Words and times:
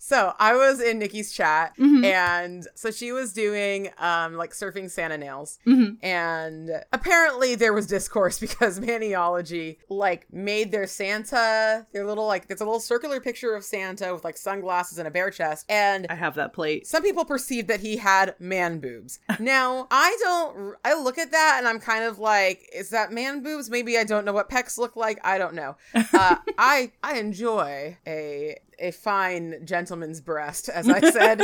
So 0.00 0.32
I 0.38 0.54
was 0.54 0.80
in 0.80 0.98
Nikki's 0.98 1.32
chat, 1.32 1.74
Mhm. 1.78 2.04
and 2.04 2.66
so 2.74 2.90
she 2.90 3.10
was 3.12 3.32
doing 3.32 3.90
um 3.98 4.34
like 4.34 4.52
surfing 4.52 4.90
Santa 4.90 5.18
nails, 5.18 5.58
Mhm. 5.66 5.96
and 6.02 6.70
apparently 6.92 7.54
there 7.56 7.72
was 7.72 7.86
discourse 7.86 8.38
because 8.46 8.78
Maniology 8.80 9.78
like 9.88 10.26
made 10.32 10.70
their 10.70 10.86
Santa 10.86 11.86
their 11.92 12.06
little 12.06 12.26
like 12.26 12.46
it's 12.48 12.60
a 12.60 12.64
little 12.64 12.80
circular 12.80 13.20
picture 13.20 13.54
of 13.54 13.64
Santa 13.64 14.12
with 14.14 14.24
like 14.24 14.36
sunglasses 14.36 14.98
and 14.98 15.08
a 15.08 15.10
bare 15.10 15.30
chest, 15.30 15.66
and 15.68 16.06
I 16.08 16.14
have 16.14 16.34
that 16.36 16.52
plate. 16.52 16.86
some 16.86 17.02
people 17.02 17.24
perceived 17.24 17.68
that 17.68 17.80
he 17.80 17.96
had 17.96 18.34
man 18.38 18.78
boobs. 18.80 19.18
Now, 19.40 19.86
I 19.90 20.16
don't, 20.20 20.76
I 20.84 20.94
look 20.94 21.16
at 21.16 21.30
that 21.30 21.56
and 21.58 21.66
I'm 21.68 21.78
kind 21.80 22.04
of 22.04 22.18
like, 22.18 22.68
is 22.74 22.90
that 22.90 23.12
man 23.12 23.42
boobs? 23.42 23.70
Maybe 23.70 23.96
I 23.96 24.04
don't 24.04 24.24
know 24.24 24.32
what 24.32 24.50
pecs 24.50 24.76
look 24.78 24.94
like. 24.96 25.18
I 25.24 25.38
don't 25.38 25.54
know. 25.54 25.76
Uh, 25.94 26.36
I, 26.58 26.92
I 27.02 27.18
enjoy 27.18 27.96
a, 28.06 28.58
a 28.80 28.90
fine 28.90 29.64
gentleman's 29.64 30.20
breast, 30.20 30.68
as 30.68 30.88
I 30.88 31.00
said 31.10 31.42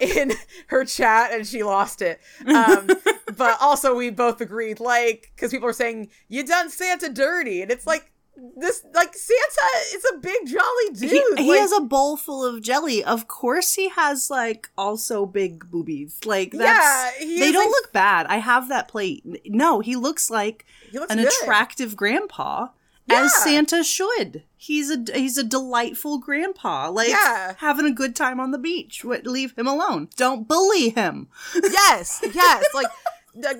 in 0.00 0.32
her 0.68 0.84
chat, 0.84 1.32
and 1.32 1.46
she 1.46 1.62
lost 1.62 2.02
it. 2.02 2.20
Um, 2.46 2.88
but 3.36 3.56
also, 3.60 3.94
we 3.94 4.10
both 4.10 4.40
agreed, 4.40 4.80
like, 4.80 5.30
because 5.34 5.50
people 5.50 5.68
are 5.68 5.72
saying, 5.72 6.10
you 6.28 6.44
done 6.46 6.70
Santa 6.70 7.08
dirty. 7.08 7.62
And 7.62 7.70
it's 7.70 7.86
like, 7.86 8.10
this, 8.56 8.82
like, 8.94 9.14
Santa 9.14 9.68
is 9.94 10.04
a 10.14 10.18
big, 10.18 10.46
jolly 10.46 10.94
dude. 10.94 11.10
he, 11.10 11.22
he 11.44 11.50
Like, 11.50 11.60
has 11.60 11.72
a 11.72 11.80
bowl 11.80 12.16
full 12.16 12.44
of 12.44 12.62
jelly. 12.62 13.04
Of 13.04 13.28
course, 13.28 13.74
he 13.74 13.90
has 13.90 14.30
like 14.30 14.70
also 14.78 15.26
big 15.26 15.70
boobies. 15.70 16.18
Like 16.24 16.52
that's 16.52 17.20
yeah, 17.22 17.38
they 17.38 17.52
don't 17.52 17.66
a- 17.68 17.70
look 17.70 17.92
bad. 17.92 18.26
I 18.28 18.36
have 18.38 18.68
that 18.70 18.88
plate. 18.88 19.24
No, 19.44 19.80
he 19.80 19.94
looks 19.94 20.30
like 20.30 20.64
he 20.90 20.98
looks 20.98 21.12
an 21.12 21.18
good. 21.18 21.28
attractive 21.42 21.96
grandpa. 21.96 22.68
Yeah. 23.10 23.24
As 23.24 23.34
Santa 23.42 23.82
should. 23.84 24.44
He's 24.56 24.90
a 24.90 25.04
he's 25.14 25.36
a 25.38 25.44
delightful 25.44 26.18
grandpa. 26.18 26.90
Like 26.90 27.08
Yeah. 27.08 27.54
having 27.58 27.86
a 27.86 27.90
good 27.92 28.14
time 28.14 28.38
on 28.40 28.50
the 28.50 28.58
beach. 28.58 29.04
Leave 29.04 29.56
him 29.56 29.66
alone. 29.66 30.08
Don't 30.16 30.46
bully 30.46 30.90
him. 30.90 31.28
yes, 31.54 32.20
yes. 32.34 32.64
Like, 32.74 32.86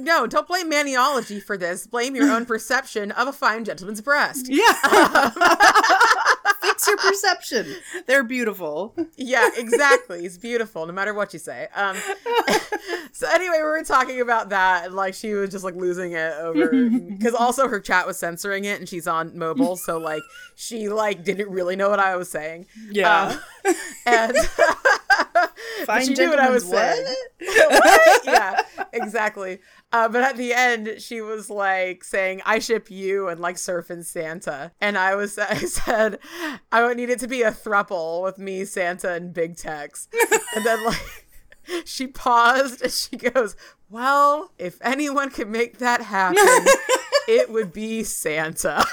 no, 0.00 0.26
don't 0.26 0.46
blame 0.48 0.70
maniology 0.70 1.42
for 1.42 1.56
this. 1.56 1.86
Blame 1.86 2.14
your 2.16 2.30
own 2.32 2.44
perception 2.44 3.10
of 3.12 3.28
a 3.28 3.32
fine 3.32 3.64
gentleman's 3.64 4.00
breast. 4.00 4.46
Yeah. 4.48 5.30
Fix 6.80 6.88
your 6.88 6.96
perception. 6.96 7.76
They're 8.06 8.24
beautiful. 8.24 8.94
Yeah, 9.16 9.50
exactly. 9.56 10.24
It's 10.24 10.38
beautiful, 10.38 10.86
no 10.86 10.92
matter 10.92 11.14
what 11.14 11.32
you 11.32 11.38
say. 11.38 11.68
Um, 11.74 11.96
so 13.12 13.28
anyway, 13.28 13.56
we 13.58 13.62
were 13.62 13.82
talking 13.84 14.20
about 14.20 14.50
that, 14.50 14.86
and 14.86 14.94
like 14.94 15.14
she 15.14 15.34
was 15.34 15.50
just 15.50 15.64
like 15.64 15.74
losing 15.74 16.12
it 16.12 16.32
over 16.40 16.68
because 16.90 17.34
also 17.34 17.68
her 17.68 17.80
chat 17.80 18.06
was 18.06 18.18
censoring 18.18 18.64
it, 18.64 18.78
and 18.78 18.88
she's 18.88 19.06
on 19.06 19.36
mobile, 19.36 19.76
so 19.76 19.98
like 19.98 20.22
she 20.56 20.88
like 20.88 21.24
didn't 21.24 21.50
really 21.50 21.76
know 21.76 21.90
what 21.90 22.00
I 22.00 22.16
was 22.16 22.30
saying. 22.30 22.66
Yeah. 22.90 23.38
Um, 23.64 23.74
and 24.06 24.36
Fine 25.84 26.06
she 26.06 26.14
knew 26.14 26.30
what 26.30 26.38
I 26.38 26.50
was 26.50 26.64
gentleman's 26.64 27.06
saying. 27.06 27.16
what? 27.68 27.84
What? 27.84 28.24
yeah, 28.24 28.62
exactly. 28.92 29.58
Uh, 29.92 30.08
but 30.08 30.22
at 30.22 30.36
the 30.36 30.52
end, 30.52 30.96
she 30.98 31.20
was 31.20 31.50
like 31.50 32.04
saying, 32.04 32.42
"I 32.46 32.58
ship 32.60 32.90
you" 32.90 33.28
and 33.28 33.40
like 33.40 33.56
surfing 33.56 34.04
Santa, 34.04 34.72
and 34.80 34.96
I 34.96 35.16
was 35.16 35.38
I 35.38 35.54
said, 35.56 36.18
"I 36.72 36.84
would 36.84 36.96
need 36.96 37.10
it 37.10 37.20
to 37.20 37.28
be 37.28 37.42
a 37.42 37.50
thruple 37.50 38.22
with 38.22 38.38
me, 38.38 38.64
Santa, 38.64 39.12
and 39.12 39.32
Big 39.32 39.56
Tex," 39.56 40.08
and 40.54 40.64
then 40.64 40.84
like. 40.84 41.26
She 41.84 42.06
paused 42.08 42.82
and 42.82 42.90
she 42.90 43.16
goes, 43.16 43.54
Well, 43.88 44.50
if 44.58 44.78
anyone 44.80 45.30
could 45.30 45.48
make 45.48 45.78
that 45.78 46.00
happen, 46.00 46.36
it 47.28 47.50
would 47.50 47.72
be 47.72 48.02
Santa. 48.02 48.84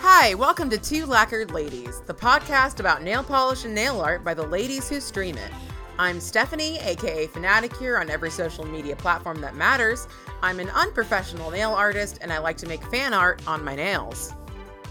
Hi, 0.00 0.34
welcome 0.34 0.70
to 0.70 0.78
Two 0.78 1.06
Lacquered 1.06 1.50
Ladies, 1.50 2.00
the 2.02 2.14
podcast 2.14 2.80
about 2.80 3.02
nail 3.02 3.24
polish 3.24 3.64
and 3.64 3.74
nail 3.74 4.00
art 4.00 4.24
by 4.24 4.34
the 4.34 4.46
ladies 4.46 4.88
who 4.88 5.00
stream 5.00 5.36
it. 5.36 5.50
I'm 5.98 6.20
Stephanie, 6.20 6.78
aka 6.80 7.26
Fanaticure, 7.28 8.00
on 8.00 8.10
every 8.10 8.30
social 8.30 8.64
media 8.64 8.96
platform 8.96 9.40
that 9.40 9.54
matters. 9.54 10.08
I'm 10.42 10.60
an 10.60 10.70
unprofessional 10.70 11.50
nail 11.50 11.72
artist 11.72 12.18
and 12.20 12.32
I 12.32 12.38
like 12.38 12.56
to 12.58 12.66
make 12.66 12.84
fan 12.90 13.14
art 13.14 13.42
on 13.46 13.64
my 13.64 13.74
nails. 13.74 14.34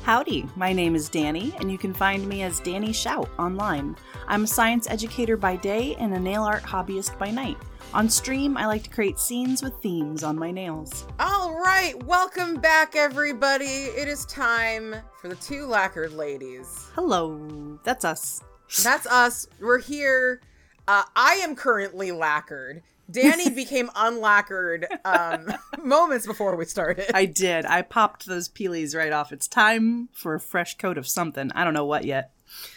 Howdy, 0.03 0.47
my 0.55 0.73
name 0.73 0.95
is 0.95 1.11
Danie, 1.11 1.55
and 1.59 1.71
you 1.71 1.77
can 1.77 1.93
find 1.93 2.27
me 2.27 2.41
as 2.41 2.59
DanieShout 2.59 3.29
online. 3.37 3.95
I'm 4.27 4.45
a 4.45 4.47
science 4.47 4.89
educator 4.89 5.37
by 5.37 5.57
day 5.57 5.95
and 5.99 6.11
a 6.15 6.19
nail 6.19 6.41
art 6.41 6.63
hobbyist 6.63 7.19
by 7.19 7.29
night. 7.29 7.55
On 7.93 8.09
stream, 8.09 8.57
I 8.57 8.65
like 8.65 8.81
to 8.83 8.89
create 8.89 9.19
scenes 9.19 9.61
with 9.61 9.75
themes 9.75 10.23
on 10.23 10.39
my 10.39 10.49
nails. 10.49 11.05
All 11.19 11.53
right, 11.53 11.93
welcome 12.05 12.55
back, 12.55 12.95
everybody. 12.95 13.65
It 13.65 14.07
is 14.07 14.25
time 14.25 14.95
for 15.21 15.27
the 15.27 15.35
Two 15.35 15.67
Lacquered 15.67 16.13
Ladies. 16.13 16.87
Hello, 16.95 17.77
that's 17.83 18.03
us. 18.03 18.41
That's 18.81 19.05
us. 19.05 19.47
We're 19.59 19.77
here. 19.77 20.41
Uh, 20.87 21.03
I 21.15 21.33
am 21.43 21.55
currently 21.55 22.11
lacquered. 22.11 22.81
Danie 23.11 23.53
became 23.55 23.89
unlacquered 23.95 24.87
um, 25.05 25.53
moments 25.83 26.25
before 26.25 26.55
we 26.55 26.65
started. 26.65 27.11
I 27.13 27.25
did. 27.25 27.65
I 27.65 27.81
popped 27.81 28.25
those 28.25 28.47
peelies 28.47 28.95
right 28.95 29.11
off. 29.11 29.31
It's 29.31 29.47
time 29.47 30.09
for 30.13 30.35
a 30.35 30.39
fresh 30.39 30.77
coat 30.77 30.97
of 30.97 31.07
something. 31.07 31.51
I 31.53 31.63
don't 31.63 31.73
know 31.73 31.85
what 31.85 32.05
yet. 32.05 32.31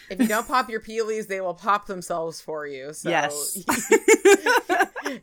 If 0.08 0.20
you 0.20 0.28
don't 0.28 0.46
pop 0.46 0.70
your 0.70 0.80
peelies, 0.80 1.26
they 1.26 1.40
will 1.40 1.54
pop 1.54 1.86
themselves 1.86 2.40
for 2.40 2.66
you. 2.66 2.92
So 2.92 3.08
Yes. 3.10 3.64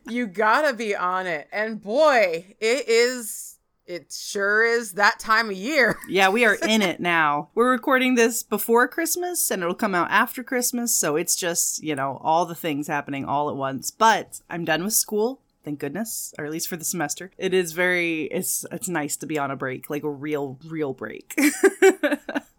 you 0.08 0.26
gotta 0.26 0.74
be 0.74 0.94
on 0.94 1.26
it. 1.26 1.48
And 1.52 1.80
boy, 1.80 2.54
it 2.60 2.88
is. 2.88 3.51
It 3.86 4.12
sure 4.12 4.64
is 4.64 4.92
that 4.92 5.18
time 5.18 5.50
of 5.50 5.56
year. 5.56 5.98
Yeah, 6.08 6.28
we 6.28 6.44
are 6.44 6.54
in 6.54 6.82
it 6.82 7.00
now. 7.00 7.48
We're 7.54 7.70
recording 7.70 8.14
this 8.14 8.42
before 8.42 8.86
Christmas 8.88 9.50
and 9.50 9.62
it'll 9.62 9.74
come 9.74 9.94
out 9.94 10.10
after 10.10 10.42
Christmas, 10.44 10.94
so 10.94 11.16
it's 11.16 11.34
just, 11.36 11.82
you 11.82 11.94
know, 11.94 12.20
all 12.22 12.44
the 12.46 12.54
things 12.54 12.86
happening 12.86 13.24
all 13.24 13.48
at 13.50 13.56
once. 13.56 13.90
But 13.90 14.40
I'm 14.48 14.64
done 14.64 14.84
with 14.84 14.92
school, 14.92 15.40
thank 15.64 15.78
goodness, 15.80 16.32
or 16.38 16.44
at 16.44 16.52
least 16.52 16.68
for 16.68 16.76
the 16.76 16.84
semester. 16.84 17.30
It 17.38 17.52
is 17.54 17.72
very 17.72 18.24
it's 18.24 18.64
it's 18.70 18.88
nice 18.88 19.16
to 19.18 19.26
be 19.26 19.38
on 19.38 19.50
a 19.50 19.56
break, 19.56 19.90
like 19.90 20.04
a 20.04 20.10
real 20.10 20.58
real 20.66 20.92
break. 20.92 21.34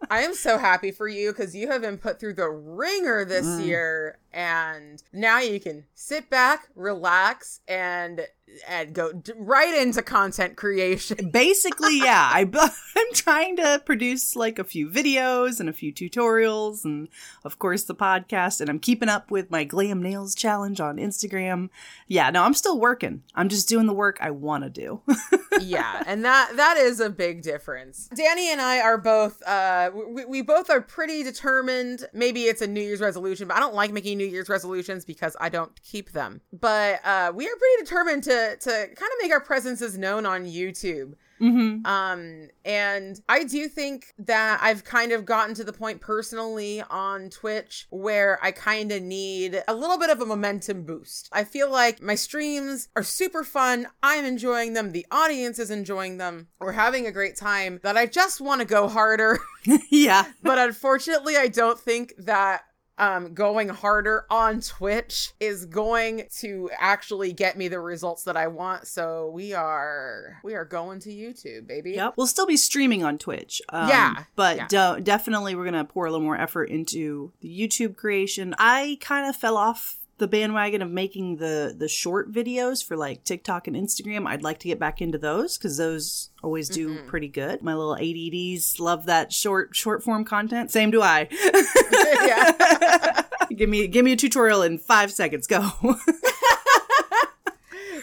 I 0.09 0.21
am 0.23 0.33
so 0.35 0.57
happy 0.57 0.91
for 0.91 1.07
you 1.07 1.31
because 1.31 1.55
you 1.55 1.69
have 1.71 1.81
been 1.81 1.97
put 1.97 2.19
through 2.19 2.33
the 2.35 2.49
ringer 2.49 3.25
this 3.25 3.45
Mm. 3.45 3.65
year, 3.65 4.17
and 4.33 5.01
now 5.13 5.39
you 5.39 5.59
can 5.59 5.85
sit 5.93 6.29
back, 6.29 6.67
relax, 6.75 7.61
and 7.67 8.27
and 8.67 8.93
go 8.93 9.11
d- 9.13 9.33
right 9.35 9.73
into 9.73 10.01
content 10.01 10.55
creation. 10.55 11.29
Basically, 11.31 11.99
yeah, 11.99 12.29
I 12.31 12.41
I'm 12.95 13.13
trying 13.13 13.55
to 13.57 13.81
produce 13.85 14.35
like 14.35 14.59
a 14.59 14.63
few 14.63 14.89
videos 14.89 15.59
and 15.59 15.69
a 15.69 15.73
few 15.73 15.93
tutorials 15.93 16.83
and 16.85 17.07
of 17.43 17.59
course 17.59 17.83
the 17.83 17.95
podcast 17.95 18.61
and 18.61 18.69
I'm 18.69 18.79
keeping 18.79 19.09
up 19.09 19.31
with 19.31 19.49
my 19.49 19.63
glam 19.63 20.01
nails 20.01 20.35
challenge 20.35 20.79
on 20.79 20.97
Instagram. 20.97 21.69
Yeah, 22.07 22.29
no, 22.29 22.43
I'm 22.43 22.53
still 22.53 22.79
working. 22.79 23.23
I'm 23.35 23.49
just 23.49 23.69
doing 23.69 23.87
the 23.87 23.93
work 23.93 24.17
I 24.21 24.31
want 24.31 24.63
to 24.63 24.69
do. 24.69 25.01
yeah, 25.61 26.03
and 26.05 26.23
that 26.25 26.55
that 26.55 26.77
is 26.77 26.99
a 26.99 27.09
big 27.09 27.41
difference. 27.41 28.09
Danie 28.13 28.51
and 28.51 28.61
I 28.61 28.79
are 28.81 28.97
both 28.97 29.41
uh 29.43 29.91
we, 29.93 30.25
we 30.25 30.41
both 30.41 30.69
are 30.69 30.81
pretty 30.81 31.23
determined. 31.23 32.05
Maybe 32.13 32.43
it's 32.43 32.61
a 32.61 32.67
New 32.67 32.81
Year's 32.81 33.01
resolution, 33.01 33.47
but 33.47 33.57
I 33.57 33.59
don't 33.59 33.75
like 33.75 33.91
making 33.91 34.17
New 34.17 34.22
Year's 34.25 34.49
resolutions 34.49 35.05
because 35.05 35.35
I 35.39 35.49
don't 35.49 35.71
keep 35.83 36.11
them. 36.11 36.41
But 36.51 36.99
uh 37.05 37.31
we 37.35 37.45
are 37.45 37.55
pretty 37.55 37.83
determined 37.83 38.23
to 38.23 38.57
to 38.59 38.69
kind 38.69 38.89
of 38.89 39.17
make 39.21 39.31
our 39.31 39.41
presences 39.41 39.97
known 39.97 40.25
on 40.25 40.45
YouTube. 40.45 41.13
mhm. 41.41 41.85
Um, 41.85 42.47
and 42.63 43.19
I 43.27 43.43
do 43.43 43.67
think 43.67 44.13
that 44.19 44.59
I've 44.61 44.83
kind 44.85 45.11
of 45.11 45.25
gotten 45.25 45.53
to 45.55 45.63
the 45.63 45.73
point 45.73 45.99
personally 45.99 46.81
on 46.89 47.29
Twitch 47.29 47.87
where 47.89 48.39
I 48.41 48.51
kind 48.51 48.91
of 48.93 49.01
need 49.01 49.61
a 49.67 49.73
little 49.75 49.97
bit 49.97 50.09
of 50.09 50.21
a 50.21 50.25
momentum 50.25 50.83
boost. 50.83 51.27
I 51.33 51.43
feel 51.43 51.69
like 51.69 52.01
my 52.01 52.15
streams 52.15 52.87
are 52.95 53.03
super 53.03 53.43
fun. 53.43 53.87
I'm 54.01 54.23
enjoying 54.23 54.73
them. 54.73 54.91
The 54.93 55.05
audience 55.11 55.59
is 55.59 55.69
enjoying 55.71 56.17
them. 56.17 56.47
We're 56.59 56.71
having 56.73 57.07
a 57.07 57.11
great 57.11 57.35
time 57.35 57.79
that 57.83 57.97
I 57.97 58.05
just 58.05 58.39
want 58.39 58.61
to 58.61 58.65
go 58.65 58.87
harder. 58.87 59.39
yeah. 59.89 60.25
but 60.43 60.57
unfortunately, 60.57 61.35
I 61.35 61.47
don't 61.47 61.79
think 61.79 62.13
that 62.19 62.61
um 62.97 63.33
going 63.33 63.69
harder 63.69 64.25
on 64.29 64.61
Twitch 64.61 65.31
is 65.39 65.65
going 65.65 66.27
to 66.39 66.69
actually 66.77 67.33
get 67.33 67.57
me 67.57 67.67
the 67.67 67.79
results 67.79 68.23
that 68.25 68.37
I 68.37 68.47
want. 68.47 68.85
So 68.87 69.29
we 69.33 69.53
are 69.53 70.39
we 70.43 70.53
are 70.53 70.65
going 70.65 70.99
to 71.01 71.09
YouTube, 71.09 71.65
baby. 71.67 71.91
Yep. 71.93 72.13
We'll 72.17 72.27
still 72.27 72.45
be 72.45 72.57
streaming 72.57 73.03
on 73.03 73.17
Twitch. 73.17 73.61
Um, 73.69 73.89
Yeah, 73.89 74.23
But 74.35 74.57
yeah. 74.57 74.67
de- 74.67 75.01
definitely 75.01 75.55
we're 75.55 75.63
going 75.69 75.73
to 75.73 75.85
pour 75.85 76.05
a 76.05 76.11
little 76.11 76.23
more 76.25 76.37
effort 76.39 76.65
into 76.69 77.31
the 77.41 77.49
YouTube 77.49 77.95
creation. 77.95 78.53
I 78.59 78.97
kind 79.01 79.27
of 79.27 79.35
fell 79.35 79.57
off 79.57 79.97
the 80.19 80.27
bandwagon 80.27 80.81
of 80.81 80.89
making 80.91 81.37
the 81.37 81.75
the 81.77 81.87
short 81.87 82.31
videos 82.31 82.85
for 82.85 82.95
like 82.95 83.23
TikTok 83.23 83.67
and 83.67 83.75
Instagram. 83.75 84.27
I'd 84.27 84.43
like 84.43 84.59
to 84.59 84.67
get 84.67 84.79
back 84.79 85.01
into 85.01 85.17
those 85.17 85.57
cuz 85.57 85.77
those 85.77 86.29
always 86.43 86.69
do 86.69 86.89
Mhm. 86.99 87.07
pretty 87.07 87.27
good. 87.27 87.61
My 87.61 87.73
little 87.73 87.95
ADDs 87.95 88.79
love 88.79 89.05
that 89.07 89.33
short 89.33 89.75
short 89.75 90.03
form 90.03 90.23
content. 90.23 90.71
Same 90.71 90.91
do 90.91 91.01
I. 91.01 91.27
yeah. 92.27 93.21
give 93.55 93.69
me 93.69 93.87
give 93.87 94.05
me 94.05 94.11
a 94.13 94.15
tutorial 94.15 94.61
in 94.61 94.77
5 94.77 95.11
seconds. 95.11 95.47
Go. 95.47 95.61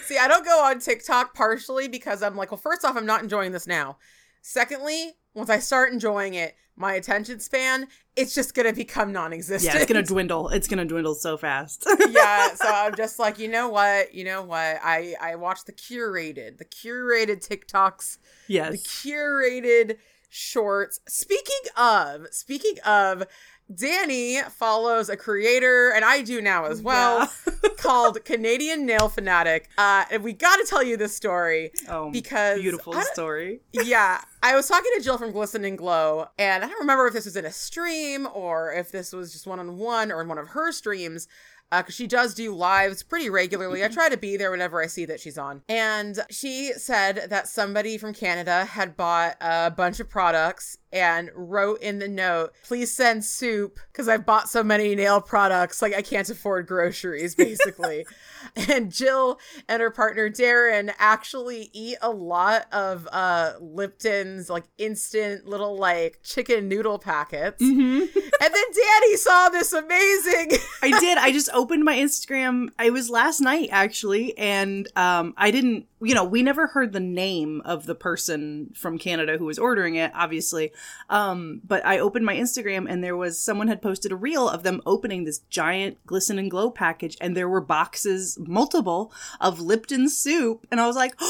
See, 0.04 0.18
I 0.18 0.26
don't 0.26 0.44
go 0.44 0.64
on 0.64 0.80
TikTok 0.80 1.34
partially 1.34 1.86
because 1.86 2.20
I'm 2.22 2.34
like, 2.36 2.50
well, 2.50 2.58
first 2.58 2.84
off, 2.84 2.96
I'm 2.96 3.06
not 3.06 3.22
enjoying 3.22 3.52
this 3.52 3.66
now. 3.68 3.96
Secondly, 4.42 5.12
once 5.34 5.50
I 5.50 5.58
start 5.58 5.92
enjoying 5.92 6.34
it, 6.34 6.56
my 6.76 6.94
attention 6.94 7.40
span, 7.40 7.88
it's 8.16 8.34
just 8.34 8.54
gonna 8.54 8.72
become 8.72 9.12
non-existent. 9.12 9.74
Yeah, 9.74 9.80
it's 9.80 9.90
gonna 9.90 10.02
dwindle. 10.06 10.48
It's 10.48 10.66
gonna 10.66 10.84
dwindle 10.84 11.14
so 11.14 11.36
fast. 11.36 11.86
yeah, 12.08 12.54
so 12.54 12.68
I'm 12.68 12.94
just 12.96 13.18
like, 13.18 13.38
you 13.38 13.48
know 13.48 13.68
what, 13.68 14.14
you 14.14 14.24
know 14.24 14.42
what? 14.42 14.78
I 14.82 15.14
I 15.20 15.36
watch 15.36 15.64
the 15.64 15.72
curated, 15.72 16.58
the 16.58 16.64
curated 16.64 17.46
TikToks, 17.46 18.18
yes, 18.48 18.72
the 18.72 18.78
curated 18.78 19.98
shorts. 20.30 21.00
Speaking 21.06 21.70
of, 21.76 22.26
speaking 22.30 22.76
of, 22.86 23.24
Danie 23.72 24.42
follows 24.50 25.08
a 25.08 25.16
creator, 25.16 25.90
and 25.90 26.04
I 26.04 26.22
do 26.22 26.40
now 26.40 26.64
as 26.64 26.82
well, 26.82 27.30
called 27.76 28.24
Canadian 28.24 28.84
Nail 28.84 29.08
Fanatic. 29.08 29.68
Uh, 29.78 30.04
and 30.10 30.24
we 30.24 30.32
got 30.32 30.56
to 30.56 30.66
tell 30.68 30.82
you 30.82 30.96
this 30.96 31.14
story. 31.14 31.70
Oh, 31.88 32.10
Because 32.10 32.60
beautiful 32.60 32.94
story. 33.12 33.60
yeah, 33.72 34.22
I 34.42 34.56
was 34.56 34.66
talking 34.68 34.90
to 34.96 35.02
Jill 35.02 35.18
from 35.18 35.30
Glisten 35.32 35.64
and 35.64 35.78
Glow, 35.78 36.26
and 36.38 36.64
I 36.64 36.66
don't 36.66 36.80
remember 36.80 37.06
if 37.06 37.14
this 37.14 37.26
was 37.26 37.36
in 37.36 37.44
a 37.44 37.52
stream 37.52 38.26
or 38.34 38.72
if 38.72 38.90
this 38.90 39.12
was 39.12 39.32
just 39.32 39.46
one 39.46 39.60
on 39.60 39.78
one 39.78 40.10
or 40.10 40.20
in 40.20 40.28
one 40.28 40.38
of 40.38 40.48
her 40.48 40.72
streams. 40.72 41.28
Because 41.72 41.94
she 41.94 42.08
does 42.08 42.34
do 42.34 42.52
lives 42.52 43.04
pretty 43.04 43.30
regularly. 43.30 43.84
I 43.84 43.88
try 43.92 44.08
to 44.08 44.16
be 44.16 44.36
there 44.36 44.50
whenever 44.50 44.82
I 44.82 44.88
see 44.88 45.04
that 45.04 45.20
she's 45.20 45.38
on. 45.38 45.62
And 45.68 46.18
she 46.28 46.72
said 46.72 47.28
that 47.30 47.46
somebody 47.46 47.96
from 47.96 48.12
Canada 48.12 48.64
had 48.64 48.96
bought 48.96 49.36
a 49.40 49.70
bunch 49.70 50.00
of 50.00 50.10
products 50.10 50.78
and 50.92 51.30
wrote 51.34 51.80
in 51.82 51.98
the 51.98 52.08
note, 52.08 52.52
please 52.64 52.94
send 52.94 53.24
soup 53.24 53.78
because 53.92 54.08
I've 54.08 54.26
bought 54.26 54.48
so 54.48 54.62
many 54.62 54.94
nail 54.94 55.20
products. 55.20 55.82
Like, 55.82 55.94
I 55.94 56.02
can't 56.02 56.28
afford 56.28 56.66
groceries, 56.66 57.34
basically. 57.34 58.06
and 58.68 58.90
Jill 58.90 59.38
and 59.68 59.80
her 59.80 59.90
partner 59.90 60.30
Darren 60.30 60.92
actually 60.98 61.70
eat 61.72 61.98
a 62.00 62.10
lot 62.10 62.66
of 62.72 63.06
uh 63.12 63.52
Lipton's 63.60 64.48
like 64.48 64.64
instant 64.78 65.46
little 65.46 65.76
like 65.76 66.20
chicken 66.22 66.68
noodle 66.68 66.98
packets. 66.98 67.62
hmm 67.62 68.00
And 68.42 68.54
then 68.54 68.64
Danie 68.72 69.16
saw 69.16 69.48
this 69.50 69.72
amazing 69.72 70.52
I 70.82 70.98
did. 71.00 71.18
I 71.18 71.32
just 71.32 71.50
opened 71.52 71.84
my 71.84 71.96
Instagram. 71.96 72.68
It 72.82 72.92
was 72.92 73.10
last 73.10 73.40
night 73.40 73.68
actually, 73.70 74.36
and 74.38 74.88
um, 74.96 75.34
I 75.36 75.50
didn't. 75.50 75.86
You 76.02 76.14
know, 76.14 76.24
we 76.24 76.42
never 76.42 76.66
heard 76.68 76.92
the 76.92 77.00
name 77.00 77.60
of 77.64 77.86
the 77.86 77.94
person 77.94 78.72
from 78.74 78.98
Canada 78.98 79.36
who 79.38 79.44
was 79.44 79.58
ordering 79.58 79.96
it, 79.96 80.10
obviously. 80.14 80.72
Um, 81.10 81.60
but 81.64 81.84
I 81.84 81.98
opened 81.98 82.24
my 82.24 82.34
Instagram, 82.34 82.86
and 82.88 83.04
there 83.04 83.16
was 83.16 83.38
someone 83.38 83.68
had 83.68 83.82
posted 83.82 84.10
a 84.10 84.16
reel 84.16 84.48
of 84.48 84.62
them 84.62 84.80
opening 84.86 85.24
this 85.24 85.40
giant 85.50 85.98
glisten 86.06 86.38
and 86.38 86.50
glow 86.50 86.70
package, 86.70 87.16
and 87.20 87.36
there 87.36 87.48
were 87.48 87.60
boxes, 87.60 88.38
multiple, 88.40 89.12
of 89.40 89.60
Lipton 89.60 90.08
soup, 90.08 90.66
and 90.70 90.80
I 90.80 90.86
was 90.86 90.96
like. 90.96 91.14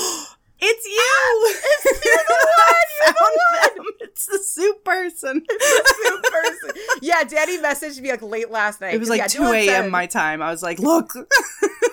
It's 0.62 0.86
you! 0.86 1.56
It's 1.56 2.04
You're 2.04 2.14
the 2.16 2.48
one! 2.58 2.74
You're 3.00 3.62
the 3.62 3.74
them. 3.76 3.86
It's 4.00 4.26
the 4.26 4.38
soup 4.38 4.84
person. 4.84 5.42
soup 5.48 6.22
person. 6.22 6.82
Yeah, 7.00 7.24
Daddy 7.24 7.56
messaged 7.58 8.00
me 8.00 8.10
like 8.10 8.20
late 8.20 8.50
last 8.50 8.82
night. 8.82 8.92
It 8.92 9.00
was 9.00 9.08
like 9.08 9.18
yeah, 9.20 9.26
2 9.26 9.42
a.m. 9.44 9.90
my 9.90 10.06
time. 10.06 10.42
I 10.42 10.50
was 10.50 10.62
like, 10.62 10.78
look. 10.78 11.14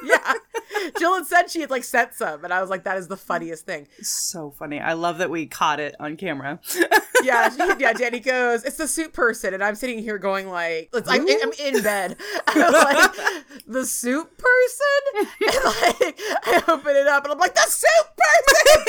Yeah. 0.03 0.33
Jill 0.99 1.15
had 1.15 1.25
said 1.25 1.49
she 1.51 1.61
had 1.61 1.69
like 1.69 1.83
sent 1.83 2.13
some, 2.13 2.43
and 2.43 2.53
I 2.53 2.61
was 2.61 2.69
like, 2.69 2.83
that 2.83 2.97
is 2.97 3.07
the 3.07 3.17
funniest 3.17 3.65
thing. 3.65 3.87
so 4.01 4.51
funny. 4.51 4.79
I 4.79 4.93
love 4.93 5.17
that 5.19 5.29
we 5.29 5.45
caught 5.47 5.79
it 5.79 5.95
on 5.99 6.17
camera. 6.17 6.59
Yeah, 7.23 7.49
she- 7.51 7.57
yeah. 7.79 7.93
Danie 7.93 8.23
goes, 8.23 8.63
"It's 8.63 8.77
the 8.77 8.87
soup 8.87 9.11
person," 9.11 9.55
and 9.55 9.63
I'm 9.63 9.73
sitting 9.73 9.97
here 9.97 10.19
going 10.19 10.49
like, 10.49 10.89
it's, 10.93 11.09
I'm, 11.09 11.21
I'm 11.27 11.51
in 11.59 11.81
bed. 11.81 12.15
I'm 12.45 12.71
like, 12.71 13.11
the 13.65 13.87
soup 13.87 14.37
person, 14.37 15.25
and 15.41 15.65
like 15.65 16.19
I 16.45 16.63
open 16.67 16.95
it 16.95 17.07
up, 17.07 17.23
and 17.23 17.33
I'm 17.33 17.39
like, 17.39 17.55
the 17.55 17.61
soup 17.61 18.07
person. 18.15 18.83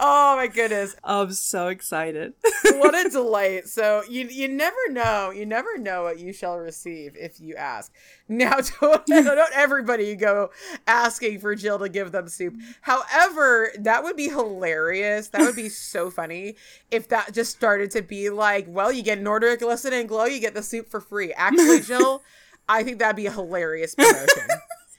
Oh 0.00 0.36
my 0.36 0.46
goodness, 0.46 0.96
I'm 1.04 1.32
so 1.32 1.68
excited. 1.68 2.34
what 2.64 2.94
a 2.94 3.08
delight! 3.10 3.68
So 3.68 4.02
you 4.08 4.26
you 4.28 4.48
never 4.48 4.76
know, 4.90 5.30
you 5.30 5.46
never 5.46 5.78
know 5.78 6.04
what 6.04 6.18
you 6.18 6.32
shall 6.32 6.58
receive 6.58 7.16
if 7.16 7.40
you 7.40 7.56
ask. 7.56 7.92
Now, 8.28 8.58
don't, 8.80 9.06
don't 9.06 9.52
everybody 9.54 10.14
go 10.14 10.50
asking 10.86 11.40
for 11.40 11.54
Jill 11.54 11.78
to 11.78 11.88
give 11.88 12.12
them 12.12 12.28
soup. 12.28 12.54
However, 12.82 13.70
that 13.78 14.04
would 14.04 14.16
be 14.16 14.28
hilarious. 14.28 15.28
That 15.28 15.40
would 15.40 15.56
be 15.56 15.68
so 15.68 16.10
funny 16.10 16.56
if 16.90 17.08
that 17.08 17.32
just 17.32 17.52
started 17.56 17.90
to 17.92 18.02
be 18.02 18.30
like, 18.30 18.66
well, 18.68 18.92
you 18.92 19.02
get 19.02 19.18
at 19.18 19.58
Glisten 19.60 19.92
and 19.92 20.08
Glow, 20.08 20.26
you 20.26 20.40
get 20.40 20.54
the 20.54 20.62
soup 20.62 20.88
for 20.90 21.00
free. 21.00 21.32
Actually, 21.32 21.80
Jill, 21.80 22.22
I 22.68 22.82
think 22.82 22.98
that'd 22.98 23.16
be 23.16 23.26
a 23.26 23.32
hilarious 23.32 23.94
promotion. 23.94 24.48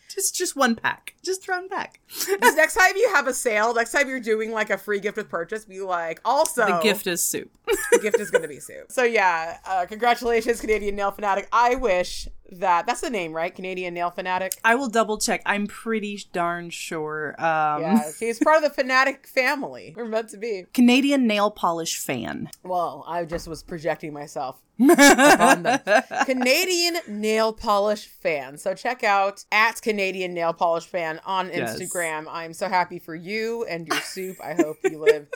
Just 0.09 0.35
just 0.35 0.55
one 0.55 0.75
pack. 0.75 1.15
Just 1.23 1.47
one 1.47 1.69
pack. 1.69 1.99
Next 2.41 2.75
time 2.75 2.93
you 2.95 3.09
have 3.13 3.27
a 3.27 3.33
sale, 3.33 3.73
next 3.73 3.91
time 3.91 4.09
you're 4.09 4.19
doing 4.19 4.51
like 4.51 4.69
a 4.69 4.77
free 4.77 4.99
gift 4.99 5.17
with 5.17 5.29
purchase, 5.29 5.65
be 5.65 5.79
like, 5.81 6.19
also 6.25 6.65
The 6.65 6.79
gift 6.79 7.07
is 7.07 7.23
soup. 7.23 7.51
the 7.91 7.99
gift 7.99 8.19
is 8.19 8.31
to 8.31 8.47
be 8.47 8.59
soup. 8.59 8.91
So 8.91 9.03
yeah, 9.03 9.57
uh, 9.65 9.85
congratulations, 9.87 10.59
Canadian 10.61 10.95
Nail 10.95 11.11
Fanatic. 11.11 11.47
I 11.51 11.75
wish 11.75 12.27
that 12.51 12.87
that's 12.87 13.01
the 13.01 13.09
name, 13.09 13.33
right? 13.33 13.53
Canadian 13.53 13.93
Nail 13.93 14.09
Fanatic. 14.11 14.53
I 14.63 14.75
will 14.75 14.89
double 14.89 15.17
check. 15.17 15.41
I'm 15.45 15.67
pretty 15.67 16.23
darn 16.33 16.69
sure. 16.69 17.35
Um, 17.39 17.81
Yeah, 17.81 18.03
she's 18.17 18.39
part 18.39 18.57
of 18.57 18.63
the 18.63 18.69
Fanatic 18.69 19.27
family. 19.27 19.93
We're 19.95 20.05
meant 20.05 20.29
to 20.29 20.37
be. 20.37 20.65
Canadian 20.73 21.27
nail 21.27 21.51
polish 21.51 21.97
fan. 21.97 22.49
Well, 22.63 23.03
I 23.07 23.25
just 23.25 23.47
was 23.47 23.63
projecting 23.63 24.13
myself 24.13 24.61
upon 24.79 25.63
them. 25.63 25.79
Canadian 26.25 26.97
nail 27.07 27.51
polish 27.53 28.07
fan. 28.07 28.57
So 28.57 28.73
check 28.73 29.03
out 29.03 29.43
at 29.51 29.81
Canadian 29.81 30.33
nail 30.33 30.53
polish 30.53 30.85
fan 30.85 31.19
on 31.25 31.47
Yes. 31.49 31.79
Instagram. 31.79 32.25
I'm 32.29 32.53
so 32.53 32.67
happy 32.69 32.99
for 32.99 33.15
you 33.15 33.65
and 33.65 33.87
your 33.87 33.99
soup. 34.01 34.37
I 34.43 34.53
hope 34.53 34.77
you 34.83 34.99
live 34.99 35.27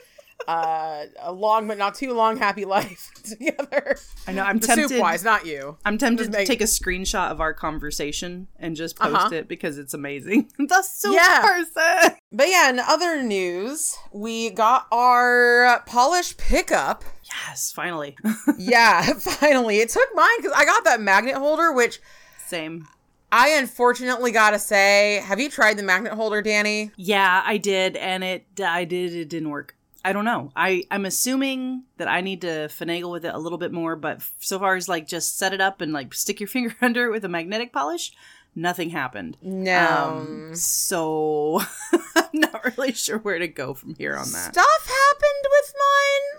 uh, 0.47 1.05
a 1.21 1.31
long 1.31 1.67
but 1.67 1.77
not 1.77 1.95
too 1.95 2.13
long 2.13 2.37
happy 2.37 2.65
life 2.77 3.11
together. 3.23 3.97
I 4.27 4.33
know. 4.33 4.43
I'm 4.43 4.59
The 4.59 4.67
tempted. 4.67 4.89
soup 4.89 5.01
wise, 5.01 5.23
not 5.23 5.45
you. 5.45 5.77
I'm 5.85 5.97
tempted 5.97 6.23
Just 6.25 6.31
to 6.31 6.37
make- 6.39 6.47
take 6.47 6.61
a 6.61 6.65
screenshot 6.65 7.31
of 7.31 7.39
our 7.41 7.53
conversation 7.53 8.47
and 8.59 8.75
just 8.75 8.97
post 8.97 9.15
Uh-huh. 9.15 9.29
it 9.35 9.47
because 9.47 9.77
it's 9.77 9.93
amazing. 9.93 10.49
the 10.57 10.81
soup 10.81 11.13
Yeah. 11.15 11.41
person. 11.41 12.17
But 12.31 12.49
yeah, 12.49 12.69
in 12.69 12.79
other 12.79 13.21
news, 13.23 13.95
we 14.11 14.49
got 14.49 14.87
our 14.91 15.83
polish 15.85 16.35
pickup. 16.37 17.03
Yes, 17.47 17.71
finally. 17.71 18.15
Yeah, 18.57 19.13
finally. 19.13 19.79
It 19.79 19.89
took 19.89 20.09
mine 20.15 20.37
because 20.37 20.53
I 20.55 20.65
got 20.65 20.83
that 20.85 21.01
magnet 21.01 21.35
holder, 21.35 21.71
which 21.71 21.99
Same. 22.47 22.87
I 23.31 23.49
unfortunately 23.49 24.31
gotta 24.31 24.59
say, 24.59 25.23
have 25.25 25.39
you 25.39 25.49
tried 25.49 25.77
the 25.77 25.83
magnet 25.83 26.13
holder, 26.13 26.43
Danie? 26.43 26.91
Yeah, 26.97 27.41
I 27.43 27.57
did, 27.57 27.95
and 27.97 28.23
it 28.23 28.45
I 28.63 28.85
did 28.85 29.13
it 29.13 29.27
didn't 29.29 29.49
work. 29.49 29.75
I 30.05 30.11
don't 30.13 30.25
know. 30.25 30.51
I 30.55 30.83
I'm 30.91 31.05
assuming 31.05 31.83
that 31.97 32.07
I 32.07 32.21
need 32.21 32.41
to 32.41 32.67
finagle 32.67 33.11
with 33.11 33.25
it 33.25 33.33
a 33.33 33.37
little 33.37 33.57
bit 33.57 33.71
more, 33.71 33.95
but 33.95 34.21
so 34.39 34.59
far 34.59 34.75
as 34.75 34.89
like 34.89 35.07
just 35.07 35.37
set 35.37 35.53
it 35.53 35.61
up 35.61 35.81
and 35.81 35.93
like 35.93 36.13
stick 36.13 36.39
your 36.39 36.47
finger 36.49 36.75
under 36.81 37.05
it 37.05 37.11
with 37.11 37.23
a 37.25 37.29
magnetic 37.29 37.71
polish, 37.71 38.11
nothing 38.55 38.89
happened. 38.89 39.37
No. 39.41 40.17
Um, 40.21 40.55
so 40.55 41.61
I'm 42.15 42.29
not 42.33 42.77
really 42.77 42.93
sure 42.93 43.19
where 43.19 43.39
to 43.39 43.47
go 43.47 43.73
from 43.73 43.95
here 43.95 44.15
on 44.15 44.31
that. 44.31 44.53
Stuff 44.53 44.87
happened 44.87 45.45
with 45.49 45.73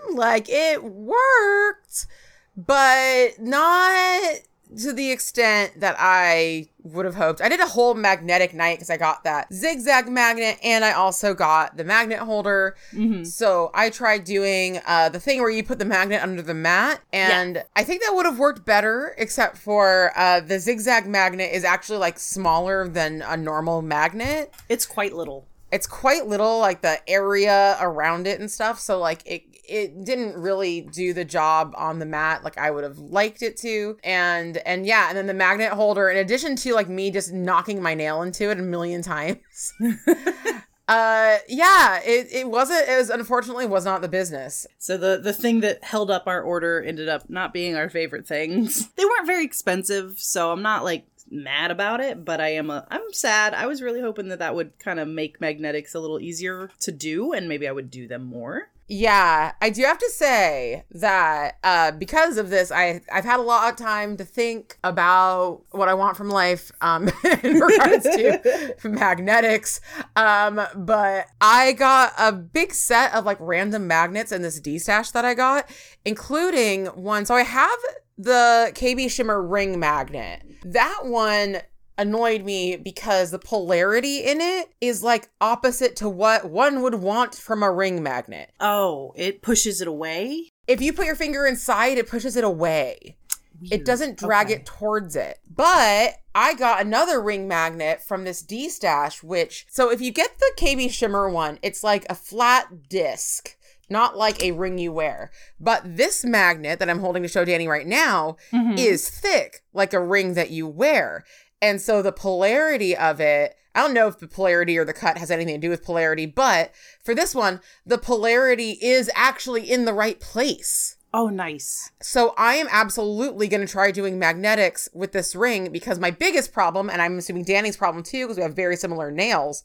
mine. 0.05 0.15
Like 0.17 0.47
it 0.47 0.83
worked, 0.83 2.07
but 2.55 3.39
not 3.39 4.35
to 4.79 4.93
the 4.93 5.11
extent 5.11 5.79
that 5.79 5.95
I 5.99 6.69
would 6.85 7.05
have 7.05 7.15
hoped. 7.15 7.41
I 7.41 7.49
did 7.49 7.59
a 7.59 7.67
whole 7.67 7.95
magnetic 7.95 8.53
night 8.53 8.77
because 8.77 8.89
I 8.89 8.97
got 8.97 9.23
that 9.23 9.51
zigzag 9.51 10.07
magnet 10.07 10.59
and 10.63 10.85
I 10.85 10.91
also 10.93 11.33
got 11.33 11.77
the 11.77 11.83
magnet 11.83 12.19
holder. 12.19 12.75
hmm 12.91 13.23
So 13.23 13.71
I 13.73 13.89
tried 13.89 14.23
doing 14.23 14.79
uh, 14.85 15.09
the 15.09 15.19
thing 15.19 15.41
where 15.41 15.49
you 15.49 15.63
put 15.63 15.79
the 15.79 15.85
magnet 15.85 16.21
under 16.21 16.41
the 16.41 16.53
mat, 16.53 17.01
and 17.11 17.63
I 17.75 17.83
think 17.83 18.01
that 18.03 18.13
would 18.13 18.25
have 18.25 18.39
worked 18.39 18.65
better, 18.65 19.15
except 19.17 19.57
for 19.57 20.11
uh, 20.15 20.39
the 20.41 20.59
zigzag 20.59 21.07
magnet 21.07 21.51
is 21.53 21.63
actually 21.63 21.97
like 21.97 22.19
smaller 22.19 22.87
than 22.87 23.23
a 23.23 23.35
normal 23.35 23.81
magnet. 23.81 24.53
It's 24.69 24.85
quite 24.85 25.13
little. 25.13 25.47
It's 25.71 25.87
quite 25.87 26.27
little, 26.27 26.59
like 26.59 26.81
the 26.81 26.97
area 27.09 27.75
around 27.81 28.27
it 28.27 28.39
and 28.39 28.49
stuff. 28.49 28.79
So 28.79 28.99
like 28.99 29.23
it 29.25 29.43
it 29.67 30.03
didn't 30.03 30.35
really 30.35 30.81
do 30.81 31.13
the 31.13 31.25
job 31.25 31.73
on 31.77 31.99
the 31.99 32.05
mat 32.05 32.43
like 32.43 32.57
I 32.57 32.71
would 32.71 32.83
have 32.83 32.97
liked 32.97 33.41
it 33.41 33.57
to. 33.57 33.97
And 34.03 34.57
and 34.57 34.85
yeah, 34.85 35.09
and 35.09 35.17
then 35.17 35.27
the 35.27 35.33
magnet 35.33 35.71
holder, 35.73 36.09
in 36.09 36.17
addition 36.17 36.55
to 36.57 36.73
like 36.73 36.89
me 36.89 37.11
just 37.11 37.33
knocking 37.33 37.81
my 37.81 37.93
nail 37.93 38.21
into 38.21 38.49
it 38.51 38.59
a 38.59 38.63
million 38.63 39.01
times. 39.01 39.73
uh 40.87 41.37
yeah, 41.47 41.99
it, 42.03 42.27
it 42.31 42.49
wasn't 42.49 42.87
it 42.87 42.97
was 42.97 43.09
unfortunately 43.09 43.65
was 43.65 43.85
not 43.85 44.01
the 44.01 44.07
business. 44.07 44.67
So 44.77 44.97
the 44.97 45.19
the 45.21 45.33
thing 45.33 45.61
that 45.61 45.83
held 45.83 46.11
up 46.11 46.27
our 46.27 46.41
order 46.41 46.81
ended 46.81 47.09
up 47.09 47.29
not 47.29 47.53
being 47.53 47.75
our 47.75 47.89
favorite 47.89 48.27
things. 48.27 48.89
They 48.95 49.03
weren't 49.03 49.27
very 49.27 49.43
expensive, 49.43 50.19
so 50.19 50.51
I'm 50.51 50.61
not 50.61 50.83
like 50.83 51.05
mad 51.29 51.71
about 51.71 51.99
it, 51.99 52.23
but 52.23 52.39
I 52.39 52.49
am 52.49 52.69
a 52.69 52.87
I'm 52.89 53.11
sad. 53.11 53.53
I 53.53 53.65
was 53.65 53.81
really 53.81 54.01
hoping 54.01 54.29
that 54.29 54.39
that 54.39 54.55
would 54.55 54.77
kind 54.79 54.99
of 54.99 55.07
make 55.07 55.41
magnetics 55.41 55.95
a 55.95 55.99
little 55.99 56.19
easier 56.19 56.69
to 56.81 56.91
do 56.91 57.33
and 57.33 57.49
maybe 57.49 57.67
I 57.67 57.71
would 57.71 57.89
do 57.89 58.07
them 58.07 58.25
more. 58.25 58.69
Yeah, 58.87 59.53
I 59.61 59.71
do 59.71 59.81
have 59.83 59.97
to 59.97 60.11
say 60.11 60.83
that 60.91 61.57
uh, 61.63 61.91
because 61.91 62.37
of 62.37 62.51
this, 62.51 62.71
I 62.71 63.01
I've 63.11 63.25
had 63.25 63.39
a 63.39 63.43
lot 63.43 63.71
of 63.71 63.77
time 63.77 64.15
to 64.17 64.23
think 64.23 64.77
about 64.83 65.63
what 65.71 65.89
I 65.89 65.95
want 65.95 66.17
from 66.17 66.29
life 66.29 66.71
um, 66.81 67.09
in 67.43 67.59
regards 67.59 68.03
to 68.03 68.75
magnetics. 68.83 69.81
Um, 70.15 70.61
but 70.75 71.25
I 71.41 71.71
got 71.71 72.13
a 72.19 72.31
big 72.31 72.73
set 72.75 73.13
of 73.15 73.25
like 73.25 73.37
random 73.39 73.87
magnets 73.87 74.31
in 74.31 74.43
this 74.43 74.61
destash 74.61 75.11
that 75.13 75.25
I 75.25 75.33
got, 75.33 75.67
including 76.05 76.85
one. 76.87 77.25
So 77.25 77.33
I 77.33 77.43
have 77.43 77.79
the 78.19 78.71
KB 78.75 79.09
Shimmer 79.09 79.41
ring 79.41 79.79
magnet. 79.79 80.43
That 80.63 81.01
one 81.05 81.57
annoyed 81.97 82.43
me 82.43 82.75
because 82.75 83.31
the 83.31 83.39
polarity 83.39 84.19
in 84.23 84.41
it 84.41 84.69
is 84.81 85.03
like 85.03 85.29
opposite 85.41 85.95
to 85.97 86.09
what 86.09 86.49
one 86.49 86.81
would 86.81 86.95
want 86.95 87.35
from 87.35 87.63
a 87.63 87.71
ring 87.71 88.01
magnet. 88.03 88.51
Oh, 88.59 89.13
it 89.15 89.41
pushes 89.41 89.81
it 89.81 89.87
away? 89.87 90.51
If 90.67 90.81
you 90.81 90.93
put 90.93 91.05
your 91.05 91.15
finger 91.15 91.45
inside, 91.45 91.97
it 91.97 92.09
pushes 92.09 92.35
it 92.35 92.43
away. 92.43 93.17
Weird. 93.61 93.71
It 93.73 93.85
doesn't 93.85 94.17
drag 94.17 94.47
Okay. 94.47 94.55
it 94.55 94.65
towards 94.65 95.15
it. 95.15 95.39
But 95.49 96.15
I 96.33 96.53
got 96.55 96.81
another 96.81 97.21
ring 97.21 97.47
magnet 97.47 98.01
from 98.03 98.25
this 98.25 98.43
destash, 98.43 99.23
which, 99.23 99.65
so 99.69 99.89
if 99.89 100.01
you 100.01 100.11
get 100.11 100.37
the 100.39 100.51
KB 100.57 100.91
Shimmer 100.91 101.29
one, 101.29 101.59
it's 101.61 101.81
like 101.83 102.05
a 102.09 102.15
flat 102.15 102.89
disc, 102.89 103.55
not 103.89 104.17
like 104.17 104.43
a 104.43 104.51
ring 104.51 104.77
you 104.77 104.91
wear. 104.91 105.31
But 105.57 105.83
this 105.95 106.25
magnet 106.25 106.79
that 106.79 106.89
I'm 106.89 106.99
holding 106.99 107.23
to 107.23 107.29
show 107.29 107.45
Danie 107.45 107.69
right 107.69 107.87
now 107.87 108.35
Mhm. 108.51 108.77
is 108.77 109.09
thick, 109.09 109.63
like 109.71 109.93
a 109.93 110.03
ring 110.03 110.33
that 110.33 110.49
you 110.49 110.67
wear. 110.67 111.23
And 111.65 111.81
so 111.81 112.03
the 112.03 112.11
polarity 112.11 112.95
of 112.95 113.19
it, 113.19 113.55
I 113.73 113.81
don't 113.81 113.95
know 113.95 114.07
if 114.07 114.19
the 114.19 114.27
polarity 114.27 114.77
or 114.77 114.85
the 114.85 114.93
cut 114.93 115.17
has 115.17 115.31
anything 115.31 115.55
to 115.55 115.67
do 115.67 115.71
with 115.71 115.83
polarity, 115.83 116.27
but 116.27 116.71
for 117.03 117.15
this 117.15 117.33
one, 117.33 117.59
the 117.83 117.97
polarity 117.97 118.77
is 118.83 119.09
actually 119.15 119.71
in 119.71 119.85
the 119.85 119.93
right 119.93 120.19
place. 120.19 120.95
Oh, 121.11 121.27
nice. 121.29 121.91
So 122.03 122.35
I 122.37 122.53
am 122.55 122.67
absolutely 122.69 123.47
going 123.47 123.65
to 123.65 123.71
try 123.71 123.89
doing 123.89 124.19
magnetics 124.19 124.87
with 124.93 125.11
this 125.11 125.35
ring 125.35 125.71
because 125.71 125.97
my 125.97 126.11
biggest 126.11 126.53
problem, 126.53 126.87
and 126.87 127.01
I'm 127.01 127.17
assuming 127.17 127.45
Danie's 127.45 127.77
problem 127.77 128.03
too, 128.03 128.25
because 128.25 128.37
we 128.37 128.43
have 128.43 128.55
very 128.55 128.75
similar 128.75 129.09
nails, 129.09 129.63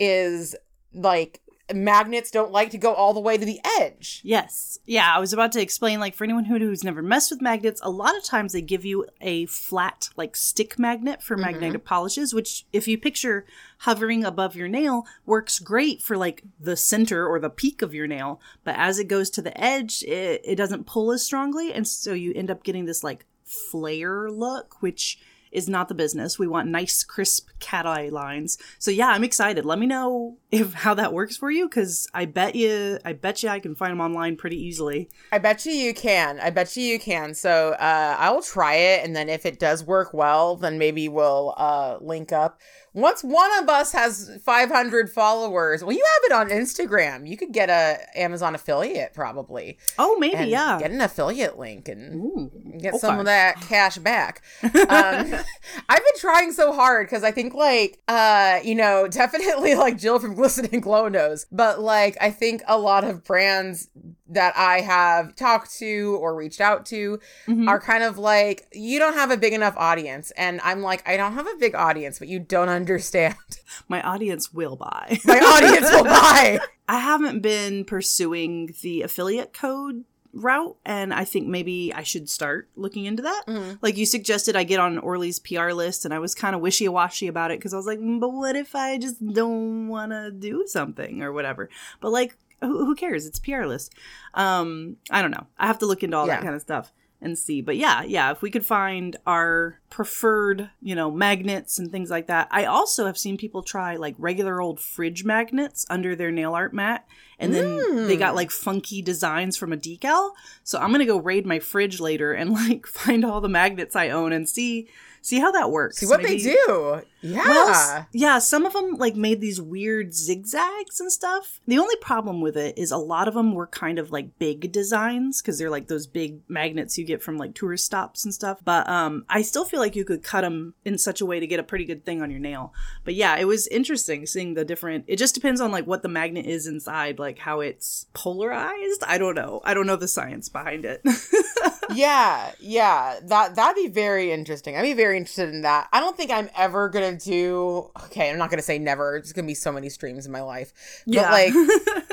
is 0.00 0.56
like 0.92 1.42
magnets 1.74 2.30
don't 2.30 2.52
like 2.52 2.70
to 2.70 2.78
go 2.78 2.94
all 2.94 3.12
the 3.12 3.20
way 3.20 3.36
to 3.36 3.44
the 3.44 3.60
edge. 3.80 4.20
Yes. 4.22 4.78
Yeah, 4.86 5.12
I 5.14 5.18
was 5.18 5.32
about 5.32 5.52
to 5.52 5.60
explain 5.60 5.98
like 5.98 6.14
for 6.14 6.24
anyone 6.24 6.44
who, 6.44 6.58
who's 6.58 6.84
never 6.84 7.02
messed 7.02 7.30
with 7.30 7.42
magnets, 7.42 7.80
a 7.82 7.90
lot 7.90 8.16
of 8.16 8.22
times 8.22 8.52
they 8.52 8.62
give 8.62 8.84
you 8.84 9.06
a 9.20 9.46
flat 9.46 10.08
like 10.16 10.36
stick 10.36 10.78
magnet 10.78 11.22
for 11.22 11.36
mm-hmm. 11.36 11.52
magnetic 11.52 11.84
polishes, 11.84 12.32
which 12.32 12.66
if 12.72 12.86
you 12.86 12.96
picture 12.96 13.46
hovering 13.78 14.24
above 14.24 14.54
your 14.54 14.68
nail 14.68 15.06
works 15.24 15.58
great 15.58 16.00
for 16.02 16.16
like 16.16 16.42
the 16.60 16.76
center 16.76 17.26
or 17.26 17.40
the 17.40 17.50
peak 17.50 17.82
of 17.82 17.94
your 17.94 18.06
nail, 18.06 18.40
but 18.62 18.76
as 18.78 18.98
it 18.98 19.08
goes 19.08 19.28
to 19.30 19.42
the 19.42 19.58
edge, 19.60 20.04
it, 20.04 20.40
it 20.44 20.56
doesn't 20.56 20.86
pull 20.86 21.10
as 21.10 21.24
strongly 21.24 21.72
and 21.72 21.86
so 21.88 22.12
you 22.12 22.32
end 22.34 22.50
up 22.50 22.62
getting 22.62 22.84
this 22.84 23.02
like 23.02 23.26
flare 23.44 24.30
look, 24.30 24.80
which 24.82 25.18
is 25.56 25.68
not 25.68 25.88
the 25.88 25.94
business. 25.94 26.38
We 26.38 26.46
want 26.46 26.68
nice, 26.68 27.02
crisp 27.02 27.48
cat 27.60 27.86
eye 27.86 28.08
lines. 28.08 28.58
So 28.78 28.90
yeah, 28.90 29.08
I'm 29.08 29.24
excited. 29.24 29.64
Let 29.64 29.78
me 29.78 29.86
know 29.86 30.36
if 30.50 30.72
how 30.74 30.94
that 30.94 31.12
works 31.12 31.36
for 31.36 31.50
you, 31.50 31.68
because 31.68 32.08
I 32.14 32.24
bet 32.24 32.54
you, 32.54 32.98
I 33.04 33.12
bet 33.12 33.42
you, 33.42 33.48
I 33.48 33.58
can 33.60 33.74
find 33.74 33.92
them 33.92 34.00
online 34.00 34.36
pretty 34.36 34.56
easily. 34.62 35.08
I 35.32 35.38
bet 35.38 35.66
you 35.66 35.72
you 35.72 35.92
can. 35.92 36.38
I 36.40 36.50
bet 36.50 36.76
you 36.76 36.82
you 36.84 36.98
can. 37.00 37.34
So 37.34 37.70
uh, 37.72 38.16
I 38.18 38.30
will 38.30 38.42
try 38.42 38.74
it, 38.74 39.04
and 39.04 39.14
then 39.16 39.28
if 39.28 39.44
it 39.44 39.58
does 39.58 39.84
work 39.84 40.14
well, 40.14 40.56
then 40.56 40.78
maybe 40.78 41.08
we'll 41.08 41.54
uh, 41.56 41.98
link 42.00 42.32
up. 42.32 42.60
Once 42.94 43.22
one 43.22 43.50
of 43.58 43.68
us 43.68 43.92
has 43.92 44.38
500 44.42 45.10
followers, 45.10 45.84
well, 45.84 45.92
you 45.94 46.02
have 46.02 46.30
it 46.30 46.32
on 46.32 46.58
Instagram. 46.58 47.28
You 47.28 47.36
could 47.36 47.52
get 47.52 47.68
a 47.68 47.98
Amazon 48.18 48.54
affiliate 48.54 49.12
probably, 49.12 49.76
Oh, 49.98 50.16
maybe 50.18 50.46
yeah. 50.48 50.78
get 50.80 50.90
an 50.90 51.02
affiliate 51.02 51.58
link 51.58 51.88
and 51.88 52.14
Ooh, 52.14 52.50
get 52.80 52.94
okay. 52.94 52.98
some 52.98 53.18
of 53.18 53.26
that 53.26 53.60
cash 53.60 53.98
back. 53.98 54.40
Um, 54.62 54.70
I've 55.90 55.98
been 56.04 56.18
trying 56.18 56.52
so 56.52 56.72
hard 56.72 57.06
because 57.06 57.22
I 57.22 57.32
think 57.32 57.52
like 57.52 57.98
uh 58.08 58.60
you 58.64 58.74
know 58.74 59.06
definitely 59.08 59.74
like 59.74 59.98
Jill 59.98 60.18
from 60.18 60.34
Glisten 60.46 60.68
and 60.72 60.82
Glow 60.82 61.08
knows, 61.08 61.44
but 61.50 61.80
like 61.80 62.16
I 62.20 62.30
think 62.30 62.62
a 62.68 62.78
lot 62.78 63.02
of 63.02 63.24
brands 63.24 63.88
that 64.28 64.56
I 64.56 64.80
have 64.80 65.34
talked 65.34 65.76
to 65.78 66.16
or 66.20 66.34
reached 66.36 66.60
out 66.60 66.86
to 66.86 67.18
Mhm. 67.48 67.68
are 67.68 67.80
kind 67.80 68.04
of 68.04 68.16
like 68.16 68.66
you 68.72 68.98
don't 69.00 69.14
have 69.14 69.30
a 69.32 69.36
big 69.36 69.52
enough 69.52 69.74
audience, 69.76 70.30
and 70.36 70.60
I'm 70.62 70.82
like 70.82 71.02
I 71.08 71.16
don't 71.16 71.32
have 71.34 71.46
a 71.48 71.56
big 71.58 71.74
audience, 71.74 72.18
but 72.20 72.28
you 72.28 72.38
don't 72.38 72.68
understand. 72.68 73.34
My 73.88 74.00
audience 74.02 74.52
will 74.54 74.76
buy. 74.76 75.18
My 75.24 75.40
audience 75.40 75.90
will 75.90 76.04
buy. 76.22 76.60
I 76.88 77.00
haven't 77.00 77.40
been 77.40 77.84
pursuing 77.84 78.72
the 78.82 79.02
affiliate 79.02 79.52
code 79.52 80.04
route, 80.36 80.76
and 80.84 81.12
I 81.14 81.24
think 81.24 81.46
maybe 81.48 81.92
I 81.94 82.02
should 82.02 82.28
start 82.28 82.68
looking 82.76 83.04
into 83.06 83.22
that. 83.22 83.44
Mhm. 83.48 83.78
Like 83.82 83.96
you 83.96 84.06
suggested, 84.06 84.54
I 84.56 84.64
get 84.64 84.78
on 84.80 84.98
Orly's 84.98 85.38
PR 85.38 85.72
list, 85.72 86.04
and 86.04 86.12
I 86.14 86.18
was 86.18 86.34
kind 86.34 86.54
of 86.54 86.60
wishy 86.60 86.88
washy 86.88 87.26
about 87.26 87.50
it 87.50 87.58
because 87.58 87.72
I 87.74 87.76
was 87.76 87.86
like, 87.86 87.98
"Mm, 87.98 88.20
but 88.20 88.30
what 88.30 88.54
if 88.56 88.74
I 88.74 88.98
just 88.98 89.24
don't 89.26 89.88
want 89.88 90.12
to 90.12 90.30
do 90.30 90.64
something 90.66 91.22
or 91.22 91.32
whatever? 91.32 91.68
But 92.00 92.10
like, 92.10 92.36
who, 92.60 92.84
who 92.86 92.94
cares? 92.94 93.26
It's 93.26 93.38
PR 93.38 93.64
list. 93.66 93.94
Um, 94.34 94.96
I 95.10 95.22
don't 95.22 95.30
know. 95.30 95.46
I 95.58 95.66
have 95.66 95.78
to 95.80 95.86
look 95.86 96.02
into 96.02 96.16
all 96.16 96.26
Yeah. 96.26 96.36
that 96.36 96.42
kind 96.42 96.54
of 96.54 96.60
stuff 96.62 96.92
and 97.20 97.38
see. 97.38 97.60
But 97.60 97.76
yeah, 97.76 98.02
yeah, 98.02 98.30
if 98.30 98.42
we 98.42 98.50
could 98.50 98.66
find 98.66 99.16
our 99.26 99.80
preferred, 99.90 100.70
you 100.82 100.94
know, 100.94 101.10
magnets 101.10 101.78
and 101.78 101.90
things 101.90 102.10
like 102.10 102.26
that. 102.26 102.48
I 102.50 102.64
also 102.66 103.06
have 103.06 103.16
seen 103.16 103.36
people 103.38 103.62
try 103.62 103.96
like 103.96 104.14
regular 104.18 104.60
old 104.60 104.78
fridge 104.78 105.24
magnets 105.24 105.86
under 105.88 106.14
their 106.14 106.30
nail 106.30 106.52
art 106.54 106.74
mat. 106.74 107.06
And 107.38 107.54
then 107.54 108.06
they 108.06 108.16
got 108.16 108.32
Mm. 108.32 108.36
like 108.36 108.50
funky 108.50 109.02
designs 109.02 109.56
from 109.56 109.72
a 109.72 109.76
decal. 109.76 110.32
So 110.64 110.78
I'm 110.78 110.92
gonna 110.92 111.06
go 111.06 111.18
raid 111.18 111.46
my 111.46 111.58
fridge 111.58 112.00
later 112.00 112.32
and 112.32 112.50
like 112.68 112.86
find 112.86 113.24
all 113.24 113.40
the 113.40 113.48
magnets 113.48 113.96
I 113.96 114.10
own 114.10 114.32
and 114.32 114.48
see 114.48 114.88
see 115.26 115.40
how 115.40 115.50
that 115.50 115.70
works. 115.70 115.98
See 115.98 116.06
what 116.06 116.22
Maybe- 116.22 116.42
they 116.42 116.50
do. 116.54 117.02
Yeah. 117.22 117.48
well, 117.48 118.06
yeah, 118.12 118.38
some 118.38 118.64
of 118.66 118.72
them 118.72 118.94
like 118.98 119.16
made 119.16 119.40
these 119.40 119.60
weird 119.60 120.14
zigzags 120.14 121.00
and 121.00 121.10
stuff. 121.10 121.60
The 121.66 121.78
only 121.78 121.96
problem 121.96 122.40
with 122.40 122.56
it 122.56 122.78
is 122.78 122.92
a 122.92 122.96
lot 122.98 123.26
of 123.26 123.34
them 123.34 123.52
were 123.52 123.66
kind 123.66 123.98
of 123.98 124.12
like 124.12 124.38
big 124.38 124.70
designs 124.70 125.42
because 125.42 125.58
they're 125.58 125.70
like 125.70 125.88
those 125.88 126.06
big 126.06 126.38
magnets 126.48 126.96
you 126.96 127.04
get 127.04 127.24
from 127.24 127.36
like 127.36 127.54
tourist 127.56 127.84
stops 127.84 128.24
and 128.24 128.32
stuff. 128.32 128.60
But 128.64 128.88
um, 128.88 129.24
I 129.28 129.42
still 129.42 129.64
feel 129.64 129.80
like 129.80 129.96
you 129.96 130.04
could 130.04 130.22
cut 130.22 130.42
them 130.42 130.74
in 130.84 130.98
such 130.98 131.20
a 131.20 131.26
way 131.26 131.40
to 131.40 131.48
get 131.48 131.58
a 131.58 131.64
pretty 131.64 131.84
good 131.84 132.04
thing 132.04 132.22
on 132.22 132.30
your 132.30 132.38
nail. 132.38 132.72
But 133.04 133.14
yeah, 133.14 133.36
it 133.36 133.46
was 133.46 133.66
interesting 133.68 134.24
seeing 134.26 134.54
the 134.54 134.64
different. 134.64 135.06
It 135.08 135.16
just 135.16 135.34
depends 135.34 135.60
on 135.60 135.72
like 135.72 135.86
what 135.86 136.02
the 136.02 136.08
magnet 136.08 136.46
is 136.46 136.68
inside, 136.68 137.18
like 137.18 137.40
how 137.40 137.58
it's 137.58 138.06
polarized. 138.14 139.02
I 139.04 139.18
don't 139.18 139.34
know. 139.34 139.60
I 139.64 139.74
don't 139.74 139.88
know 139.88 139.96
the 139.96 140.06
science 140.06 140.48
behind 140.48 140.84
it. 140.84 141.02
yeah, 141.94 142.52
yeah. 142.60 143.18
That 143.24 143.56
that'd 143.56 143.74
be 143.82 143.88
very 143.88 144.30
interesting. 144.30 144.76
I'd 144.76 144.82
be 144.82 144.92
very 144.92 145.15
interested 145.16 145.48
in 145.48 145.62
that. 145.62 145.88
I 145.92 146.00
don't 146.00 146.16
think 146.16 146.30
I'm 146.30 146.50
ever 146.56 146.88
gonna 146.88 147.16
do. 147.16 147.90
Okay, 148.04 148.30
I'm 148.30 148.38
not 148.38 148.50
gonna 148.50 148.62
say 148.62 148.78
never. 148.78 149.16
It's 149.16 149.32
gonna 149.32 149.46
be 149.46 149.54
so 149.54 149.72
many 149.72 149.88
streams 149.88 150.26
in 150.26 150.32
my 150.32 150.42
life. 150.42 150.72
But 151.06 151.30
like, 151.30 151.52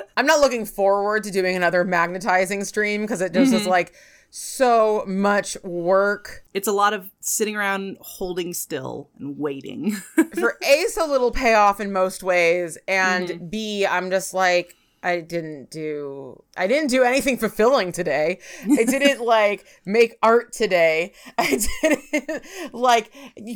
I'm 0.17 0.25
not 0.25 0.39
looking 0.39 0.65
forward 0.65 1.23
to 1.25 1.31
doing 1.31 1.55
another 1.55 1.83
magnetizing 1.83 2.63
stream 2.63 3.01
because 3.01 3.21
it 3.21 3.33
just 3.33 3.53
is 3.53 3.61
mm-hmm. 3.61 3.69
like 3.69 3.93
so 4.35 5.03
much 5.05 5.55
work 5.63 6.43
it's 6.55 6.67
a 6.67 6.71
lot 6.71 6.91
of 6.93 7.07
sitting 7.19 7.55
around 7.55 7.97
holding 8.01 8.53
still 8.53 9.09
and 9.19 9.37
waiting. 9.37 9.91
for 10.39 10.57
a 10.63 10.85
so 10.89 11.05
little 11.05 11.31
payoff 11.31 11.79
in 11.79 11.91
most 11.91 12.23
ways, 12.23 12.77
and 12.87 13.29
mm-hmm. 13.29 13.47
b 13.47 13.85
I'm 13.85 14.09
just 14.09 14.33
like. 14.33 14.75
I 15.05 15.19
didn't 15.19 15.69
do 15.69 16.41
I 16.55 16.65
didn't 16.67 16.89
do 16.89 17.03
anything 17.03 17.37
fulfilling 17.37 17.91
today. 17.91 18.39
I 18.63 18.85
didn't 18.85 19.19
like 19.25 19.65
make 19.85 20.17
art 20.23 20.53
today. 20.53 21.13
I 21.37 21.59
didn't 21.81 22.43
like 22.73 23.11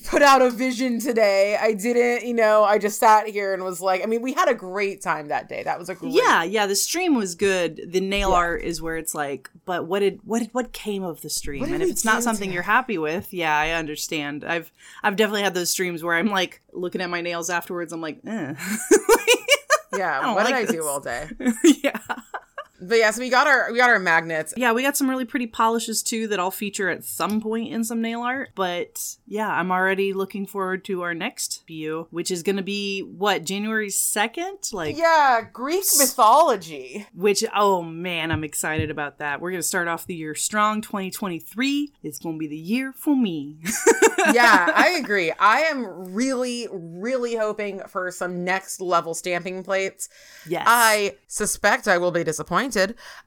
put 0.05 0.21
out 0.21 0.41
a 0.41 0.49
vision 0.49 0.99
today. 0.99 1.57
I 1.59 1.73
didn't, 1.73 2.27
you 2.27 2.33
know, 2.33 2.63
I 2.65 2.77
just 2.77 2.99
sat 2.99 3.27
here 3.27 3.53
and 3.53 3.63
was 3.63 3.79
like, 3.79 4.03
I 4.03 4.07
mean, 4.07 4.21
we 4.21 4.33
had 4.33 4.49
a 4.49 4.53
great 4.53 5.01
time 5.01 5.29
that 5.29 5.47
day. 5.47 5.63
That 5.63 5.79
was 5.79 5.87
a 5.89 5.95
great 5.95 6.11
Yeah, 6.11 6.43
yeah, 6.43 6.67
the 6.67 6.75
stream 6.75 7.15
was 7.15 7.33
good. 7.35 7.91
The 7.93 8.01
nail 8.01 8.31
Yeah. 8.31 8.35
art 8.35 8.63
is 8.63 8.81
where 8.81 8.97
it's 8.97 9.15
like, 9.15 9.49
but 9.65 9.87
what 9.87 9.99
did 9.99 10.19
what 10.25 10.39
did 10.39 10.49
what 10.53 10.73
came 10.73 11.03
of 11.03 11.21
the 11.21 11.29
stream? 11.29 11.63
And 11.63 11.81
if 11.81 11.89
it's 11.89 12.03
not 12.03 12.23
something 12.23 12.47
today? 12.49 12.53
you're 12.55 12.63
happy 12.63 12.97
with, 12.97 13.33
yeah, 13.33 13.57
I 13.57 13.69
understand. 13.71 14.43
I've 14.43 14.71
I've 15.01 15.15
definitely 15.15 15.43
had 15.43 15.53
those 15.53 15.69
streams 15.69 16.03
where 16.03 16.15
I'm 16.15 16.27
like 16.27 16.61
looking 16.73 16.99
at 17.01 17.09
my 17.09 17.21
nails 17.21 17.49
afterwards. 17.49 17.93
I'm 17.93 18.01
like, 18.01 18.19
eh. 18.27 18.53
Yeah, 19.95 20.33
what 20.33 20.45
did 20.45 20.53
like 20.53 20.69
I 20.69 20.71
do 20.71 20.85
all 20.85 20.99
day? 20.99 21.29
yeah, 21.83 21.99
But 22.79 22.97
yeah, 22.97 23.11
so 23.11 23.21
we 23.21 23.29
got 23.29 23.47
our 23.47 23.71
we 23.71 23.77
got 23.77 23.89
our 23.89 23.99
magnets. 23.99 24.53
yeah. 24.57 24.71
We 24.71 24.83
got 24.83 24.97
some 24.97 25.09
really 25.09 25.25
pretty 25.25 25.47
polishes 25.47 26.03
too 26.03 26.27
that 26.27 26.39
I'll 26.39 26.51
feature 26.51 26.89
at 26.89 27.03
some 27.03 27.41
point 27.41 27.73
in 27.73 27.83
some 27.83 28.01
nail 28.01 28.21
art. 28.21 28.49
But 28.55 29.17
yeah, 29.25 29.49
I'm 29.49 29.71
already 29.71 30.13
looking 30.13 30.45
forward 30.45 30.85
to 30.85 31.01
our 31.01 31.13
next 31.13 31.65
view, 31.67 32.07
which 32.11 32.31
is 32.31 32.43
going 32.43 32.57
to 32.57 32.63
be 32.63 33.01
what 33.01 33.43
January 33.43 33.89
second, 33.89 34.57
like. 34.71 34.97
Yeah, 34.97 35.41
Greek 35.51 35.83
mythology. 35.97 37.07
Which, 37.13 37.43
oh 37.55 37.81
man, 37.83 38.31
I'm 38.31 38.43
excited 38.43 38.91
about 38.91 39.19
that. 39.19 39.41
We're 39.41 39.51
going 39.51 39.61
to 39.61 39.67
start 39.67 39.87
off 39.87 40.05
the 40.05 40.15
year 40.15 40.35
strong. 40.35 40.81
2023 40.81 41.93
is 42.03 42.19
going 42.19 42.35
to 42.35 42.39
be 42.39 42.47
the 42.47 42.57
year 42.57 42.93
for 42.93 43.15
me. 43.15 43.57
yeah, 44.33 44.71
I 44.75 44.99
agree. 45.01 45.31
I 45.39 45.61
am 45.61 46.13
really, 46.13 46.67
really 46.71 47.35
hoping 47.35 47.81
for 47.87 48.11
some 48.11 48.43
next 48.43 48.81
level 48.81 49.13
stamping 49.13 49.63
plates. 49.63 50.09
Yes. 50.47 50.65
I 50.67 51.15
suspect 51.27 51.87
I 51.87 51.97
will 51.97 52.11
be 52.11 52.23
disappointed, 52.23 52.66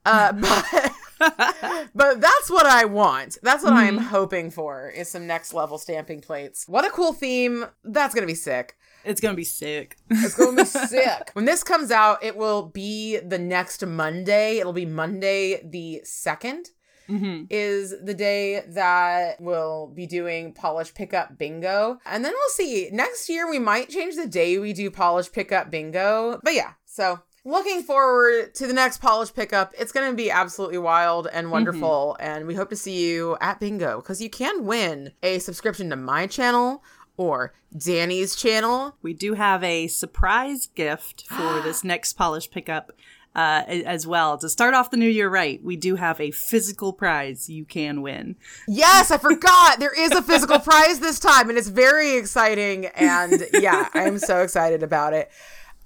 uh, 0.04 0.32
but 0.32 0.92
but 1.94 2.20
that's 2.20 2.50
what 2.50 2.66
I 2.66 2.84
want. 2.84 3.38
That's 3.42 3.62
what 3.62 3.72
I'm 3.72 3.98
hoping 3.98 4.50
for 4.50 4.88
is 4.90 5.08
some 5.08 5.26
next 5.26 5.52
level 5.54 5.78
stamping 5.78 6.20
plates. 6.20 6.66
What 6.66 6.84
a 6.84 6.90
cool 6.90 7.12
theme! 7.12 7.66
That's 7.84 8.14
gonna 8.14 8.26
be 8.26 8.34
sick. 8.34 8.76
it's 9.04 9.20
gonna 9.20 9.34
be 9.34 9.44
sick. 9.44 9.96
It's 10.10 10.34
going 10.34 10.56
to 10.56 10.62
be 10.62 10.68
sick. 10.88 11.30
When 11.32 11.44
this 11.46 11.62
comes 11.62 11.90
out, 11.90 12.22
it 12.22 12.36
will 12.36 12.62
be 12.64 13.18
the 13.18 13.38
next 13.38 13.84
Monday. 13.86 14.58
It'll 14.58 14.72
be 14.72 14.84
Monday 14.86 15.62
the 15.64 16.02
2nd. 16.04 16.68
hmm 17.06 17.44
Is 17.48 17.94
the 18.02 18.12
day 18.14 18.62
that 18.68 19.40
we'll 19.40 19.86
be 19.88 20.06
doing 20.06 20.52
polish 20.52 20.92
pickup 20.94 21.38
bingo. 21.38 21.98
And 22.04 22.24
then 22.24 22.32
we'll 22.32 22.50
see. 22.50 22.90
Next 22.92 23.28
year, 23.28 23.48
we 23.48 23.58
might 23.58 23.88
change 23.88 24.16
the 24.16 24.26
day 24.28 24.58
we 24.58 24.72
do 24.72 24.90
polish 24.90 25.32
pickup 25.32 25.70
bingo. 25.70 26.38
But 26.42 26.54
yeah, 26.54 26.72
so 26.84 27.20
looking 27.44 27.82
forward 27.82 28.54
to 28.54 28.66
the 28.66 28.72
next 28.72 28.98
polish 28.98 29.32
pickup. 29.32 29.72
It's 29.78 29.92
going 29.92 30.10
to 30.10 30.16
be 30.16 30.30
absolutely 30.30 30.78
wild 30.78 31.28
and 31.32 31.50
wonderful. 31.50 32.16
And 32.20 32.46
we 32.46 32.54
hope 32.54 32.70
to 32.70 32.76
see 32.76 33.06
you 33.06 33.36
at 33.40 33.60
bingo 33.60 33.96
because 33.96 34.20
you 34.20 34.30
can 34.30 34.64
win 34.64 35.12
a 35.22 35.38
subscription 35.38 35.90
to 35.90 35.96
my 35.96 36.26
channel 36.26 36.82
or 37.16 37.52
Danny's 37.76 38.34
channel. 38.34 38.96
We 39.02 39.14
do 39.14 39.34
have 39.34 39.62
a 39.64 39.86
surprise 39.88 40.68
gift 40.74 41.26
for 41.28 41.60
this 41.64 41.84
next 41.84 42.14
polish 42.14 42.50
pickup 42.50 42.92
uh, 43.34 43.62
as 43.66 44.06
well. 44.06 44.36
To 44.38 44.48
start 44.48 44.74
off 44.74 44.90
the 44.90 44.96
new 44.96 45.08
year 45.08 45.28
right, 45.28 45.62
we 45.62 45.76
do 45.76 45.96
have 45.96 46.20
a 46.20 46.30
physical 46.30 46.92
prize 46.92 47.48
you 47.48 47.64
can 47.64 48.02
win. 48.02 48.36
Yes, 48.66 49.10
I 49.10 49.18
forgot. 49.18 49.78
There 49.78 49.98
is 49.98 50.12
a 50.12 50.22
physical 50.22 50.58
prize 50.60 51.00
this 51.00 51.20
time, 51.20 51.48
and 51.48 51.56
it's 51.56 51.68
very 51.68 52.16
exciting. 52.16 52.86
And 52.86 53.46
yeah, 53.52 53.88
I 53.94 54.02
am 54.02 54.18
so 54.18 54.42
excited 54.42 54.82
about 54.82 55.12
it. 55.12 55.30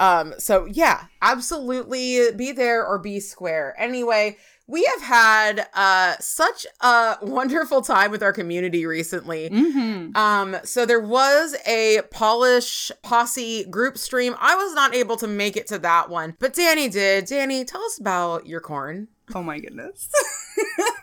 Um, 0.00 0.34
so 0.38 0.66
yeah, 0.66 1.04
absolutely 1.22 2.32
be 2.32 2.52
there 2.52 2.84
or 2.84 2.98
be 2.98 3.20
square. 3.20 3.74
Anyway, 3.78 4.36
we 4.66 4.84
have 4.84 5.02
had 5.02 5.68
uh 5.74 6.14
such 6.20 6.66
a 6.80 7.16
wonderful 7.22 7.82
time 7.82 8.10
with 8.10 8.22
our 8.22 8.32
community 8.32 8.86
recently. 8.86 9.50
Mm-hmm. 9.50 10.16
Um, 10.16 10.56
so 10.64 10.86
there 10.86 11.00
was 11.00 11.54
a 11.66 12.00
Polish 12.10 12.90
posse 13.02 13.64
group 13.64 13.98
stream. 13.98 14.34
I 14.40 14.56
was 14.56 14.74
not 14.74 14.94
able 14.94 15.16
to 15.18 15.26
make 15.26 15.56
it 15.56 15.66
to 15.68 15.78
that 15.80 16.10
one, 16.10 16.36
but 16.38 16.54
Danie 16.54 16.90
did. 16.90 17.26
Danie, 17.26 17.66
tell 17.66 17.82
us 17.82 17.98
about 17.98 18.46
your 18.46 18.60
corn. 18.60 19.08
Oh 19.34 19.42
my 19.42 19.58
goodness. 19.58 20.10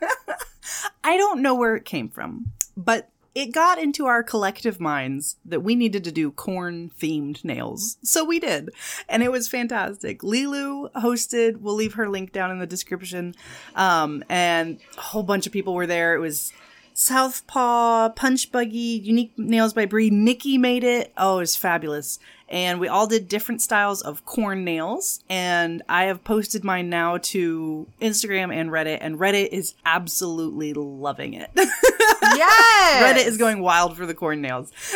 I 1.04 1.18
don't 1.18 1.42
know 1.42 1.56
where 1.56 1.76
it 1.76 1.86
came 1.86 2.10
from, 2.10 2.52
but 2.78 3.10
it 3.34 3.54
got 3.54 3.80
into 3.80 4.06
our 4.06 4.24
collective 4.24 4.80
minds 4.80 5.38
that 5.46 5.62
we 5.62 5.76
needed 5.76 6.04
to 6.04 6.12
do 6.12 6.32
corn 6.32 6.92
themed 7.00 7.44
nails. 7.46 7.98
So 8.04 8.26
we 8.26 8.40
did. 8.40 8.72
And 9.08 9.24
it 9.24 9.32
was 9.32 9.48
fantastic. 9.48 10.22
Lilu 10.22 10.92
hosted, 10.94 11.62
we'll 11.62 11.76
leave 11.76 11.94
her 11.94 12.10
link 12.10 12.34
down 12.34 12.52
in 12.52 12.60
the 12.60 12.68
description. 12.68 13.36
Um, 13.76 14.24
and 14.30 14.80
a 14.98 15.02
whole 15.02 15.24
bunch 15.24 15.48
of 15.48 15.54
people 15.54 15.74
were 15.74 15.88
there. 15.88 16.14
It 16.16 16.20
was 16.20 16.52
Southpaw, 16.94 18.10
Punch 18.10 18.52
Buggy, 18.52 19.02
Unique 19.04 19.32
Nails 19.38 19.74
by 19.74 19.86
Brie. 19.86 20.10
Nikki 20.10 20.58
made 20.58 20.84
it. 20.84 21.14
Oh, 21.18 21.38
it 21.38 21.42
was 21.42 21.56
fabulous. 21.56 22.20
And 22.50 22.82
we 22.82 22.90
all 22.90 23.08
did 23.08 23.30
different 23.30 23.62
styles 23.62 24.02
of 24.02 24.26
corn 24.26 24.66
nails. 24.66 25.24
And 25.30 25.84
I 25.88 26.06
have 26.06 26.26
posted 26.26 26.66
mine 26.66 26.90
now 26.90 27.18
to 27.18 27.88
Instagram 28.02 28.54
and 28.54 28.70
Reddit, 28.70 28.98
and 29.00 29.18
Reddit 29.18 29.48
is 29.50 29.74
absolutely 29.86 30.74
loving 30.74 31.34
it. 31.34 31.50
Yes, 32.22 33.04
Reddit 33.04 33.28
is 33.28 33.38
going 33.38 33.62
wild 33.62 33.98
for 33.98 34.06
the 34.06 34.14
corn 34.14 34.42
nails. 34.42 34.72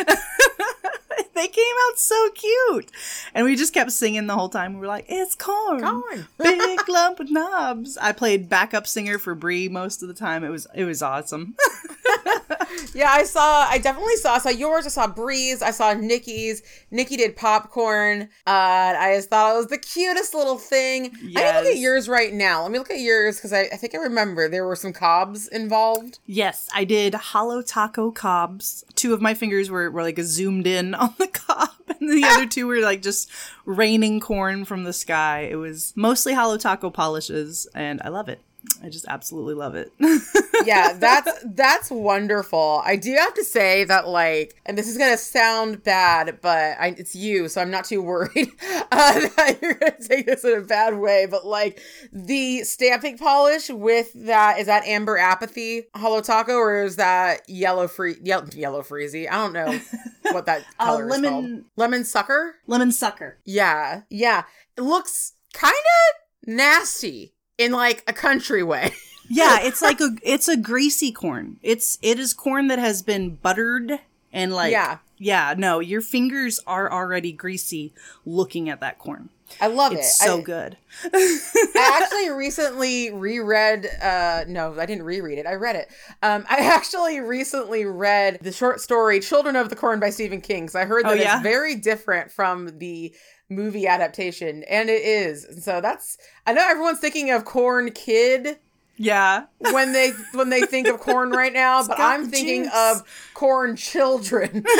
they 1.34 1.48
came 1.48 1.74
out 1.88 1.98
so 1.98 2.30
cute. 2.30 2.90
And 3.34 3.44
we 3.44 3.54
just 3.56 3.74
kept 3.74 3.92
singing 3.92 4.26
the 4.26 4.34
whole 4.34 4.48
time. 4.48 4.74
We 4.74 4.80
were 4.80 4.86
like, 4.86 5.06
it's 5.08 5.34
corn. 5.34 5.80
corn. 5.80 6.26
Big 6.38 6.88
lump 6.88 7.20
of 7.20 7.30
knobs. 7.30 7.96
I 7.98 8.12
played 8.12 8.48
backup 8.48 8.86
singer 8.86 9.18
for 9.18 9.34
Brie 9.34 9.68
most 9.68 10.02
of 10.02 10.08
the 10.08 10.14
time. 10.14 10.42
It 10.42 10.48
was 10.50 10.66
it 10.74 10.84
was 10.84 11.02
awesome. 11.02 11.54
Yeah, 12.94 13.10
I 13.10 13.24
saw. 13.24 13.66
I 13.68 13.78
definitely 13.78 14.16
saw. 14.16 14.34
I 14.34 14.38
saw 14.38 14.48
yours. 14.50 14.86
I 14.86 14.88
saw 14.88 15.06
Brie's. 15.06 15.60
I 15.62 15.70
saw 15.70 15.92
Nikki's. 15.92 16.62
Nikki 16.90 17.16
did 17.16 17.36
popcorn. 17.36 18.22
Uh, 18.46 18.94
I 18.98 19.14
just 19.16 19.28
thought 19.30 19.54
it 19.54 19.56
was 19.58 19.66
the 19.66 19.78
cutest 19.78 20.34
little 20.34 20.56
thing. 20.56 21.12
I 21.14 21.26
need 21.26 21.34
to 21.34 21.40
look 21.40 21.66
at 21.66 21.76
yours 21.78 22.08
right 22.08 22.32
now. 22.32 22.62
Let 22.62 22.70
me 22.70 22.78
look 22.78 22.90
at 22.90 23.00
yours 23.00 23.36
because 23.36 23.52
I, 23.52 23.62
I 23.72 23.76
think 23.76 23.94
I 23.94 23.98
remember 23.98 24.48
there 24.48 24.66
were 24.66 24.76
some 24.76 24.92
cobs 24.92 25.46
involved. 25.48 26.18
yes, 26.26 26.68
I 26.74 26.84
did 26.84 27.14
Holo 27.14 27.60
Taco 27.62 28.10
cobs. 28.10 28.84
Two 28.94 29.12
of 29.12 29.20
my 29.20 29.34
fingers 29.34 29.70
were, 29.70 29.90
were 29.90 30.02
like 30.02 30.18
zoomed 30.20 30.66
in 30.66 30.94
on 30.94 31.14
the 31.18 31.28
cob, 31.28 31.68
and 32.00 32.10
the 32.10 32.24
other 32.24 32.46
two 32.46 32.66
were 32.66 32.80
like 32.80 33.02
just 33.02 33.30
raining 33.64 34.20
corn 34.20 34.64
from 34.64 34.84
the 34.84 34.92
sky. 34.92 35.48
It 35.50 35.56
was 35.56 35.92
mostly 35.96 36.32
Holo 36.34 36.56
Taco 36.56 36.90
polishes, 36.90 37.66
and 37.74 38.00
I 38.02 38.08
love 38.08 38.28
it. 38.28 38.40
I 38.82 38.88
just 38.88 39.06
absolutely 39.08 39.54
love 39.54 39.74
it. 39.74 39.92
Yeah, 40.64 40.94
that's 40.94 41.30
that's 41.44 41.90
wonderful. 41.90 42.80
I 42.84 42.96
do 42.96 43.12
have 43.14 43.34
to 43.34 43.44
say 43.44 43.84
that, 43.84 44.08
like, 44.08 44.56
and 44.64 44.76
this 44.76 44.88
is 44.88 44.96
gonna 44.96 45.18
sound 45.18 45.84
bad, 45.84 46.38
but 46.40 46.76
I, 46.80 46.94
it's 46.98 47.14
you, 47.14 47.48
so 47.48 47.60
I'm 47.60 47.70
not 47.70 47.84
too 47.84 48.00
worried 48.02 48.48
uh, 48.90 49.20
that 49.36 49.58
you're 49.60 49.74
gonna 49.74 49.94
take 50.00 50.24
this 50.26 50.44
in 50.44 50.54
a 50.58 50.62
bad 50.62 50.98
way. 50.98 51.26
But 51.30 51.46
like 51.46 51.80
the 52.10 52.64
stamping 52.64 53.18
polish 53.18 53.68
with 53.68 54.10
that 54.14 54.58
is 54.58 54.66
that 54.66 54.84
amber 54.86 55.18
apathy 55.18 55.84
Holo 55.94 56.22
Taco, 56.22 56.54
or 56.54 56.82
is 56.84 56.96
that 56.96 57.48
yellow 57.48 57.86
free 57.86 58.16
yellow, 58.22 58.46
yellow 58.54 58.80
freezy? 58.82 59.28
I 59.30 59.34
don't 59.34 59.52
know 59.52 59.78
what 60.32 60.46
that 60.46 60.64
Uh, 60.80 60.86
color 60.86 61.04
is 61.04 61.10
lemon- 61.12 61.30
called. 61.30 61.64
Lemon 61.76 62.04
sucker. 62.04 62.56
Lemon 62.66 62.90
sucker. 62.92 63.36
Yeah, 63.44 64.02
yeah. 64.08 64.44
It 64.76 64.80
looks 64.82 65.34
kind 65.52 65.74
of 65.74 66.48
nasty 66.48 67.34
in 67.58 67.72
like 67.72 68.02
a 68.06 68.12
country 68.12 68.62
way. 68.62 68.92
yeah, 69.28 69.58
it's 69.62 69.82
like 69.82 70.00
a 70.00 70.10
it's 70.22 70.48
a 70.48 70.56
greasy 70.56 71.12
corn. 71.12 71.58
It's 71.62 71.98
it 72.02 72.18
is 72.18 72.32
corn 72.34 72.68
that 72.68 72.78
has 72.78 73.02
been 73.02 73.36
buttered 73.36 73.98
and 74.32 74.52
like 74.52 74.72
Yeah. 74.72 74.98
yeah, 75.18 75.54
no, 75.56 75.80
your 75.80 76.00
fingers 76.02 76.60
are 76.66 76.90
already 76.92 77.32
greasy 77.32 77.92
looking 78.24 78.68
at 78.68 78.80
that 78.80 78.98
corn. 78.98 79.30
I 79.60 79.68
love 79.68 79.92
it. 79.92 80.00
It's 80.00 80.20
it. 80.20 80.26
so 80.26 80.38
I- 80.38 80.42
good. 80.42 80.76
I 81.14 82.00
actually 82.02 82.30
recently 82.30 83.12
reread 83.12 83.86
uh 84.02 84.44
no, 84.48 84.74
I 84.78 84.86
didn't 84.86 85.04
reread 85.04 85.38
it. 85.38 85.46
I 85.46 85.54
read 85.54 85.76
it. 85.76 85.88
Um 86.22 86.44
I 86.48 86.58
actually 86.74 87.20
recently 87.20 87.84
read 87.84 88.38
the 88.42 88.52
short 88.52 88.80
story 88.80 89.20
Children 89.20 89.56
of 89.56 89.70
the 89.70 89.76
Corn 89.76 90.00
by 90.00 90.10
Stephen 90.10 90.40
King. 90.40 90.68
So 90.68 90.80
I 90.80 90.84
heard 90.84 91.04
Oh, 91.06 91.10
that 91.10 91.18
yeah? 91.18 91.34
it's 91.36 91.42
very 91.42 91.76
different 91.76 92.32
from 92.32 92.78
the 92.78 93.14
movie 93.48 93.86
adaptation 93.86 94.64
and 94.64 94.88
it 94.88 95.02
is. 95.02 95.64
So 95.64 95.80
that's 95.80 96.18
I 96.46 96.52
know 96.52 96.66
everyone's 96.68 97.00
thinking 97.00 97.30
of 97.30 97.44
Corn 97.44 97.92
Kid 97.92 98.58
Yeah. 98.96 99.44
when 99.58 99.92
they 99.92 100.10
when 100.32 100.48
they 100.50 100.62
think 100.62 100.88
of 100.88 101.00
corn 101.00 101.30
right 101.30 101.52
now, 101.52 101.86
but 101.86 101.98
I'm 102.00 102.28
thinking 102.30 102.64
juice. 102.64 102.72
of 102.74 103.30
corn 103.34 103.76
children. 103.76 104.64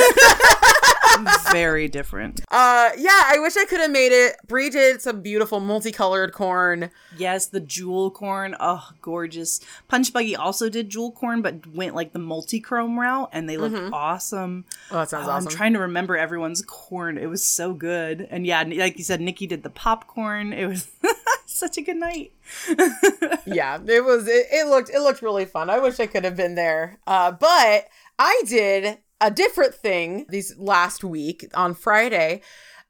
Very 1.51 1.87
different. 1.87 2.41
uh 2.51 2.89
yeah, 2.97 3.21
I 3.25 3.39
wish 3.39 3.57
I 3.57 3.65
could 3.65 3.79
have 3.79 3.89
made 3.91 4.11
it. 4.11 4.35
Brie 4.47 4.69
did 4.69 5.01
some 5.01 5.21
beautiful 5.21 5.59
multicolored 5.59 6.31
corn. 6.33 6.91
Yes, 7.17 7.47
the 7.47 7.59
jewel 7.59 8.11
corn. 8.11 8.55
Oh, 8.59 8.89
gorgeous. 9.01 9.59
Punch 9.87 10.13
Buggy 10.13 10.35
also 10.35 10.69
did 10.69 10.89
jewel 10.89 11.11
corn, 11.11 11.41
but 11.41 11.65
went 11.67 11.95
like 11.95 12.13
the 12.13 12.19
multi-chrome 12.19 12.99
route, 12.99 13.29
and 13.33 13.49
they 13.49 13.57
look 13.57 13.91
awesome. 13.93 14.65
Oh, 14.91 14.97
that 14.99 15.09
sounds 15.09 15.27
Oh, 15.27 15.31
awesome. 15.31 15.47
I'm 15.47 15.53
trying 15.55 15.73
to 15.73 15.79
remember 15.79 16.15
everyone's 16.17 16.61
corn. 16.61 17.17
It 17.17 17.27
was 17.27 17.43
so 17.43 17.73
good. 17.73 18.27
And 18.29 18.45
yeah, 18.45 18.61
like 18.63 18.97
you 18.97 19.03
said, 19.03 19.21
Nikki 19.21 19.47
did 19.47 19.63
the 19.63 19.69
popcorn. 19.71 20.53
It 20.53 20.67
was 20.67 20.87
such 21.57 21.77
a 21.77 21.81
good 21.81 21.97
night. 21.97 22.31
yeah 23.45 23.79
it 23.85 24.03
was 24.03 24.27
it, 24.27 24.47
it 24.51 24.67
looked 24.67 24.89
it 24.89 24.99
looked 24.99 25.21
really 25.21 25.45
fun. 25.45 25.69
I 25.69 25.79
wish 25.79 25.99
i 25.99 26.05
could 26.07 26.23
have 26.23 26.35
been 26.35 26.55
there. 26.55 26.99
Uh 27.07 27.31
but 27.31 27.87
i 28.19 28.41
did 28.47 28.97
a 29.19 29.31
different 29.31 29.73
thing 29.73 30.25
these 30.29 30.55
last 30.57 31.03
week 31.03 31.49
on 31.53 31.73
friday 31.73 32.41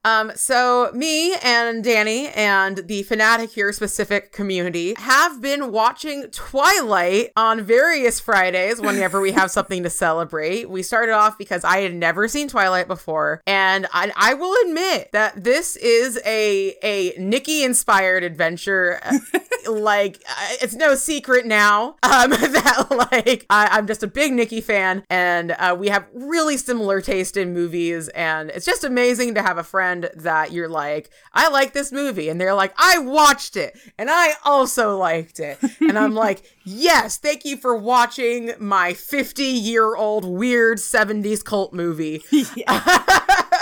um 0.04 0.32
so 0.36 0.92
me 0.94 1.36
and 1.44 1.84
danie 1.84 2.36
and 2.36 2.78
the 2.88 3.04
Fanaticure 3.04 3.74
specific 3.74 4.32
community 4.32 4.94
have 4.98 5.42
been 5.42 5.72
watching 5.72 6.28
twilight 6.32 7.32
on 7.36 7.62
various 7.62 8.20
fridays 8.20 8.80
whenever 8.82 9.20
we 9.22 9.32
have 9.32 9.52
something 9.58 9.84
to 9.84 9.90
celebrate. 9.90 10.70
We 10.70 10.84
started 10.84 11.14
off 11.14 11.38
because 11.38 11.64
i 11.64 11.80
had 11.80 11.94
never 11.94 12.28
seen 12.28 12.48
twilight 12.48 12.88
before 12.88 13.42
and 13.48 13.88
i, 13.94 14.12
I 14.16 14.34
will 14.34 14.56
admit 14.66 15.10
that 15.14 15.44
this 15.44 15.76
is 15.76 16.20
a 16.26 16.76
a 16.84 17.14
nikki 17.18 17.64
inspired 17.64 18.24
adventure 18.24 19.00
like 19.68 20.24
it's 20.62 20.76
no 20.76 20.96
secret 20.96 21.46
now 21.46 21.96
um, 22.04 22.30
that 22.32 22.88
like 22.90 23.46
I, 23.50 23.68
I'm 23.72 23.88
just 23.88 24.04
a 24.04 24.08
big 24.08 24.34
Nikki 24.34 24.62
fan, 24.62 25.04
and 25.10 25.52
uh, 25.52 25.76
we 25.78 25.90
have 25.90 26.06
really 26.14 26.58
similar 26.58 27.02
taste 27.02 27.38
in 27.38 27.54
movies, 27.54 28.08
and 28.10 28.50
it's 28.50 28.66
just 28.66 28.84
amazing 28.84 29.36
to 29.36 29.42
have 29.42 29.58
a 29.58 29.64
friend 29.64 30.10
that 30.16 30.52
you're 30.52 30.70
like, 30.70 31.10
I 31.34 31.50
like 31.50 31.74
this 31.74 31.92
movie, 31.92 32.30
and 32.30 32.40
they're 32.40 32.54
like, 32.54 32.74
I 32.78 33.00
watched 33.00 33.56
it, 33.56 33.78
and 33.98 34.10
I 34.10 34.34
also 34.44 34.98
liked 34.98 35.40
it, 35.40 35.60
and 35.80 35.98
I'm 35.98 36.14
like, 36.26 36.44
yes, 36.64 37.18
thank 37.18 37.46
you 37.46 37.58
for 37.58 37.76
watching 37.76 38.54
my 38.60 38.94
50 38.94 39.44
year 39.44 39.96
old 39.96 40.26
weird 40.26 40.78
70s 40.78 41.44
cult 41.44 41.74
movie 41.74 42.24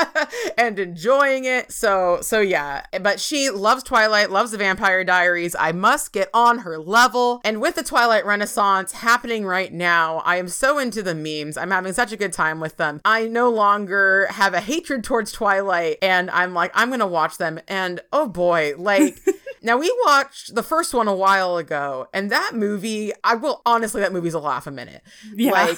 and 0.57 0.79
enjoying 0.79 1.45
it. 1.45 1.71
So 1.71 2.19
so 2.21 2.39
yeah, 2.39 2.85
but 3.01 3.19
she 3.19 3.49
loves 3.49 3.83
Twilight, 3.83 4.31
loves 4.31 4.51
the 4.51 4.57
Vampire 4.57 5.03
Diaries. 5.03 5.55
I 5.57 5.71
must 5.71 6.11
get 6.11 6.29
on 6.33 6.59
her 6.59 6.77
level. 6.77 7.41
And 7.43 7.61
with 7.61 7.75
the 7.75 7.83
Twilight 7.83 8.25
Renaissance 8.25 8.93
happening 8.93 9.45
right 9.45 9.73
now, 9.73 10.17
I 10.25 10.37
am 10.37 10.47
so 10.47 10.77
into 10.77 11.01
the 11.01 11.15
memes. 11.15 11.57
I'm 11.57 11.71
having 11.71 11.93
such 11.93 12.11
a 12.11 12.17
good 12.17 12.33
time 12.33 12.59
with 12.59 12.77
them. 12.77 13.01
I 13.05 13.27
no 13.27 13.49
longer 13.49 14.27
have 14.31 14.53
a 14.53 14.61
hatred 14.61 15.03
towards 15.03 15.31
Twilight 15.31 15.97
and 16.01 16.29
I'm 16.31 16.53
like 16.53 16.71
I'm 16.73 16.89
going 16.89 16.99
to 16.99 17.07
watch 17.07 17.37
them 17.37 17.59
and 17.67 18.01
oh 18.11 18.27
boy, 18.27 18.73
like 18.77 19.19
Now 19.65 19.77
we 19.77 19.93
watched 20.05 20.53
the 20.53 20.61
first 20.61 20.93
one 20.93 21.07
a 21.07 21.15
while 21.15 21.57
ago, 21.57 22.07
and 22.13 22.29
that 22.31 22.51
movie, 22.53 23.11
I 23.23 23.33
will 23.33 23.63
honestly, 23.65 23.99
that 24.01 24.13
movie's 24.13 24.35
a 24.35 24.39
laugh 24.39 24.67
a 24.67 24.71
minute. 24.71 25.01
Yeah. 25.33 25.51
Like 25.51 25.77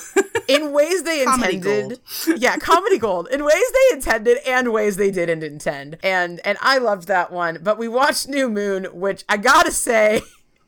in 0.49 0.73
ways 0.73 1.03
they 1.03 1.21
intended. 1.27 1.99
Yeah, 2.37 2.57
comedy 2.57 2.97
gold. 2.97 3.29
In 3.29 3.43
ways 3.45 3.53
they 3.53 3.95
intended 3.95 4.39
and 4.45 4.73
ways 4.73 4.97
they 4.97 5.09
didn't 5.09 5.41
intend. 5.43 5.97
And 6.03 6.41
and 6.45 6.57
I 6.61 6.77
loved 6.79 7.07
that 7.07 7.31
one. 7.31 7.59
But 7.63 7.77
we 7.77 7.87
watched 7.87 8.27
New 8.27 8.49
Moon, 8.49 8.85
which 8.91 9.23
I 9.29 9.37
gotta 9.37 9.71
say, 9.71 10.21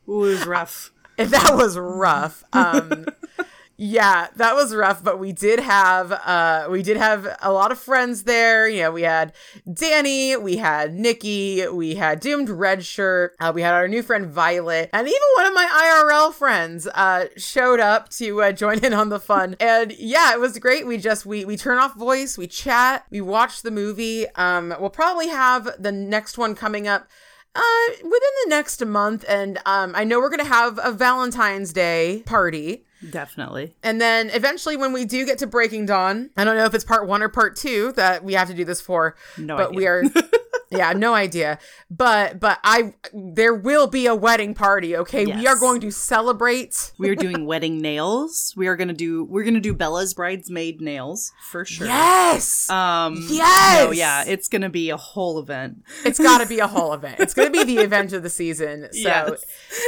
Ooh, 0.07 0.23
it 0.23 0.29
was 0.29 0.45
rough. 0.47 0.91
that 1.17 1.51
was 1.55 1.77
rough. 1.77 2.43
Um 2.53 3.05
yeah, 3.81 4.27
that 4.35 4.55
was 4.55 4.75
rough, 4.75 5.01
but 5.01 5.19
we 5.19 5.31
did 5.31 5.61
have 5.61 6.11
uh 6.11 6.67
we 6.69 6.83
did 6.83 6.97
have 6.97 7.25
a 7.41 7.53
lot 7.53 7.71
of 7.71 7.79
friends 7.79 8.23
there. 8.23 8.67
You 8.67 8.83
know, 8.83 8.91
we 8.91 9.03
had 9.03 9.31
Danie, 9.65 10.39
we 10.41 10.57
had 10.57 10.93
Nikki, 10.93 11.65
we 11.69 11.95
had 11.95 12.19
Doomed 12.19 12.49
Red 12.49 12.83
Shirt, 12.83 13.37
uh, 13.39 13.53
we 13.55 13.61
had 13.61 13.73
our 13.73 13.87
new 13.87 14.03
friend 14.03 14.27
Violet, 14.27 14.89
and 14.91 15.07
even 15.07 15.21
one 15.37 15.45
of 15.45 15.53
my 15.53 15.65
IRL 16.11 16.33
friends 16.33 16.87
uh 16.87 17.27
showed 17.37 17.79
up 17.79 18.09
to 18.09 18.41
uh, 18.41 18.51
join 18.51 18.83
in 18.83 18.93
on 18.93 19.07
the 19.07 19.19
fun. 19.19 19.55
And 19.69 19.93
yeah, 19.97 20.33
it 20.33 20.41
was 20.41 20.59
great. 20.59 20.85
We 20.85 20.97
just 20.97 21.25
we 21.25 21.45
we 21.45 21.55
turn 21.55 21.77
off 21.77 21.95
voice, 21.95 22.37
we 22.37 22.47
chat, 22.47 23.05
we 23.09 23.21
watch 23.21 23.61
the 23.61 23.71
movie. 23.71 24.27
Um 24.35 24.75
we'll 24.77 24.89
probably 24.89 25.29
have 25.29 25.69
the 25.79 25.93
next 25.93 26.37
one 26.37 26.53
coming 26.53 26.85
up 26.85 27.07
uh, 27.55 27.61
within 27.95 28.33
the 28.43 28.49
next 28.49 28.85
month, 28.85 29.23
and 29.27 29.57
um, 29.65 29.93
I 29.95 30.03
know 30.03 30.19
we're 30.19 30.29
gonna 30.29 30.43
have 30.43 30.79
a 30.83 30.91
Valentine's 30.91 31.71
Day 31.73 32.23
party. 32.25 32.85
Definitely. 33.07 33.75
And 33.83 34.01
then 34.01 34.29
eventually, 34.31 34.75
when 34.75 34.91
we 34.93 35.05
do 35.05 35.25
get 35.25 35.37
to 35.39 35.47
Breaking 35.47 35.85
Dawn, 35.85 36.29
I 36.35 36.43
don't 36.43 36.57
know 36.57 36.65
if 36.65 36.73
it's 36.73 36.83
part 36.83 37.07
one 37.07 37.21
or 37.23 37.29
part 37.29 37.55
two 37.55 37.93
that 37.93 38.23
we 38.23 38.33
have 38.33 38.47
to 38.49 38.53
do 38.53 38.65
this 38.65 38.81
for. 38.81 39.15
No 39.37 39.55
but 39.55 39.67
idea. 39.69 39.77
we 39.77 39.87
are, 39.87 40.03
yeah, 40.71 40.93
no 40.93 41.13
idea. 41.13 41.59
But 41.89 42.39
but 42.39 42.59
I 42.63 42.93
there 43.13 43.53
will 43.53 43.87
be 43.87 44.05
a 44.05 44.15
wedding 44.15 44.53
party. 44.53 44.95
Okay, 44.97 45.25
we 45.25 45.47
are 45.47 45.55
going 45.57 45.81
to 45.81 45.91
celebrate. 45.91 46.91
We 46.97 47.09
are 47.09 47.15
doing 47.15 47.45
wedding 47.47 47.79
nails. 47.81 48.53
We 48.55 48.67
are 48.67 48.75
gonna 48.75 48.93
do 48.93 49.23
we're 49.25 49.43
gonna 49.43 49.59
do 49.59 49.73
Bella's 49.73 50.13
bridesmaid 50.13 50.81
nails 50.81 51.31
for 51.49 51.65
sure. 51.65 51.87
Yes, 51.87 52.69
Um 52.69 53.15
Yes! 53.29 53.85
No, 53.85 53.91
yeah, 53.91 54.23
it's 54.27 54.47
gonna 54.47 54.69
be 54.69 54.89
a 54.89 54.97
whole 54.97 55.39
event. 55.39 55.83
it's 56.05 56.19
got 56.19 56.39
to 56.39 56.45
be 56.47 56.59
a 56.59 56.67
whole 56.75 56.93
event. 56.93 57.19
It's 57.19 57.33
going 57.33 57.51
to 57.51 57.51
be 57.51 57.63
the 57.63 57.81
event 57.81 58.13
of 58.13 58.23
the 58.23 58.29
season. 58.29 58.87
So 58.91 58.99
Yes. 58.99 59.43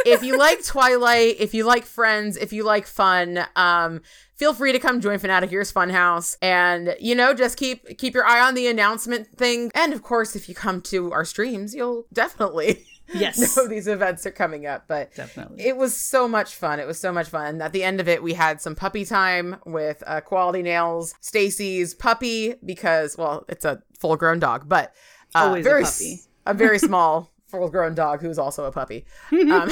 if 0.05 0.23
you 0.23 0.37
like 0.37 0.63
Twilight, 0.65 1.35
if 1.39 1.53
you 1.53 1.63
like 1.65 1.85
Friends, 1.85 2.37
if 2.37 2.51
you 2.53 2.63
like 2.63 2.87
fun, 2.87 3.45
um, 3.55 4.01
feel 4.41 4.55
free 4.55 4.71
to 4.71 4.79
come 4.79 4.99
join 4.99 5.19
Fanaticure's 5.19 5.71
Funhouse, 5.71 6.35
and 6.41 6.95
you 6.99 7.13
know, 7.13 7.31
just 7.31 7.57
keep 7.57 7.95
keep 7.99 8.15
your 8.15 8.25
eye 8.25 8.41
on 8.41 8.55
the 8.55 8.65
announcement 8.65 9.27
thing. 9.37 9.69
And 9.75 9.93
of 9.93 10.01
course, 10.01 10.35
if 10.35 10.49
you 10.49 10.55
come 10.55 10.81
to 10.83 11.11
our 11.11 11.23
streams, 11.25 11.75
you'll 11.75 12.07
definitely 12.11 12.83
Yes. 13.13 13.55
know 13.55 13.67
these 13.67 13.87
events 13.87 14.25
are 14.25 14.31
coming 14.31 14.65
up. 14.65 14.85
But 14.87 15.13
Definitely. 15.13 15.63
it 15.63 15.77
was 15.77 15.95
so 15.95 16.27
much 16.27 16.55
fun. 16.55 16.79
It 16.79 16.87
was 16.87 16.97
so 16.99 17.11
much 17.13 17.27
fun. 17.29 17.61
At 17.61 17.71
the 17.71 17.83
end 17.83 17.99
of 17.99 18.07
it, 18.07 18.23
we 18.23 18.33
had 18.33 18.61
some 18.61 18.73
puppy 18.73 19.05
time 19.05 19.57
with 19.65 20.01
uh, 20.07 20.21
Koalaty 20.21 20.63
Nails, 20.63 21.13
Stacy's 21.21 21.93
puppy, 21.93 22.55
because 22.65 23.17
well, 23.17 23.45
it's 23.47 23.63
a 23.65 23.83
full 23.99 24.15
grown 24.15 24.39
dog, 24.39 24.67
but 24.67 24.91
uh, 25.35 25.39
Always 25.39 25.63
a 25.65 25.69
very 25.69 25.83
puppy. 25.83 26.13
s- 26.13 26.27
a 26.47 26.53
very 26.55 26.79
small 26.89 27.31
full 27.47 27.69
grown 27.69 27.93
dog 27.93 28.21
who's 28.21 28.39
also 28.39 28.63
a 28.65 28.71
puppy. 28.71 29.05
Um, 29.31 29.69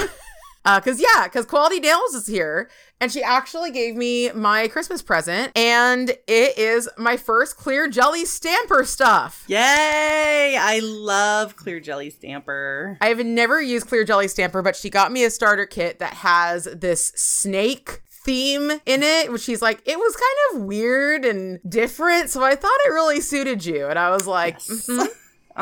uh, 0.69 0.79
cause 0.79 1.01
yeah, 1.01 1.27
cause 1.29 1.47
Koalaty 1.47 1.81
Nails 1.81 2.13
is 2.13 2.27
here, 2.27 2.69
and 3.01 3.11
she 3.11 3.23
actually 3.23 3.71
gave 3.71 3.95
me 3.95 4.31
my 4.33 4.67
Christmas 4.67 5.01
present, 5.01 5.51
and 5.57 6.11
it 6.27 6.57
is 6.59 6.87
my 6.95 7.17
first 7.17 7.57
clear 7.57 7.89
jelly 7.89 8.23
stamper 8.23 8.83
stuff. 8.83 9.45
Yay! 9.47 10.55
I 10.59 10.79
love 10.83 11.55
clear 11.55 11.79
jelly 11.79 12.11
stamper. 12.11 12.97
I 13.01 13.07
have 13.07 13.25
never 13.25 13.59
used 13.59 13.87
Clear 13.87 14.03
Jelly 14.03 14.27
Stamper, 14.27 14.61
but 14.61 14.75
she 14.75 14.91
got 14.91 15.11
me 15.11 15.23
a 15.23 15.31
starter 15.31 15.65
kit 15.65 15.97
that 15.99 16.13
has 16.13 16.65
this 16.65 17.07
snake 17.15 18.01
theme 18.23 18.69
in 18.85 19.01
it, 19.01 19.31
which 19.31 19.41
she's 19.41 19.61
like, 19.63 19.81
it 19.85 19.97
was 19.97 20.15
kind 20.15 20.61
of 20.61 20.67
weird 20.67 21.25
and 21.25 21.59
different. 21.67 22.29
So 22.29 22.43
I 22.43 22.55
thought 22.55 22.77
it 22.85 22.89
really 22.91 23.21
suited 23.21 23.65
you. 23.65 23.87
And 23.87 23.97
I 23.97 24.11
was 24.11 24.27
like, 24.27 24.59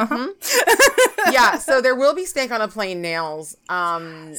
mhm, 0.06 0.34
mhm. 0.40 1.32
yeah, 1.32 1.58
so 1.58 1.82
there 1.82 1.96
will 1.96 2.14
be 2.14 2.26
snake 2.26 2.52
on 2.52 2.62
a 2.62 2.68
plane 2.68 3.02
nails. 3.02 3.58
Um, 3.70 4.34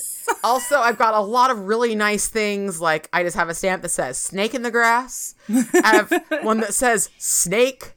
also, 0.44 0.78
I've 0.78 0.98
got 0.98 1.14
a 1.14 1.20
lot 1.20 1.50
of 1.50 1.60
really 1.60 1.94
nice 1.94 2.28
things. 2.28 2.80
Like, 2.80 3.08
I 3.12 3.22
just 3.22 3.36
have 3.36 3.48
a 3.48 3.54
stamp 3.54 3.82
that 3.82 3.90
says 3.90 4.18
snake 4.18 4.54
in 4.54 4.62
the 4.62 4.70
grass. 4.70 5.34
I 5.48 5.96
have 5.96 6.12
one 6.42 6.58
that 6.60 6.74
says 6.74 7.10
snake 7.18 7.94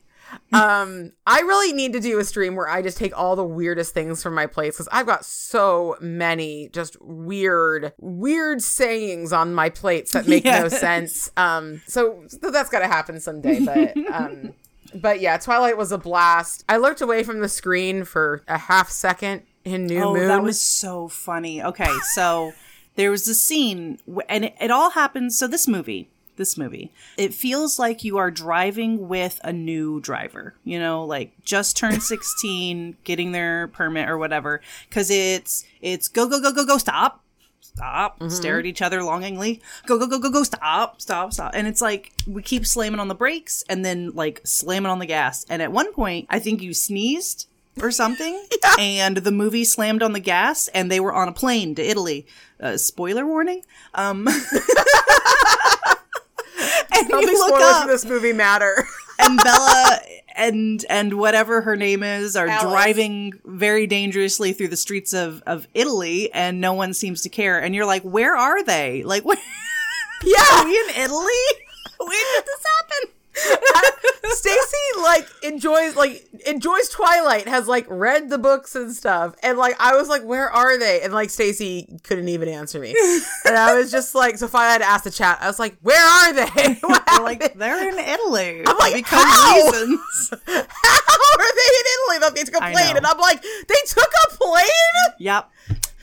um 0.54 1.12
i 1.28 1.40
really 1.42 1.74
need 1.74 1.94
to 1.94 2.00
do 2.00 2.20
a 2.20 2.24
stream 2.24 2.56
where 2.56 2.70
i 2.70 2.82
just 2.82 2.98
take 2.98 3.18
all 3.18 3.36
the 3.36 3.44
weirdest 3.44 3.94
things 3.94 4.22
from 4.24 4.34
my 4.34 4.46
plates 4.46 4.78
because 4.78 4.88
i've 4.92 5.06
got 5.06 5.26
so 5.26 5.96
many 6.00 6.70
just 6.72 7.02
weird 7.02 7.92
weird 8.00 8.62
sayings 8.62 9.34
on 9.34 9.54
my 9.54 9.70
plates 9.70 10.12
that 10.14 10.28
make 10.28 10.46
no 10.46 10.68
sense 10.70 11.32
um 11.38 11.82
so, 11.86 12.24
so 12.28 12.50
that's 12.52 12.70
gotta 12.70 12.88
happen 12.88 13.20
someday 13.20 13.60
but 13.60 13.96
um 14.14 14.54
but 14.96 15.20
yeah 15.22 15.38
twilight 15.38 15.78
was 15.78 15.92
a 15.92 15.98
blast 15.98 16.64
i 16.68 16.78
looked 16.78 17.02
away 17.02 17.24
from 17.24 17.40
the 17.40 17.50
screen 17.50 18.04
for 18.04 18.42
a 18.48 18.58
half 18.58 18.90
second 18.90 19.44
in 19.64 19.86
new 19.86 20.00
Oh, 20.02 20.14
moon 20.14 20.28
that 20.28 20.42
was 20.44 20.60
so 20.62 21.08
funny. 21.08 21.62
Okay, 21.62 21.92
so 22.14 22.54
there 22.96 23.12
was 23.12 23.28
a 23.28 23.36
scene, 23.36 24.00
and 24.28 24.46
it, 24.46 24.56
it 24.60 24.72
all 24.72 24.90
happens. 24.92 25.38
So 25.38 25.48
this 25.48 25.68
movie, 25.68 26.10
this 26.36 26.58
movie, 26.58 26.92
it 27.18 27.34
feels 27.34 27.78
like 27.78 28.04
you 28.04 28.18
are 28.18 28.32
driving 28.32 29.08
with 29.08 29.40
a 29.44 29.54
new 29.54 30.00
driver. 30.02 30.56
You 30.64 30.80
know, 30.80 31.06
like 31.06 31.34
just 31.44 31.78
turned 31.78 32.02
sixteen, 32.14 32.98
getting 33.04 33.34
their 33.34 33.68
permit 33.68 34.10
or 34.10 34.18
whatever. 34.18 34.62
Because 34.90 35.12
it's 35.12 35.64
it's 35.80 36.08
go 36.08 36.28
go 36.28 36.42
go 36.42 36.52
go 36.52 36.66
go 36.66 36.78
stop. 36.80 37.24
Stop. 37.62 38.20
Mm-hmm. 38.20 38.30
Stare 38.30 38.60
at 38.60 38.66
each 38.66 38.82
other 38.82 39.02
longingly. 39.04 39.62
Go, 39.86 39.98
go, 39.98 40.08
go, 40.08 40.20
go, 40.20 40.30
go. 40.30 40.44
Stop. 40.44 41.00
Stop. 41.00 41.32
Stop. 41.34 41.52
And 41.56 41.68
it's 41.68 41.82
like 41.82 42.12
we 42.28 42.42
keep 42.42 42.66
slamming 42.66 43.00
on 43.00 43.08
the 43.08 43.16
brakes 43.16 43.64
and 43.70 43.86
then 43.86 44.12
like 44.12 44.42
slamming 44.44 44.92
on 44.92 45.00
the 45.00 45.06
gas. 45.06 45.46
And 45.50 45.62
at 45.62 45.72
one 45.72 45.94
point, 45.94 46.28
I 46.30 46.40
think 46.40 46.62
you 46.62 46.74
sneezed 46.74 47.48
or 47.82 47.92
something, 47.92 48.44
and 48.80 49.18
the 49.18 49.32
movie 49.32 49.64
slammed 49.64 50.04
on 50.04 50.12
the 50.12 50.20
gas, 50.20 50.68
and 50.70 50.92
they 50.92 51.00
were 51.00 51.14
on 51.14 51.30
a 51.30 51.32
plane 51.32 51.74
to 51.76 51.82
Italy. 51.82 52.28
Uh, 52.60 52.76
spoiler 52.78 53.26
warning. 53.26 53.64
Um, 53.94 54.28
and 56.94 57.08
don't 57.08 57.22
you 57.22 57.38
look 57.38 57.62
up, 57.62 57.88
this 57.88 58.06
movie 58.06 58.34
matter 58.34 58.86
and 59.22 59.38
Bella 59.44 60.00
and 60.36 60.86
and 60.90 61.14
whatever 61.20 61.62
her 61.62 61.76
name 61.76 62.04
is 62.04 62.36
are 62.36 62.48
Alice. 62.48 62.64
driving 62.64 63.34
very 63.46 63.88
dangerously 63.88 64.54
through 64.54 64.70
the 64.70 64.78
streets 64.78 65.14
of 65.14 65.44
of 65.46 65.68
Italy, 65.74 66.32
and 66.34 66.62
no 66.62 66.74
one 66.74 66.94
seems 66.94 67.22
to 67.24 67.30
care. 67.30 67.60
And 67.62 67.76
you're 67.76 67.86
like, 67.86 68.04
where 68.04 68.36
are 68.36 68.64
they? 68.64 69.04
Like, 69.04 69.24
where, 69.26 69.38
yeah 70.24 70.62
are 70.62 70.66
we 70.66 70.78
in 70.78 71.02
Italy? 71.04 71.32
When 72.00 72.10
did 72.10 72.46
this 72.46 72.66
happen? 72.80 73.12
Stacy 74.32 74.78
like 75.02 75.28
enjoys 75.44 75.96
like 75.96 76.28
enjoys 76.48 76.90
Twilight, 76.90 77.48
has 77.48 77.68
like 77.68 77.86
read 77.90 78.30
the 78.30 78.38
books 78.38 78.76
and 78.76 78.94
stuff, 78.94 79.36
and 79.44 79.58
like 79.58 79.76
I 79.80 79.96
was 79.96 80.08
like, 80.10 80.24
where 80.24 80.50
are 80.50 80.78
they? 80.78 81.02
And 81.02 81.14
like 81.14 81.30
Stacy 81.30 82.00
couldn't 82.04 82.30
even 82.30 82.48
answer 82.50 82.80
me, 82.80 82.96
and 83.46 83.56
I 83.58 83.76
was 83.76 83.92
just 83.92 84.16
like, 84.16 84.38
so 84.38 84.48
finally 84.48 84.70
I 84.70 84.72
had 84.74 84.78
to 84.80 84.90
ask 84.90 85.04
the 85.04 85.12
chat. 85.12 85.40
I 85.42 85.48
was 85.48 85.60
like, 85.60 85.78
where 85.82 86.02
are 86.02 86.34
they? 86.34 86.74
They're 86.82 87.24
like 87.24 87.54
they're 87.56 87.90
in 87.90 88.00
Italy. 88.00 88.64
I'm 88.66 88.78
like, 88.78 88.96
because 88.96 89.24
how? 89.24 89.56
reasons. 89.56 90.30
how 90.32 90.38
are 90.40 91.56
they 91.56 91.70
in 91.80 91.86
Italy? 91.94 92.32
They 92.36 92.44
took 92.44 92.56
a 92.56 92.64
I 92.64 92.72
plane, 92.72 92.92
know. 92.92 92.98
and 92.98 93.06
I'm 93.06 93.20
like, 93.20 93.42
they 93.42 93.76
took 93.88 94.10
a 94.26 94.36
plane. 94.36 95.16
Yep. 95.20 95.52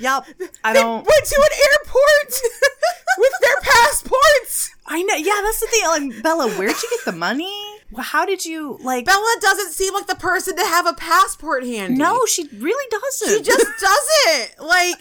Yep. 0.01 0.27
I 0.65 0.73
They 0.73 0.81
don't. 0.81 1.07
went 1.07 1.25
to 1.25 1.49
an 1.51 1.59
airport 1.73 2.41
with 3.19 3.33
their 3.41 3.57
passports. 3.63 4.71
I 4.87 5.03
know. 5.03 5.15
Yeah, 5.17 5.41
that's 5.43 5.61
the 5.61 5.67
thing. 5.67 6.13
Like, 6.15 6.23
Bella, 6.23 6.51
where'd 6.53 6.83
you 6.83 6.91
get 6.91 7.05
the 7.05 7.13
money? 7.19 7.53
How 7.99 8.25
did 8.27 8.45
you 8.45 8.79
like? 8.83 9.05
Bella 9.07 9.37
doesn't 9.41 9.71
seem 9.73 9.95
like 9.95 10.07
the 10.07 10.15
person 10.15 10.57
to 10.57 10.63
have 10.65 10.87
a 10.87 10.93
passport 10.93 11.65
handy. 11.65 11.97
no, 11.99 12.25
she 12.27 12.49
really 12.59 12.87
doesn't. 12.91 13.29
she 13.29 13.43
just 13.43 13.67
doesn't. 13.81 14.67
Like, 14.67 14.97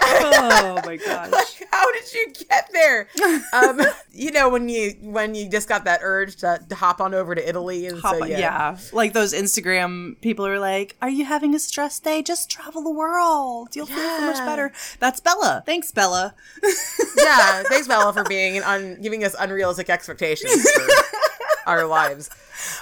oh 0.00 0.80
my 0.84 0.96
gosh. 1.04 1.30
Like, 1.30 1.68
how 1.72 1.90
did 1.92 2.12
you 2.12 2.32
get 2.48 2.68
there? 2.72 3.08
Um, 3.52 3.80
you 4.12 4.30
know, 4.30 4.48
when 4.48 4.68
you 4.68 4.92
when 5.02 5.34
you 5.34 5.48
just 5.48 5.68
got 5.68 5.84
that 5.84 6.00
urge 6.02 6.36
to, 6.36 6.60
to 6.68 6.74
hop 6.74 7.00
on 7.00 7.14
over 7.14 7.34
to 7.34 7.48
Italy 7.48 7.86
and 7.86 8.00
Hop 8.00 8.16
so 8.16 8.22
on- 8.22 8.30
yeah. 8.30 8.38
yeah. 8.38 8.78
Like 8.92 9.12
those 9.12 9.32
Instagram 9.34 10.20
people 10.20 10.46
are 10.46 10.58
like, 10.58 10.96
Are 11.02 11.10
you 11.10 11.24
having 11.24 11.54
a 11.54 11.58
stress 11.58 11.98
day? 11.98 12.22
Just 12.22 12.50
travel 12.50 12.82
the 12.82 12.90
world. 12.90 13.74
You'll 13.74 13.86
feel 13.86 13.96
so 13.96 14.20
much 14.26 14.38
better. 14.38 14.72
That's 15.00 15.20
Bella. 15.20 15.62
Thanks, 15.66 15.92
Bella. 15.92 16.34
yeah, 17.18 17.62
thanks 17.64 17.86
Bella 17.88 18.12
for 18.12 18.24
being 18.24 18.62
un- 18.62 18.98
giving 19.00 19.24
us 19.24 19.34
unrealistic 19.38 19.90
expectations 19.90 20.68
for 20.70 20.86
our 21.66 21.86
lives. 21.86 22.30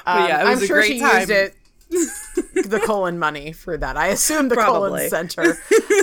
Um, 0.07 0.26
yeah, 0.26 0.42
it 0.42 0.48
was 0.50 0.59
I'm 0.59 0.64
a 0.64 0.66
sure 0.66 0.76
great 0.81 0.92
she 0.92 1.00
time. 1.00 1.18
used 1.20 1.31
it 1.31 1.55
the 1.90 2.83
Cullen 2.85 3.18
money 3.18 3.53
for 3.53 3.77
that. 3.77 3.96
I 3.96 4.09
assume 4.09 4.49
the 4.49 4.57
Probably. 4.57 5.09
Cullen 5.09 5.09
center, 5.11 5.57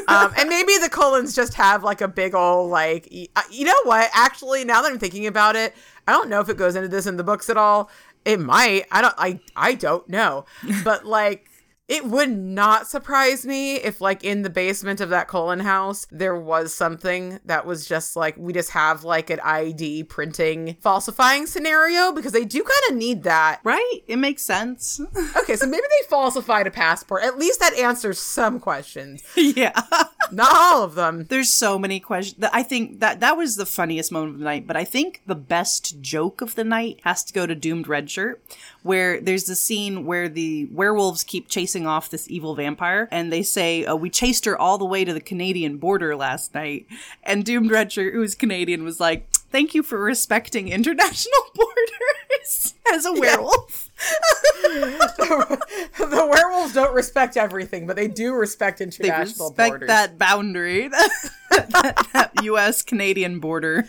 um, 0.08 0.34
and 0.38 0.48
maybe 0.50 0.78
the 0.78 0.90
Cullens 0.90 1.36
just 1.36 1.54
have 1.56 1.84
like 1.84 2.02
a 2.02 2.08
big 2.08 2.34
old 2.34 2.72
like. 2.72 3.08
uh, 3.36 3.42
You 3.52 3.66
know 3.66 3.80
what? 3.84 4.10
Actually, 4.14 4.64
now 4.66 4.82
that 4.82 4.92
I'm 4.92 5.00
thinking 5.00 5.28
about 5.28 5.56
it, 5.56 5.74
I 6.08 6.12
don't 6.14 6.30
know 6.30 6.40
if 6.40 6.50
it 6.50 6.58
goes 6.58 6.76
into 6.76 6.88
this 6.88 7.06
in 7.06 7.18
the 7.18 7.24
books 7.24 7.50
at 7.50 7.58
all. 7.58 7.90
It 8.26 8.40
might. 8.40 8.86
I 8.92 9.02
don't. 9.02 9.16
I 9.18 9.40
I 9.56 9.76
don't 9.76 10.08
know. 10.10 10.46
But 10.84 11.06
like. 11.06 11.50
It 11.94 12.06
would 12.06 12.32
not 12.32 12.88
surprise 12.88 13.46
me 13.46 13.76
if, 13.76 14.02
like, 14.02 14.24
in 14.24 14.42
the 14.42 14.50
basement 14.50 15.00
of 15.00 15.10
that 15.10 15.28
Cullen 15.28 15.60
house, 15.60 16.08
there 16.12 16.36
was 16.36 16.74
something 16.74 17.40
that 17.46 17.68
was 17.68 17.86
just 17.86 18.16
like, 18.16 18.36
we 18.36 18.52
just 18.52 18.72
have 18.72 19.04
like 19.04 19.30
an 19.30 19.40
ID 19.42 20.06
printing 20.06 20.76
falsifying 20.82 21.46
scenario 21.46 22.12
because 22.12 22.32
they 22.32 22.46
do 22.46 22.64
kind 22.64 22.92
of 22.92 22.96
need 22.98 23.22
that 23.24 23.60
Right? 23.64 24.02
It 24.08 24.18
makes 24.18 24.44
sense. 24.44 25.00
Okay, 25.44 25.56
so 25.56 25.66
maybe 25.66 25.82
they 25.82 26.08
falsified 26.10 26.68
a 26.68 26.72
passport. 26.72 27.24
At 27.24 27.38
least 27.38 27.60
that 27.60 27.74
answers 27.74 28.18
some 28.18 28.60
questions. 28.60 29.24
yeah. 29.36 29.74
Not 30.32 30.52
all 30.56 30.84
of 30.84 30.96
them. 30.96 31.26
There's 31.26 31.50
so 31.50 31.78
many 31.78 32.00
questions. 32.00 32.44
I 32.54 32.64
think 32.64 33.00
that 33.02 33.20
that 33.20 33.36
was 33.36 33.56
the 33.56 33.66
funniest 33.66 34.12
moment 34.12 34.34
of 34.34 34.40
the 34.40 34.46
night, 34.46 34.66
but 34.66 34.78
I 34.78 34.86
think 34.86 35.22
the 35.26 35.36
best 35.36 36.00
joke 36.02 36.42
of 36.42 36.56
the 36.56 36.64
night 36.64 37.02
has 37.04 37.24
to 37.26 37.34
go 37.34 37.46
to 37.46 37.56
Doomed 37.56 37.88
Red 37.88 38.10
Shirt, 38.10 38.44
where 38.84 39.20
there's 39.20 39.46
the 39.46 39.56
scene 39.56 40.06
where 40.06 40.30
the 40.30 40.68
werewolves 40.72 41.24
keep 41.24 41.50
chasing 41.50 41.88
off 41.88 42.10
this 42.10 42.30
evil 42.30 42.56
vampire, 42.56 43.08
and 43.12 43.32
they 43.32 43.42
say, 43.42 43.86
oh, 43.86 43.96
"We 43.96 44.10
chased 44.10 44.46
her 44.46 44.58
all 44.58 44.78
the 44.78 44.86
way 44.86 45.04
to 45.04 45.14
the 45.14 45.22
Canadian 45.22 45.78
border 45.78 46.16
last 46.16 46.54
night," 46.54 46.86
and 47.24 47.44
Doomed 47.44 47.72
Red 47.72 47.92
Shirt, 47.92 48.14
who 48.14 48.22
is 48.22 48.36
Canadian, 48.36 48.84
was 48.84 49.00
like, 49.00 49.28
"Thank 49.54 49.74
you 49.74 49.84
for 49.84 49.98
respecting 50.00 50.68
international 50.68 51.42
borders." 51.56 52.74
As 52.92 53.06
a 53.06 53.14
werewolf, 53.14 53.90
the 54.64 56.28
werewolves 56.30 56.74
don't 56.74 56.94
respect 56.94 57.38
everything, 57.38 57.88
but 57.88 57.96
they 57.96 58.10
do 58.10 58.34
respect 58.34 58.82
international 58.82 59.52
they 59.52 59.64
respect 59.64 59.72
borders. 59.72 59.88
that 59.88 60.18
boundary, 60.18 60.88
that, 61.50 62.10
that 62.14 62.32
U.S. 62.44 62.82
Canadian 62.82 63.40
border. 63.40 63.88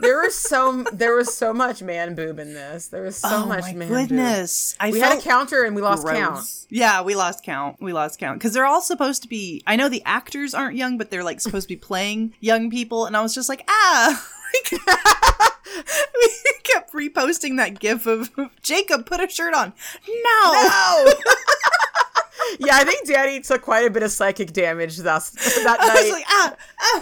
There 0.00 0.20
was 0.20 0.34
so 0.34 0.82
there 0.92 1.14
was 1.14 1.34
so 1.34 1.54
much 1.54 1.80
man 1.82 2.14
boob 2.14 2.38
in 2.38 2.52
this. 2.52 2.88
There 2.88 3.02
was 3.02 3.16
so 3.16 3.28
oh 3.30 3.46
much 3.46 3.62
my 3.62 3.72
man 3.72 3.88
goodness! 3.88 4.76
I 4.78 4.88
boob. 4.88 4.94
We 4.94 5.00
had 5.00 5.18
a 5.18 5.22
counter 5.22 5.64
and 5.64 5.74
we 5.74 5.80
lost 5.80 6.04
gross. 6.04 6.18
count. 6.18 6.46
Yeah, 6.68 7.00
we 7.02 7.14
lost 7.14 7.42
count. 7.42 7.80
We 7.80 7.94
lost 7.94 8.18
count 8.18 8.38
because 8.38 8.52
they're 8.52 8.66
all 8.66 8.82
supposed 8.82 9.22
to 9.22 9.28
be. 9.28 9.62
I 9.66 9.76
know 9.76 9.88
the 9.88 10.02
actors 10.04 10.52
aren't 10.52 10.76
young, 10.76 10.98
but 10.98 11.10
they're 11.10 11.24
like 11.24 11.40
supposed 11.40 11.68
to 11.68 11.74
be 11.74 11.80
playing 11.80 12.34
young 12.40 12.70
people, 12.70 13.06
and 13.06 13.16
I 13.16 13.22
was 13.22 13.34
just 13.34 13.48
like, 13.48 13.64
ah. 13.68 14.28
we 14.62 16.30
kept 16.62 16.92
reposting 16.92 17.56
that 17.56 17.78
gif 17.78 18.06
of 18.06 18.30
Jacob 18.62 19.06
put 19.06 19.20
a 19.20 19.28
shirt 19.28 19.54
on. 19.54 19.72
No, 20.08 20.52
No. 20.52 21.12
yeah, 22.60 22.76
I 22.76 22.84
think 22.84 23.08
Danie 23.08 23.46
took 23.46 23.62
quite 23.62 23.86
a 23.86 23.90
bit 23.90 24.02
of 24.02 24.10
psychic 24.10 24.52
damage 24.52 24.98
thus 24.98 25.30
that 25.30 25.76
I 25.80 25.94
was 25.94 26.10
night. 26.10 26.12
like, 26.12 26.24
ah, 26.28 26.56
ah. 26.80 27.00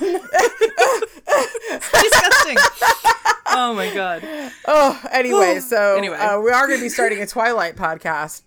disgusting. 2.03 2.57
Oh 3.55 3.75
my 3.75 3.93
god. 3.95 4.23
oh, 4.67 5.03
anyway, 5.11 5.61
so 5.61 5.97
Anyway. 5.97 6.17
Uh, 6.17 6.41
we 6.41 6.51
are 6.51 6.67
going 6.67 6.79
to 6.79 6.85
be 6.85 6.89
starting 6.89 7.21
a 7.23 7.27
Twilight 7.27 7.77
podcast. 7.77 8.43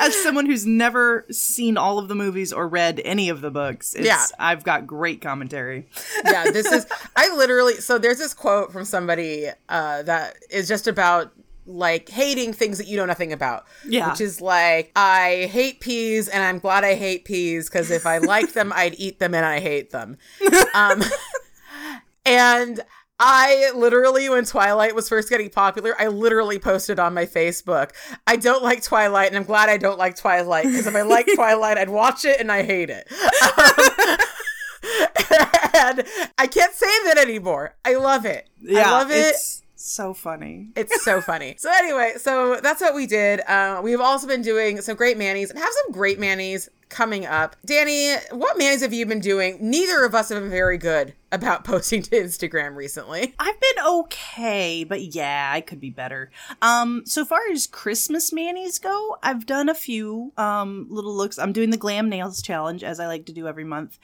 As 0.00 0.14
someone 0.22 0.46
who's 0.46 0.66
never 0.66 1.24
seen 1.30 1.76
all 1.76 1.98
of 1.98 2.08
the 2.08 2.14
movies 2.14 2.52
or 2.52 2.68
read 2.68 3.00
any 3.04 3.28
of 3.28 3.40
the 3.40 3.50
books, 3.50 3.94
it's, 3.94 4.06
Yeah. 4.06 4.24
I've 4.38 4.62
got 4.64 4.86
great 4.86 5.20
commentary. 5.20 5.88
yeah, 6.24 6.50
this 6.50 6.66
is 6.66 6.86
I 7.16 7.34
literally 7.34 7.74
so 7.74 7.98
there's 7.98 8.18
this 8.18 8.34
quote 8.34 8.72
from 8.72 8.84
somebody 8.84 9.48
uh 9.68 10.02
that 10.02 10.36
is 10.50 10.68
just 10.68 10.86
about 10.86 11.32
like 11.68 12.08
hating 12.08 12.52
things 12.52 12.78
that 12.78 12.86
you 12.86 12.96
know 12.96 13.06
nothing 13.06 13.32
about. 13.32 13.64
Yeah. 13.86 14.10
Which 14.10 14.20
is 14.20 14.40
like 14.40 14.92
I 14.94 15.48
hate 15.50 15.80
peas 15.80 16.28
and 16.28 16.42
I'm 16.42 16.58
glad 16.60 16.84
I 16.84 16.94
hate 16.94 17.24
peas 17.24 17.68
because 17.68 17.90
if 17.90 18.06
I 18.06 18.18
like 18.18 18.52
them 18.52 18.72
I'd 18.74 18.94
eat 18.98 19.18
them 19.18 19.34
and 19.34 19.44
I 19.44 19.60
hate 19.60 19.90
them. 19.90 20.18
Um 20.74 21.02
and 22.26 22.80
I 23.18 23.72
literally, 23.74 24.28
when 24.28 24.44
Twilight 24.44 24.94
was 24.94 25.08
first 25.08 25.30
getting 25.30 25.48
popular, 25.48 25.94
I 25.98 26.08
literally 26.08 26.58
posted 26.58 26.98
on 26.98 27.14
my 27.14 27.24
Facebook, 27.24 27.92
I 28.26 28.36
don't 28.36 28.62
like 28.62 28.82
Twilight, 28.82 29.28
and 29.28 29.36
I'm 29.36 29.44
glad 29.44 29.68
I 29.68 29.78
don't 29.78 29.98
like 29.98 30.16
Twilight, 30.16 30.64
because 30.64 30.86
if 30.86 30.94
I 30.94 31.02
like 31.02 31.26
Twilight, 31.34 31.78
I'd 31.78 31.88
watch 31.88 32.24
it 32.24 32.40
and 32.40 32.52
I 32.52 32.62
hate 32.62 32.90
it. 32.90 33.10
Um, 33.10 34.18
and 35.74 36.04
I 36.38 36.46
can't 36.46 36.74
say 36.74 37.04
that 37.04 37.18
anymore. 37.18 37.74
I 37.84 37.94
love 37.94 38.26
it. 38.26 38.48
I 38.68 38.90
love 38.90 39.10
it. 39.10 39.14
It's 39.14 39.62
so 39.86 40.14
funny. 40.14 40.68
It's 40.76 41.04
so 41.04 41.20
funny. 41.20 41.54
So 41.58 41.70
anyway, 41.70 42.14
so 42.16 42.58
that's 42.62 42.80
what 42.80 42.94
we 42.94 43.06
did. 43.06 43.40
Uh, 43.40 43.80
we've 43.82 44.00
also 44.00 44.26
been 44.26 44.42
doing 44.42 44.80
some 44.80 44.96
great 44.96 45.16
manis 45.16 45.50
and 45.50 45.58
have 45.58 45.72
some 45.84 45.92
great 45.92 46.18
manis 46.18 46.68
coming 46.88 47.26
up. 47.26 47.56
Danie, 47.66 48.20
what 48.32 48.56
manis 48.58 48.82
have 48.82 48.92
you 48.92 49.06
been 49.06 49.20
doing? 49.20 49.58
Neither 49.60 50.04
of 50.04 50.14
us 50.14 50.28
have 50.28 50.40
been 50.40 50.50
very 50.50 50.78
good 50.78 51.14
about 51.32 51.64
posting 51.64 52.02
to 52.02 52.10
Instagram 52.10 52.76
recently. 52.76 53.34
I've 53.38 53.60
been 53.60 53.84
okay, 53.84 54.84
but 54.84 55.02
yeah, 55.02 55.50
I 55.52 55.60
could 55.60 55.80
be 55.80 55.90
better. 55.90 56.30
Um, 56.62 57.02
so 57.04 57.24
far 57.24 57.40
as 57.50 57.66
Christmas 57.66 58.32
manis 58.32 58.78
go, 58.78 59.16
I've 59.22 59.46
done 59.46 59.68
a 59.68 59.74
few 59.74 60.32
um 60.36 60.86
little 60.90 61.14
looks. 61.14 61.38
I'm 61.38 61.52
doing 61.52 61.70
the 61.70 61.76
glam 61.76 62.08
nails 62.08 62.42
challenge 62.42 62.84
as 62.84 63.00
I 63.00 63.06
like 63.06 63.26
to 63.26 63.32
do 63.32 63.48
every 63.48 63.64
month. 63.64 63.98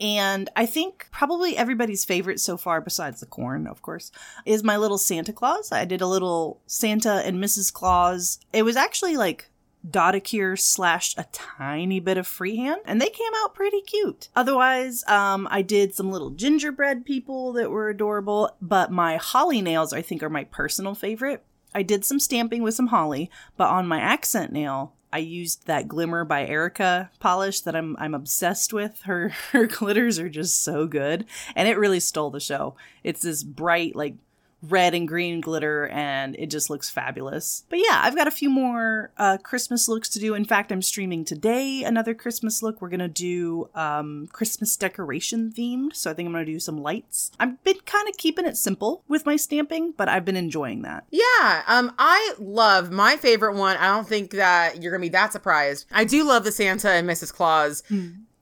And 0.00 0.48
I 0.54 0.66
think 0.66 1.08
probably 1.10 1.56
everybody's 1.56 2.04
favorite 2.04 2.40
so 2.40 2.56
far, 2.56 2.80
besides 2.80 3.20
the 3.20 3.26
corn, 3.26 3.66
of 3.66 3.82
course, 3.82 4.12
is 4.44 4.62
my 4.62 4.76
little 4.76 4.98
Santa 4.98 5.32
Claus. 5.32 5.72
I 5.72 5.84
did 5.84 6.00
a 6.00 6.06
little 6.06 6.60
Santa 6.66 7.22
and 7.24 7.42
Mrs. 7.42 7.72
Claus. 7.72 8.38
It 8.52 8.62
was 8.62 8.76
actually 8.76 9.16
like 9.16 9.50
dotticure 9.88 10.58
slashed 10.58 11.18
a 11.18 11.26
tiny 11.32 12.00
bit 12.00 12.18
of 12.18 12.26
freehand, 12.26 12.80
and 12.84 13.00
they 13.00 13.08
came 13.08 13.32
out 13.42 13.54
pretty 13.54 13.80
cute. 13.80 14.28
Otherwise, 14.36 15.04
um, 15.08 15.48
I 15.50 15.62
did 15.62 15.94
some 15.94 16.10
little 16.10 16.30
gingerbread 16.30 17.04
people 17.04 17.52
that 17.54 17.70
were 17.70 17.88
adorable, 17.88 18.56
but 18.60 18.92
my 18.92 19.16
holly 19.16 19.60
nails, 19.62 19.92
I 19.92 20.02
think, 20.02 20.22
are 20.22 20.30
my 20.30 20.44
personal 20.44 20.94
favorite. 20.94 21.44
I 21.74 21.82
did 21.82 22.04
some 22.04 22.18
stamping 22.18 22.62
with 22.62 22.74
some 22.74 22.88
holly, 22.88 23.30
but 23.56 23.68
on 23.68 23.86
my 23.86 24.00
accent 24.00 24.52
nail, 24.52 24.94
I 25.12 25.18
used 25.18 25.66
that 25.66 25.88
Glimmer 25.88 26.24
by 26.24 26.46
Erica 26.46 27.10
polish 27.18 27.60
that 27.62 27.74
I'm 27.74 27.96
I'm 27.98 28.14
obsessed 28.14 28.72
with. 28.72 29.02
Her 29.02 29.28
her 29.52 29.66
glitters 29.66 30.18
are 30.18 30.28
just 30.28 30.62
so 30.62 30.86
good, 30.86 31.24
and 31.54 31.68
it 31.68 31.78
really 31.78 32.00
stole 32.00 32.30
the 32.30 32.40
show. 32.40 32.76
It's 33.02 33.22
this 33.22 33.42
bright 33.42 33.96
like 33.96 34.14
red 34.62 34.94
and 34.94 35.06
green 35.06 35.40
glitter 35.40 35.86
and 35.88 36.34
it 36.36 36.46
just 36.46 36.70
looks 36.70 36.90
fabulous. 36.90 37.64
But 37.68 37.78
yeah, 37.78 38.00
I've 38.02 38.16
got 38.16 38.26
a 38.26 38.32
few 38.32 38.50
more 38.50 39.12
uh, 39.16 39.38
Christmas 39.38 39.88
looks 39.88 40.08
to 40.10 40.18
do. 40.18 40.34
In 40.34 40.44
fact, 40.44 40.72
I'm 40.72 40.82
streaming 40.82 41.24
today 41.24 41.84
another 41.84 42.14
Christmas 42.14 42.62
look. 42.62 42.80
We're 42.80 42.88
gonna 42.88 43.08
do 43.08 43.68
um, 43.74 44.28
Christmas 44.32 44.76
decoration 44.76 45.52
themed, 45.56 45.94
so 45.94 46.10
I 46.10 46.14
think 46.14 46.26
I'm 46.26 46.32
gonna 46.32 46.44
do 46.44 46.58
some 46.60 46.82
lights. 46.82 47.30
I've 47.38 47.62
been 47.62 47.78
kind 47.86 48.08
of 48.08 48.16
keeping 48.16 48.46
it 48.46 48.56
simple 48.56 49.02
with 49.08 49.26
my 49.26 49.36
stamping, 49.36 49.94
but 49.96 50.08
I've 50.08 50.24
been 50.24 50.36
enjoying 50.36 50.82
that. 50.82 51.04
Yeah, 51.10 51.62
um, 51.66 51.92
I 51.98 52.34
love 52.38 52.90
my 52.90 53.16
favorite 53.16 53.56
one. 53.56 53.76
I 53.76 53.88
don't 53.88 54.08
think 54.08 54.32
that 54.32 54.82
you're 54.82 54.92
gonna 54.92 55.02
be 55.02 55.08
that 55.10 55.32
surprised. 55.32 55.86
I 55.92 56.04
do 56.04 56.24
love 56.24 56.44
the 56.44 56.52
Santa 56.52 56.90
and 56.90 57.08
Mrs. 57.08 57.32
Claus. 57.32 57.82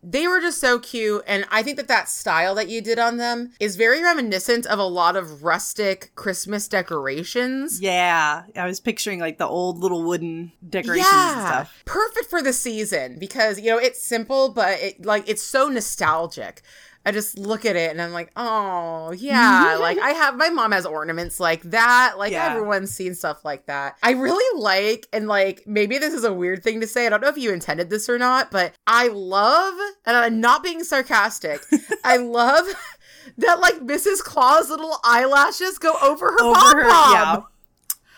They 0.09 0.29
were 0.29 0.40
just 0.40 0.61
so 0.61 0.79
cute, 0.79 1.25
and 1.27 1.45
I 1.51 1.64
think 1.64 1.79
that 1.79 1.88
that 1.88 2.09
style 2.09 2.55
that 2.55 2.69
you 2.69 2.81
did 2.81 3.01
on 3.01 3.16
them 3.16 3.51
is 3.59 3.75
very 3.75 4.01
reminiscent 4.05 4.64
of 4.64 4.79
a 4.79 4.85
lot 4.85 5.16
of 5.16 5.42
rustic 5.42 6.12
Christmas 6.14 6.69
decorations. 6.69 7.81
Yeah, 7.81 8.45
I 8.55 8.66
was 8.66 8.79
picturing 8.79 9.19
like 9.19 9.38
the 9.38 9.49
old 9.49 9.79
little 9.79 10.05
wooden 10.05 10.53
decorations 10.69 11.09
and 11.12 11.40
stuff. 11.40 11.83
perfect 11.87 12.31
for 12.31 12.40
the 12.40 12.53
season 12.53 13.19
because 13.19 13.59
you 13.59 13.73
know 13.73 13.79
it's 13.79 14.01
simple, 14.01 14.51
but 14.51 14.79
it 14.81 15.05
like 15.05 15.29
it's 15.29 15.42
so 15.42 15.69
nostalgic. 15.69 16.62
I 17.07 17.12
just 17.12 17.38
look 17.38 17.64
at 17.64 17.77
it 17.77 17.92
and 17.92 18.03
I'm 18.03 18.12
like, 18.12 18.33
oh 18.37 19.12
yeah, 19.12 19.77
like 19.81 19.97
I 19.99 20.11
have 20.11 20.37
my 20.37 20.51
mom 20.51 20.73
has 20.73 20.85
ornaments 20.85 21.38
like 21.38 21.62
that. 21.62 22.14
Like 22.19 22.33
Yeah. 22.33 22.51
everyone's 22.51 22.90
seen 22.90 23.14
stuff 23.14 23.45
like 23.45 23.66
that. 23.66 23.97
I 24.03 24.11
really 24.11 24.61
like 24.61 25.07
and 25.12 25.29
like 25.29 25.62
maybe 25.66 25.99
this 25.99 26.12
is 26.12 26.25
a 26.25 26.33
weird 26.33 26.64
thing 26.64 26.81
to 26.81 26.87
say. 26.88 27.07
I 27.07 27.11
don't 27.11 27.23
know 27.23 27.29
if 27.29 27.38
you 27.38 27.53
intended 27.53 27.90
this 27.90 28.09
or 28.09 28.19
not, 28.19 28.51
but 28.51 28.73
I 28.88 29.07
love 29.07 29.75
and 30.05 30.16
I'm 30.16 30.40
not 30.40 30.64
being 30.64 30.83
sarcastic. 30.83 31.61
I 32.05 32.16
love 32.16 32.66
that 33.38 33.61
like 33.61 33.77
Mrs. 33.81 34.19
Claus 34.25 34.69
little 34.69 34.99
eyelashes 35.05 35.79
go 35.79 35.95
over 36.03 36.27
her 36.33 36.42
Over 36.42 36.83
her, 36.83 36.88
yeah. 36.88 37.37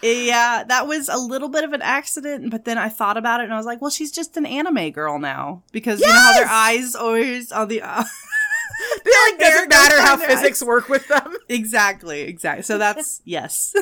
yeah, 0.03 0.64
that 0.66 0.87
was 0.87 1.09
a 1.09 1.18
little 1.18 1.48
bit 1.48 1.64
of 1.64 1.72
an 1.74 1.83
accident, 1.83 2.51
but 2.51 2.64
then 2.64 2.79
I 2.79 2.88
thought 2.88 3.16
about 3.18 3.40
it 3.40 3.44
and 3.44 3.53
I 3.53 3.57
was 3.59 3.66
like, 3.66 3.83
well, 3.83 3.90
she's 3.90 4.12
just 4.12 4.37
an 4.37 4.46
anime 4.46 4.90
girl 4.92 5.18
now 5.18 5.62
because 5.72 6.01
you 6.01 6.07
know 6.07 6.12
how 6.14 6.33
their 6.35 6.48
eyes 6.48 6.94
always 6.94 7.53
on 7.53 7.68
the. 7.68 7.83
Uh, 7.83 8.05
They 9.04 9.10
like 9.30 9.38
doesn't 9.40 9.68
matter 9.68 10.00
how 10.00 10.16
physics 10.26 10.62
work 10.62 10.88
with 10.88 11.06
them. 11.08 11.34
exactly, 11.48 12.22
exactly. 12.22 12.62
So 12.62 12.78
that's 12.78 13.20
yes. 13.24 13.74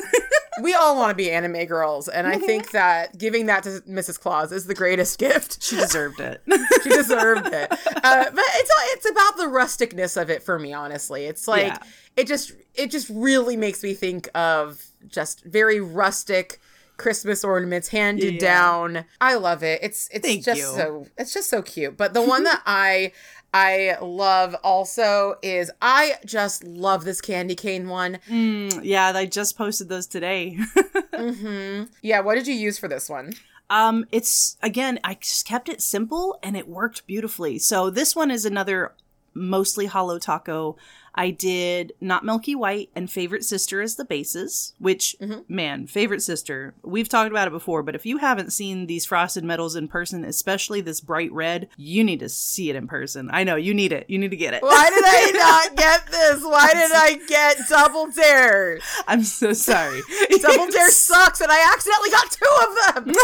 We 0.61 0.73
all 0.73 0.95
want 0.95 1.11
to 1.11 1.15
be 1.15 1.29
anime 1.31 1.65
girls, 1.65 2.07
and 2.07 2.25
I 2.25 2.37
think 2.37 2.71
that 2.71 3.17
giving 3.17 3.45
that 3.45 3.63
to 3.63 3.81
Mrs. 3.87 4.19
Claus 4.19 4.51
is 4.51 4.65
the 4.65 4.73
greatest 4.73 5.19
gift. 5.19 5.61
she 5.61 5.75
deserved 5.75 6.19
it. 6.19 6.41
she 6.83 6.89
deserved 6.89 7.47
it. 7.47 7.71
Uh, 7.71 8.25
but 8.31 8.43
it's 8.55 8.71
it's 8.95 9.09
about 9.09 9.37
the 9.37 9.43
rusticness 9.43 10.19
of 10.19 10.29
it 10.31 10.41
for 10.41 10.57
me. 10.57 10.73
Honestly, 10.73 11.25
it's 11.25 11.47
like 11.47 11.67
Yeah. 11.67 11.77
it 12.15 12.27
just 12.27 12.53
it 12.73 12.89
just 12.89 13.09
really 13.09 13.55
makes 13.57 13.83
me 13.83 13.93
think 13.93 14.29
of 14.33 14.83
just 15.07 15.43
very 15.45 15.79
rustic 15.79 16.59
Christmas 16.97 17.43
ornaments 17.43 17.89
handed 17.89 18.35
Yeah. 18.35 18.39
down. 18.39 19.05
I 19.21 19.35
love 19.35 19.61
it. 19.61 19.79
It's 19.83 20.09
it's 20.11 20.25
Thank 20.27 20.43
just 20.43 20.59
you. 20.59 20.65
so 20.65 21.07
it's 21.19 21.31
just 21.33 21.49
so 21.51 21.61
cute. 21.61 21.95
But 21.97 22.15
the 22.15 22.23
one 22.23 22.43
that 22.45 22.63
I 22.65 23.11
I 23.53 23.97
love 24.01 24.55
also 24.63 25.37
is 25.41 25.71
I 25.81 26.15
just 26.25 26.63
love 26.63 27.05
this 27.05 27.21
candy 27.21 27.55
cane 27.55 27.87
one. 27.87 28.19
Mm, 28.29 28.81
yeah, 28.83 29.11
I 29.15 29.25
just 29.25 29.57
posted 29.57 29.89
those 29.89 30.05
today. 30.07 30.57
hmm 31.15 31.83
Yeah, 32.01 32.19
what 32.19 32.35
did 32.35 32.47
you 32.47 32.53
use 32.53 32.77
for 32.77 32.87
this 32.87 33.09
one? 33.09 33.33
Um, 33.69 34.05
it's 34.11 34.57
again, 34.61 34.99
I 35.03 35.15
just 35.15 35.45
kept 35.45 35.69
it 35.69 35.81
simple 35.81 36.39
and 36.43 36.55
it 36.55 36.67
worked 36.67 37.05
beautifully. 37.07 37.59
So 37.59 37.89
this 37.89 38.15
one 38.15 38.31
is 38.31 38.45
another 38.45 38.93
mostly 39.33 39.85
Holo 39.87 40.19
Taco. 40.19 40.77
I 41.17 41.31
did 41.31 41.93
not 41.99 42.23
milky 42.23 42.53
white 42.55 42.89
and 42.95 43.09
favorite 43.11 43.43
sister 43.43 43.81
as 43.81 43.95
the 43.95 44.05
bases, 44.05 44.73
which 44.77 45.15
Mhm. 45.19 45.43
man, 45.49 45.87
favorite 45.87 46.21
sister. 46.21 46.75
We've 46.83 47.09
talked 47.09 47.31
about 47.31 47.47
it 47.47 47.51
before, 47.51 47.81
but 47.83 47.95
if 47.95 48.05
you 48.05 48.17
haven't 48.19 48.53
seen 48.53 48.85
these 48.85 49.05
frosted 49.05 49.43
metals 49.43 49.75
in 49.75 49.87
person, 49.87 50.23
especially 50.23 50.79
this 50.79 51.01
bright 51.01 51.31
red, 51.31 51.67
you 51.75 52.03
need 52.03 52.19
to 52.19 52.29
see 52.29 52.69
it 52.69 52.75
in 52.75 52.87
person. 52.87 53.29
I 53.33 53.43
know 53.43 53.55
you 53.55 53.73
need 53.73 53.91
it. 53.91 54.05
You 54.07 54.19
need 54.19 54.29
to 54.31 54.37
get 54.37 54.53
it. 54.53 54.61
Why 54.61 54.89
did 54.89 55.03
I 55.05 55.31
not 55.69 55.75
get 55.75 56.07
this? 56.07 56.43
Why 56.43 56.71
did 56.73 56.91
I 56.93 57.15
get 57.27 57.57
double 57.67 58.07
dare? 58.07 58.79
I'm 59.07 59.23
so 59.23 59.53
sorry. 59.53 60.01
Double 60.39 60.67
dare 60.71 60.91
sucks, 60.91 61.41
and 61.41 61.51
I 61.51 61.73
accidentally 61.73 62.09
got 62.11 62.31
two 62.31 63.03
of 63.03 63.05
them. 63.05 63.15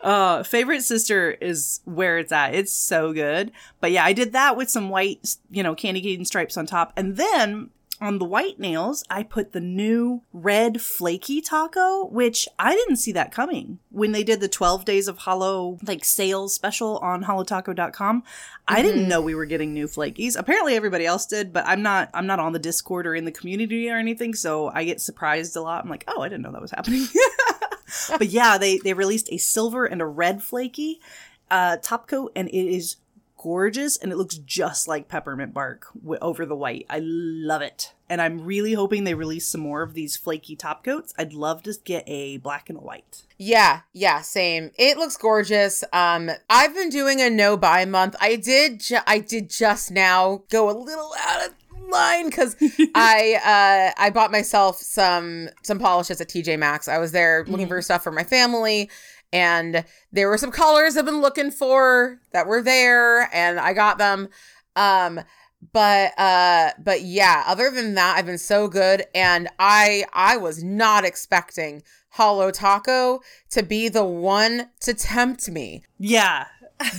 Uh, 0.00 0.42
favorite 0.42 0.82
sister 0.82 1.30
is 1.30 1.80
where 1.84 2.18
it's 2.18 2.32
at. 2.32 2.54
It's 2.54 2.72
so 2.72 3.12
good. 3.12 3.52
But 3.80 3.92
yeah, 3.92 4.04
I 4.04 4.12
did 4.12 4.32
that 4.32 4.56
with 4.56 4.70
some 4.70 4.88
white, 4.88 5.36
you 5.50 5.62
know, 5.62 5.74
candy 5.74 6.00
cane 6.00 6.24
stripes 6.24 6.56
on 6.56 6.66
top. 6.66 6.92
And 6.96 7.16
then 7.16 7.70
on 8.00 8.18
the 8.18 8.24
white 8.24 8.58
nails, 8.58 9.04
I 9.10 9.22
put 9.22 9.52
the 9.52 9.60
new 9.60 10.22
red 10.32 10.80
flaky 10.80 11.42
taco, 11.42 12.06
which 12.06 12.48
I 12.58 12.74
didn't 12.74 12.96
see 12.96 13.12
that 13.12 13.30
coming. 13.30 13.78
When 13.90 14.12
they 14.12 14.24
did 14.24 14.40
the 14.40 14.48
12 14.48 14.84
days 14.84 15.06
of 15.06 15.18
holo, 15.18 15.78
like 15.82 16.04
sales 16.04 16.54
special 16.54 16.96
on 16.98 17.24
holotaco.com, 17.24 18.22
I 18.66 18.82
didn't 18.82 19.08
know 19.08 19.20
we 19.20 19.34
were 19.34 19.44
getting 19.44 19.74
new 19.74 19.86
flakies. 19.86 20.38
Apparently 20.38 20.76
everybody 20.76 21.04
else 21.04 21.26
did, 21.26 21.52
but 21.52 21.66
I'm 21.66 21.82
not, 21.82 22.08
I'm 22.14 22.26
not 22.26 22.40
on 22.40 22.52
the 22.52 22.58
Discord 22.58 23.06
or 23.06 23.14
in 23.14 23.26
the 23.26 23.32
community 23.32 23.90
or 23.90 23.96
anything. 23.98 24.34
So 24.34 24.68
I 24.68 24.84
get 24.84 25.00
surprised 25.00 25.56
a 25.56 25.60
lot. 25.60 25.84
I'm 25.84 25.90
like, 25.90 26.04
oh, 26.08 26.22
I 26.22 26.28
didn't 26.28 26.42
know 26.42 26.52
that 26.52 26.62
was 26.62 26.70
happening. 26.70 27.06
but 28.18 28.28
yeah, 28.28 28.58
they 28.58 28.78
they 28.78 28.94
released 28.94 29.28
a 29.32 29.38
silver 29.38 29.84
and 29.84 30.00
a 30.00 30.06
red 30.06 30.42
flaky 30.42 31.00
uh, 31.50 31.76
top 31.82 32.06
coat, 32.08 32.32
and 32.36 32.48
it 32.48 32.52
is 32.74 32.96
gorgeous, 33.36 33.96
and 33.96 34.12
it 34.12 34.16
looks 34.16 34.36
just 34.36 34.86
like 34.86 35.08
peppermint 35.08 35.54
bark 35.54 35.86
w- 35.94 36.18
over 36.20 36.44
the 36.44 36.54
white. 36.54 36.84
I 36.90 37.00
love 37.02 37.62
it, 37.62 37.94
and 38.08 38.20
I'm 38.20 38.42
really 38.44 38.74
hoping 38.74 39.04
they 39.04 39.14
release 39.14 39.48
some 39.48 39.62
more 39.62 39.82
of 39.82 39.94
these 39.94 40.16
flaky 40.16 40.56
top 40.56 40.84
coats. 40.84 41.14
I'd 41.18 41.32
love 41.32 41.62
to 41.62 41.74
get 41.84 42.04
a 42.06 42.36
black 42.36 42.68
and 42.68 42.78
a 42.78 42.82
white. 42.82 43.22
Yeah, 43.38 43.80
yeah, 43.94 44.20
same. 44.20 44.72
It 44.78 44.98
looks 44.98 45.16
gorgeous. 45.16 45.82
Um, 45.92 46.30
I've 46.50 46.74
been 46.74 46.90
doing 46.90 47.20
a 47.22 47.30
no 47.30 47.56
buy 47.56 47.86
month. 47.86 48.14
I 48.20 48.36
did, 48.36 48.80
ju- 48.80 48.98
I 49.06 49.18
did 49.18 49.48
just 49.48 49.90
now 49.90 50.42
go 50.50 50.68
a 50.68 50.76
little 50.76 51.14
out 51.18 51.46
of 51.46 51.54
line 51.90 52.26
because 52.30 52.56
I, 52.94 53.92
uh, 53.96 54.00
I 54.02 54.10
bought 54.10 54.30
myself 54.30 54.76
some 54.76 55.48
some 55.62 55.78
polishes 55.78 56.20
at 56.20 56.28
TJ 56.28 56.58
Maxx. 56.58 56.88
I 56.88 56.98
was 56.98 57.12
there 57.12 57.44
looking 57.46 57.68
for 57.68 57.80
stuff 57.82 58.02
for 58.02 58.12
my 58.12 58.24
family. 58.24 58.90
And 59.32 59.84
there 60.10 60.28
were 60.28 60.38
some 60.38 60.50
colors 60.50 60.96
I've 60.96 61.04
been 61.04 61.20
looking 61.20 61.52
for 61.52 62.18
that 62.32 62.48
were 62.48 62.62
there, 62.62 63.32
and 63.32 63.60
I 63.60 63.74
got 63.74 63.98
them. 63.98 64.28
Um, 64.74 65.20
but 65.72 66.18
uh 66.18 66.70
but 66.82 67.02
yeah 67.02 67.44
other 67.46 67.70
than 67.70 67.94
that 67.94 68.16
i've 68.16 68.24
been 68.24 68.38
so 68.38 68.66
good 68.66 69.04
and 69.14 69.46
i 69.58 70.04
i 70.14 70.34
was 70.34 70.64
not 70.64 71.04
expecting 71.04 71.82
Holo 72.14 72.50
Taco 72.50 73.20
to 73.50 73.62
be 73.62 73.88
the 73.88 74.04
one 74.04 74.70
to 74.80 74.94
tempt 74.94 75.48
me 75.48 75.84
Yeah, 75.98 76.46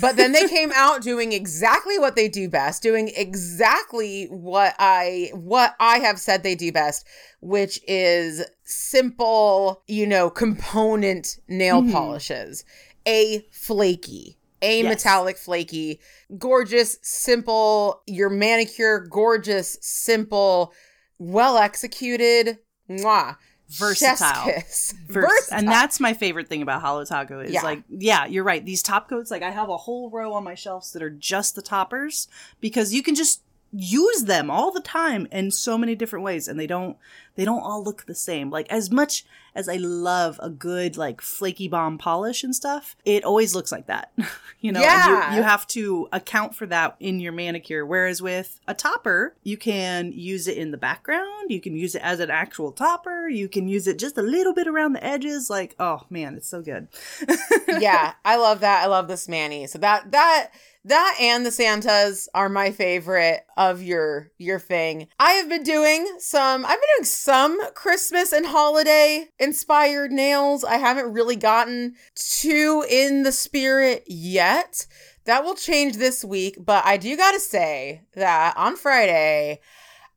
but 0.02 0.16
then 0.16 0.32
they 0.32 0.48
came 0.48 0.72
out 0.76 1.02
doing 1.02 1.32
exactly 1.34 1.98
what 2.00 2.16
they 2.16 2.28
do 2.28 2.48
best 2.50 2.82
doing 2.84 3.12
exactly 3.16 4.26
what 4.26 4.76
i 4.80 5.30
what 5.34 5.76
i 5.80 5.98
have 6.00 6.20
said 6.20 6.44
they 6.44 6.56
do 6.56 6.72
best 6.72 7.06
which 7.42 7.80
is 7.88 8.44
simple 8.64 9.84
you 9.88 10.06
know 10.06 10.30
component 10.30 11.40
nail 11.48 11.82
Mhm. 11.82 11.92
polishes 11.92 12.64
a 13.08 13.46
flaky 13.52 14.38
a 14.62 14.84
Yes. 14.84 14.90
metallic 14.90 15.38
flaky 15.38 16.00
gorgeous 16.38 16.98
simple 17.02 18.04
your 18.06 18.30
manicure 18.30 19.00
gorgeous 19.00 19.78
simple 19.82 20.74
well 21.18 21.58
executed 21.58 22.60
Mwah. 22.90 23.38
Versatile. 23.72 24.46
Vers- 24.46 24.94
Versatile. 25.08 25.58
and 25.60 25.68
that's 25.68 26.00
my 26.00 26.14
favorite 26.14 26.48
thing 26.48 26.62
about 26.62 26.82
Holo 26.82 27.06
Taco 27.06 27.40
is 27.40 27.52
Yeah. 27.54 27.62
like 27.64 27.84
yeah 27.90 28.26
you're 28.26 28.44
right 28.44 28.64
these 28.66 28.82
top 28.84 29.08
coats 29.10 29.32
like 29.32 29.44
i 29.44 29.50
have 29.52 29.70
a 29.70 29.78
whole 29.78 30.10
row 30.10 30.34
on 30.34 30.44
my 30.44 30.56
shelves 30.56 30.92
that 30.94 31.02
are 31.02 31.10
just 31.10 31.56
the 31.56 31.62
toppers 31.62 32.28
because 32.60 32.94
you 32.94 33.02
can 33.04 33.16
just 33.16 33.42
use 33.74 34.24
them 34.26 34.52
all 34.52 34.72
the 34.72 34.82
time 34.82 35.28
in 35.32 35.50
so 35.52 35.78
many 35.78 35.96
different 35.96 36.26
ways 36.26 36.48
and 36.50 36.60
they 36.60 36.68
don't 36.68 36.98
they 37.36 37.46
don't 37.46 37.62
all 37.62 37.82
look 37.84 38.06
the 38.06 38.16
same 38.16 38.50
like 38.50 38.70
as 38.70 38.92
much 38.92 39.26
as 39.56 39.68
i 39.70 39.76
love 39.78 40.40
a 40.42 40.50
good 40.50 40.98
like 40.98 41.22
flaky 41.22 41.68
bomb 41.68 41.98
polish 41.98 42.44
and 42.44 42.56
stuff 42.56 42.96
it 43.06 43.24
always 43.24 43.54
looks 43.56 43.72
like 43.72 43.88
that 43.88 44.12
you 44.62 44.72
know 44.72 44.82
Yeah. 44.82 45.32
you, 45.32 45.38
you 45.38 45.44
have 45.44 45.66
to 45.68 46.08
account 46.12 46.56
for 46.56 46.66
that 46.68 46.96
in 47.00 47.20
your 47.20 47.32
manicure 47.32 47.86
whereas 47.86 48.22
with 48.22 48.60
a 48.68 48.74
topper 48.74 49.36
you 49.44 49.58
can 49.58 50.12
use 50.12 50.48
it 50.48 50.58
in 50.58 50.72
the 50.72 50.78
background 50.78 51.50
you 51.50 51.60
can 51.62 51.76
use 51.76 51.96
it 51.96 52.02
as 52.04 52.20
an 52.20 52.30
actual 52.30 52.72
topper 52.72 53.28
you 53.28 53.48
can 53.50 53.68
use 53.68 53.88
it 53.88 53.98
just 54.00 54.18
a 54.18 54.22
little 54.22 54.54
bit 54.54 54.68
around 54.68 54.94
the 54.94 55.04
edges 55.04 55.50
like 55.50 55.76
oh 55.80 56.02
man 56.10 56.36
it's 56.36 56.48
so 56.48 56.62
good 56.62 56.88
yeah, 57.68 58.14
I 58.26 58.36
love 58.38 58.60
that. 58.62 58.84
I 58.84 58.88
love 58.88 59.08
this 59.08 59.28
mani. 59.28 59.68
So 59.68 59.80
that 59.80 60.12
that 60.12 60.52
that 60.86 61.18
and 61.20 61.46
the 61.46 61.52
Santas 61.52 62.28
are 62.34 62.50
my 62.50 62.72
favorite 62.72 63.46
of 63.56 63.84
your 63.84 64.32
your 64.38 64.60
thing. 64.60 65.08
I 65.20 65.34
have 65.34 65.48
been 65.48 65.64
doing 65.64 66.08
some 66.18 66.66
I've 66.66 66.72
been 66.72 66.90
doing 66.98 67.06
some 67.06 67.74
Christmas 67.74 68.34
and 68.34 68.46
holiday 68.46 69.30
inspired 69.40 70.12
nails. 70.12 70.64
I 70.64 70.78
haven't 70.78 71.14
really 71.14 71.36
gotten 71.36 71.96
too 72.16 72.84
in 72.90 73.24
the 73.24 73.32
spirit 73.32 74.04
yet. 74.08 74.88
That 75.26 75.44
will 75.44 75.56
change 75.56 75.98
this 75.98 76.26
week, 76.26 76.58
but 76.60 76.84
I 76.84 76.98
do 76.98 77.16
got 77.16 77.34
to 77.34 77.40
say 77.40 78.02
that 78.16 78.58
on 78.58 78.76
Friday 78.76 79.60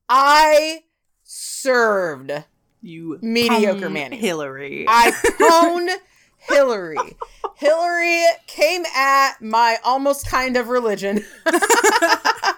I 0.08 0.84
served 1.24 2.32
you 2.80 3.18
Mediocre 3.22 3.90
man 3.90 4.12
hillary 4.12 4.86
I 4.88 5.10
pwned 5.24 5.94
Hillary. 6.48 7.16
Hillary 7.56 8.24
came 8.46 8.84
at 8.96 9.40
my 9.40 9.78
almost 9.84 10.28
kind 10.28 10.56
of 10.56 10.68
religion. 10.68 11.24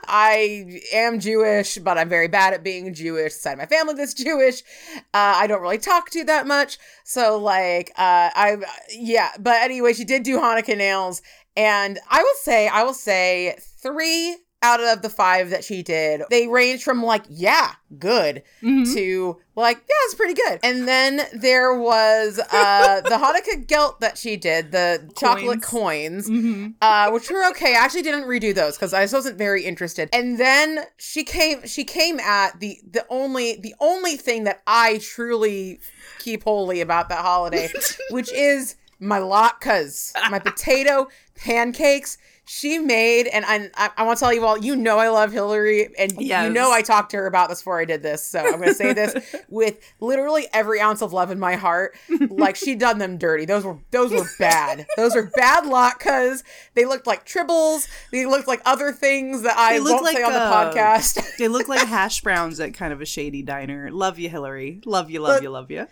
I 0.09 0.81
am 0.93 1.21
Jewish, 1.21 1.79
but 1.79 1.99
I'm 1.99 2.09
very 2.09 2.29
bad 2.29 2.55
at 2.55 2.63
being 2.63 2.95
Jewish. 2.95 3.35
Side 3.35 3.53
of 3.53 3.59
my 3.59 3.67
family 3.67 3.95
that's 3.95 4.15
Jewish. 4.15 4.63
Uh, 4.97 5.35
I 5.37 5.47
don't 5.47 5.61
really 5.61 5.79
talk 5.79 6.11
to 6.11 6.25
that 6.25 6.47
much. 6.47 6.79
So, 7.05 7.39
like, 7.39 7.91
uh, 7.97 8.31
I, 8.35 8.57
yeah. 8.91 9.31
But 9.39 9.63
anyway, 9.63 9.93
she 9.93 10.05
did 10.05 10.23
do 10.23 10.39
Hanukkah 10.39 10.77
nails. 10.77 11.23
And 11.57 11.99
I 12.11 12.23
will 12.23 12.35
say, 12.43 12.69
I 12.69 12.83
will 12.83 12.95
say 12.95 13.57
three 13.83 14.37
out 14.63 14.81
of 14.81 15.03
the 15.03 15.11
five 15.11 15.51
that 15.51 15.63
she 15.63 15.83
did, 15.83 16.23
they 16.31 16.49
range 16.49 16.83
from 16.83 17.03
like, 17.03 17.25
yeah, 17.29 17.73
good 17.99 18.43
Mhm. 18.63 18.93
to 18.95 19.37
like, 19.55 19.77
yeah, 19.77 19.95
it's 20.07 20.15
pretty 20.15 20.35
good. 20.35 20.59
And 20.63 20.89
then 20.89 21.21
there 21.35 21.79
was 21.79 22.39
uh 22.39 23.01
the 23.03 23.11
Hanukkah 23.17 23.67
gelt 23.67 24.01
that 24.01 24.17
she 24.19 24.37
did, 24.37 24.73
the 24.73 25.09
chocolate 25.17 25.63
coins. 25.63 26.29
Mhm. 26.29 26.75
Uh, 26.81 27.11
which 27.11 27.31
were 27.31 27.45
okay. 27.51 27.75
I 27.75 27.79
actually 27.85 28.03
didn't 28.03 28.25
redo 28.25 28.55
those 28.55 28.77
because 28.77 28.93
I 28.95 29.03
just 29.05 29.15
wasn't 29.15 29.39
very 29.39 29.63
interested. 29.65 30.09
And 30.13 30.39
then 30.39 30.81
she 30.97 31.23
came, 31.23 31.67
she 31.67 31.85
came 31.85 32.19
at 32.19 32.59
the 32.59 32.81
the 32.91 33.05
only 33.11 33.57
the 33.57 33.75
only 33.81 34.17
thing 34.17 34.45
that 34.45 34.63
I 34.67 34.99
truly 34.99 35.81
keep 36.19 36.45
holy 36.45 36.81
about 36.81 37.09
that 37.11 37.21
holiday, 37.21 37.71
which 38.11 38.33
is 38.33 38.75
my 38.99 39.21
latkes, 39.21 40.13
my 40.31 40.39
potato 40.39 41.09
pancakes 41.37 42.17
she 42.49 42.79
made, 42.79 43.27
and 43.27 43.45
I, 43.45 43.71
I, 43.75 43.91
I 43.97 44.03
want 44.05 44.19
to 44.19 44.25
tell 44.25 44.33
you 44.33 44.45
all, 44.47 44.57
you 44.57 44.77
know, 44.77 44.99
I 44.99 45.09
love 45.09 45.33
Hillary, 45.33 45.89
and 45.99 46.13
Yes. 46.19 46.47
you 46.47 46.53
know, 46.53 46.71
I 46.73 46.81
talked 46.81 47.11
to 47.11 47.17
her 47.17 47.27
about 47.27 47.49
this 47.49 47.61
before 47.61 47.81
I 47.81 47.85
did 47.85 48.03
this. 48.05 48.23
So 48.23 48.39
I'm 48.39 48.53
going 48.61 48.69
to 48.69 48.75
say 48.75 48.93
this 48.93 49.35
with 49.49 49.79
literally 50.01 50.47
every 50.53 50.81
ounce 50.81 51.03
of 51.03 51.13
love 51.13 51.31
in 51.33 51.41
my 51.41 51.57
heart. 51.57 51.97
Like 52.31 52.55
she 52.57 52.75
done 52.77 52.99
them 52.99 53.19
dirty. 53.19 53.45
Those 53.47 53.65
were 53.65 53.79
those 53.91 54.13
were 54.13 54.27
bad. 54.39 54.87
those 54.97 55.15
were 55.17 55.31
bad 55.35 55.65
latkes. 55.65 56.43
They 56.75 56.85
looked 56.85 57.07
like 57.07 57.27
tribbles. 57.27 57.89
They 58.13 58.27
looked 58.27 58.47
like 58.47 58.63
other 58.65 58.93
things 58.93 59.43
that 59.43 59.57
I 59.57 59.81
won't 59.81 60.07
say 60.07 60.15
like, 60.15 60.25
on 60.25 60.33
the 60.33 60.39
uh, 60.41 60.73
podcast. 60.73 61.37
They 61.39 61.49
look 61.49 61.67
like 61.69 61.81
hash 61.89 62.21
browns 62.21 62.61
at 62.61 62.75
kind 62.75 62.93
of 62.93 63.01
a 63.01 63.07
shady 63.07 63.43
diner. 63.43 63.91
Love 63.91 64.19
you, 64.19 64.29
Hillary. 64.29 64.81
Love 64.87 65.11
you, 65.11 65.21
love 65.21 65.35
Look- 65.35 65.43
you, 65.43 65.51
love 65.51 65.71
you. 65.71 65.87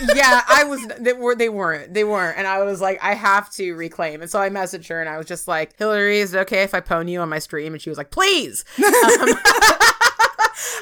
yeah, 0.14 0.42
I 0.48 0.64
was. 0.64 0.80
They 0.98 1.12
were. 1.12 1.34
They 1.34 1.48
weren't. 1.50 1.92
They 1.92 2.04
weren't. 2.04 2.38
And 2.38 2.46
I 2.46 2.62
was 2.62 2.80
like, 2.80 2.98
I 3.02 3.14
have 3.14 3.50
to 3.54 3.72
reclaim. 3.74 4.22
And 4.22 4.30
so 4.30 4.40
I 4.40 4.48
messaged 4.48 4.88
her, 4.88 4.98
and 5.00 5.08
I 5.10 5.18
was 5.18 5.26
just 5.26 5.46
like, 5.46 5.76
Hillary, 5.76 5.89
is 5.98 6.34
it 6.34 6.38
okay 6.40 6.62
if 6.62 6.74
I 6.74 6.80
pwn 6.80 7.10
you 7.10 7.20
on 7.20 7.28
my 7.28 7.38
stream? 7.38 7.72
And 7.72 7.82
she 7.82 7.90
was 7.90 7.98
like, 7.98 8.10
please. 8.10 8.64
Um, 8.78 9.34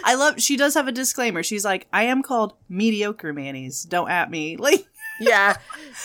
I 0.04 0.14
love. 0.14 0.40
She 0.40 0.56
does 0.56 0.74
have 0.74 0.88
a 0.88 0.92
disclaimer. 0.92 1.42
She's 1.42 1.64
like, 1.64 1.86
I 1.92 2.04
am 2.04 2.22
called 2.22 2.54
mediocre 2.68 3.32
Manis. 3.32 3.82
Don't 3.84 4.10
at 4.10 4.30
me. 4.30 4.56
Like, 4.68 4.86
yeah, 5.20 5.56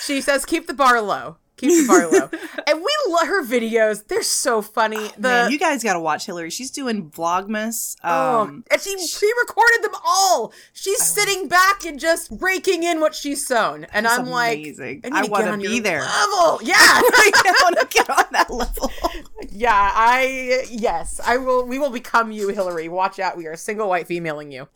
she 0.05 0.21
says, 0.21 0.43
keep 0.45 0.67
the 0.67 0.73
bar 0.73 0.99
low. 1.01 1.37
Keep 1.57 1.87
the 1.87 1.87
bar. 1.87 2.29
And 2.65 2.79
we 2.79 2.91
love 3.09 3.27
her 3.27 3.43
videos. 3.45 4.07
They're 4.07 4.23
so 4.23 4.61
funny. 4.61 5.09
The 5.17 5.21
man, 5.21 5.51
you 5.51 5.59
guys 5.59 5.83
got 5.83 5.93
to 5.93 5.99
watch 5.99 6.25
Hillary. 6.25 6.49
She's 6.49 6.71
doing 6.71 7.09
Vlogmas. 7.11 7.95
Oh, 8.03 8.41
Um, 8.41 8.63
and 8.71 8.81
she 8.81 8.97
she 9.05 9.29
recorded 9.41 9.83
them 9.83 9.91
all. 10.05 10.53
She's 10.73 11.01
sitting 11.03 11.47
back 11.47 11.85
and 11.85 11.99
just 11.99 12.29
raking 12.39 12.83
in 12.83 12.99
what 13.01 13.13
she's 13.13 13.45
sewn, 13.45 13.85
and 13.93 14.07
I'm 14.07 14.27
like, 14.27 14.57
amazing. 14.59 15.01
need 15.03 15.13
I 15.13 15.21
to 15.25 15.31
wanna 15.31 15.57
be 15.57 15.79
there. 15.79 16.01
Level, 16.01 16.59
yeah, 16.63 16.75
I 16.77 17.53
want 17.63 17.79
to 17.79 17.87
get 17.87 18.09
on 18.09 18.25
that 18.31 18.49
level. 18.49 18.91
yeah. 19.51 19.91
I 19.93 20.65
yes, 20.71 21.19
I 21.23 21.37
will. 21.37 21.65
We 21.65 21.77
will 21.79 21.91
become 21.91 22.31
you, 22.31 22.49
Hillary. 22.49 22.87
Watch 22.89 23.19
out. 23.19 23.37
We 23.37 23.45
are 23.47 23.51
a 23.51 23.57
single 23.57 23.89
white 23.89 24.07
femaling 24.07 24.51
you. 24.51 24.67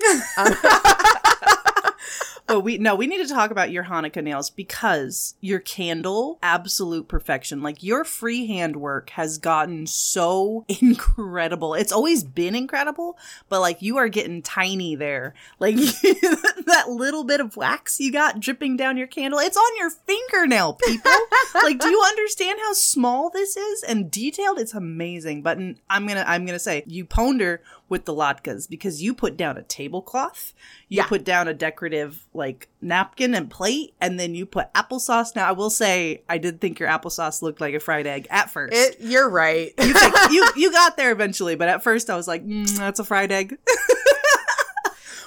But 2.47 2.61
we 2.61 2.77
no, 2.77 2.95
we 2.95 3.07
need 3.07 3.25
to 3.27 3.33
talk 3.33 3.51
about 3.51 3.71
your 3.71 3.83
Hanukkah 3.83 4.23
nails 4.23 4.49
because 4.49 5.35
your 5.41 5.59
candle, 5.59 6.39
absolute 6.41 7.07
perfection. 7.09 7.61
Like 7.61 7.83
your 7.83 8.05
freehand 8.05 8.77
work 8.77 9.09
has 9.11 9.37
gotten 9.37 9.85
so 9.85 10.65
incredible. 10.81 11.73
It's 11.73 11.91
always 11.91 12.23
been 12.23 12.55
incredible, 12.55 13.17
but 13.49 13.59
like 13.59 13.81
you 13.81 13.97
are 13.97 14.07
getting 14.07 14.41
tiny 14.41 14.95
there. 14.95 15.33
Like 15.59 15.75
that 15.75 16.85
little 16.87 17.25
bit 17.25 17.41
of 17.41 17.57
wax 17.57 17.99
you 17.99 18.11
got 18.11 18.39
dripping 18.39 18.77
down 18.77 18.97
your 18.97 19.07
candle, 19.07 19.39
it's 19.39 19.57
on 19.57 19.77
your 19.77 19.89
fingernail, 19.89 20.73
people. 20.73 21.11
like, 21.55 21.79
do 21.79 21.89
you 21.89 22.01
understand 22.01 22.59
how 22.61 22.73
small 22.73 23.29
this 23.29 23.57
is 23.57 23.83
and 23.83 24.09
detailed? 24.09 24.57
It's 24.57 24.73
amazing. 24.73 25.41
But 25.41 25.57
I'm 25.89 26.07
gonna 26.07 26.23
I'm 26.25 26.45
gonna 26.45 26.59
say 26.59 26.83
you 26.87 27.03
ponder 27.03 27.61
with 27.89 28.05
the 28.05 28.13
latkes 28.13 28.69
because 28.69 29.01
you 29.01 29.13
put 29.13 29.37
down 29.37 29.57
a 29.57 29.63
tablecloth, 29.63 30.53
you 30.89 30.97
Yeah. 30.97 31.05
put 31.07 31.23
down 31.23 31.47
a 31.47 31.53
decorative 31.53 32.25
like 32.33 32.67
napkin 32.81 33.33
and 33.33 33.49
plate, 33.49 33.93
and 34.01 34.19
then 34.19 34.35
you 34.35 34.45
put 34.45 34.73
applesauce. 34.73 35.35
Now 35.35 35.47
I 35.47 35.51
will 35.53 35.69
say 35.69 36.23
I 36.27 36.37
did 36.37 36.59
think 36.59 36.79
your 36.79 36.89
applesauce 36.89 37.41
looked 37.41 37.61
like 37.61 37.73
a 37.73 37.79
fried 37.79 38.07
egg 38.07 38.27
at 38.29 38.49
first. 38.49 38.73
It, 38.73 38.97
you're 38.99 39.29
right. 39.29 39.73
you, 39.79 39.93
think- 39.93 40.15
you 40.31 40.47
you 40.55 40.71
got 40.71 40.97
there 40.97 41.11
eventually, 41.11 41.55
but 41.55 41.69
at 41.69 41.83
first 41.83 42.09
I 42.09 42.15
was 42.15 42.27
like, 42.27 42.45
mm, 42.45 42.67
"That's 42.77 42.99
a 42.99 43.03
fried 43.05 43.31
egg." 43.31 43.57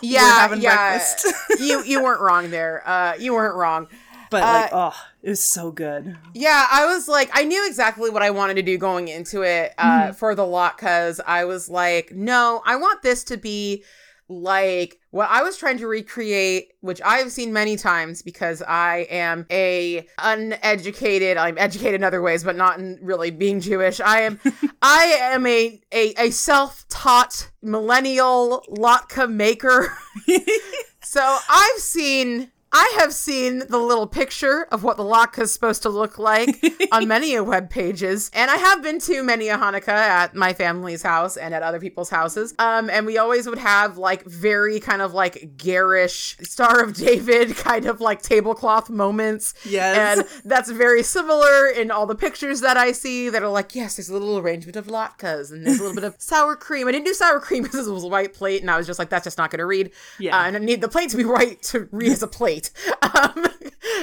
yeah, 0.02 0.20
having 0.40 0.61
yeah. 0.61 0.74
breakfast. 0.98 1.26
you 1.61 1.82
you 1.84 2.02
weren't 2.02 2.20
wrong 2.20 2.50
there. 2.50 2.82
Uh, 2.86 3.14
you 3.18 3.34
weren't 3.34 3.54
wrong. 3.56 3.88
But 4.31 4.43
Uh, 4.43 4.47
like, 4.47 4.70
oh, 4.72 4.95
it 5.22 5.31
was 5.31 5.45
so 5.45 5.70
good. 5.72 6.16
Yeah, 6.35 6.66
I 6.70 6.87
was 6.87 7.09
like, 7.09 7.31
I 7.33 7.45
knew 7.45 7.66
exactly 7.66 8.11
what 8.11 8.22
I 8.22 8.31
wanted 8.31 8.55
to 8.55 8.62
do 8.62 8.78
going 8.78 9.09
into 9.09 9.43
it 9.43 9.74
uh, 9.76 10.12
for 10.12 10.35
the 10.35 10.47
lot 10.47 10.76
because 10.76 11.20
I 11.26 11.45
was 11.45 11.68
like, 11.68 12.12
no, 12.14 12.62
I 12.64 12.76
want 12.76 13.03
this 13.03 13.24
to 13.24 13.37
be 13.37 13.85
like 14.28 15.01
what 15.11 15.28
I 15.28 15.43
was 15.43 15.57
trying 15.57 15.78
to 15.78 15.89
recreate, 15.89 16.68
which 16.83 17.01
I've 17.05 17.33
seen 17.33 17.53
many 17.53 17.76
times 17.76 18.22
because 18.22 18.62
I 18.62 19.09
am 19.11 19.45
a 19.51 20.07
uneducated. 20.18 21.37
I'm 21.37 21.59
educated 21.59 21.97
in 21.97 22.05
other 22.05 22.22
ways, 22.22 22.45
but 22.45 22.55
not 22.55 22.78
in 22.78 23.01
really 23.03 23.33
being 23.33 23.61
Jewish. 23.61 23.99
I 24.01 24.20
am, 24.20 24.39
I 24.83 25.18
am 25.20 25.45
a 25.47 25.81
a, 25.93 26.14
a 26.16 26.31
self 26.31 26.87
taught 26.89 27.51
millennial 27.61 28.64
latke 28.70 29.28
maker. 29.28 29.93
So 31.03 31.39
I've 31.49 31.81
seen 31.81 32.53
I 32.72 32.96
have 33.00 33.12
seen 33.12 33.64
the 33.68 33.78
little 33.78 34.06
picture 34.06 34.68
of 34.70 34.84
what 34.84 34.96
the 34.96 35.02
latke 35.02 35.40
is 35.40 35.52
supposed 35.52 35.82
to 35.82 35.88
look 35.88 36.18
like 36.20 36.62
on 36.92 37.08
many 37.08 37.34
a 37.34 37.42
web 37.42 37.68
pages, 37.68 38.30
and 38.32 38.48
I 38.48 38.56
have 38.56 38.80
been 38.80 39.00
to 39.00 39.24
many 39.24 39.48
a 39.48 39.58
Hanukkah 39.58 39.88
at 39.88 40.36
my 40.36 40.52
family's 40.52 41.02
house 41.02 41.36
and 41.36 41.52
at 41.52 41.64
other 41.64 41.80
people's 41.80 42.10
houses. 42.10 42.54
Um, 42.60 42.88
and 42.88 43.06
we 43.06 43.18
always 43.18 43.48
would 43.48 43.58
have 43.58 43.98
like 43.98 44.24
very 44.24 44.78
kind 44.78 45.02
of 45.02 45.12
like 45.14 45.56
garish 45.56 46.36
Star 46.42 46.80
of 46.84 46.94
David 46.94 47.56
kind 47.56 47.86
of 47.86 48.00
like 48.00 48.22
tablecloth 48.22 48.88
moments. 48.88 49.52
Yes. 49.64 50.18
and 50.18 50.28
that's 50.44 50.70
very 50.70 51.02
similar 51.02 51.66
in 51.68 51.90
all 51.90 52.06
the 52.06 52.14
pictures 52.14 52.60
that 52.60 52.76
I 52.76 52.92
see 52.92 53.30
that 53.30 53.42
are 53.42 53.48
like, 53.48 53.74
yes, 53.74 53.96
there's 53.96 54.10
a 54.10 54.12
little 54.12 54.38
arrangement 54.38 54.76
of 54.76 54.86
latkes 54.86 55.50
and 55.50 55.66
there's 55.66 55.80
a 55.80 55.82
little 55.82 55.96
bit 55.96 56.04
of 56.04 56.14
sour 56.18 56.54
cream. 56.54 56.86
I 56.86 56.92
didn't 56.92 57.06
do 57.06 57.14
sour 57.14 57.40
cream 57.40 57.64
because 57.64 57.88
it 57.88 57.92
was 57.92 58.04
a 58.04 58.08
white 58.08 58.32
plate, 58.32 58.60
and 58.60 58.70
I 58.70 58.76
was 58.76 58.86
just 58.86 59.00
like, 59.00 59.08
that's 59.10 59.24
just 59.24 59.38
not 59.38 59.50
going 59.50 59.58
to 59.58 59.66
read. 59.66 59.90
Yeah. 60.20 60.38
Uh, 60.38 60.44
and 60.44 60.56
I 60.56 60.60
need 60.60 60.80
the 60.80 60.88
plate 60.88 61.10
to 61.10 61.16
be 61.16 61.24
white 61.24 61.62
to 61.64 61.88
read 61.90 62.12
as 62.12 62.22
a 62.22 62.28
plate. 62.28 62.59
Um, 63.02 63.46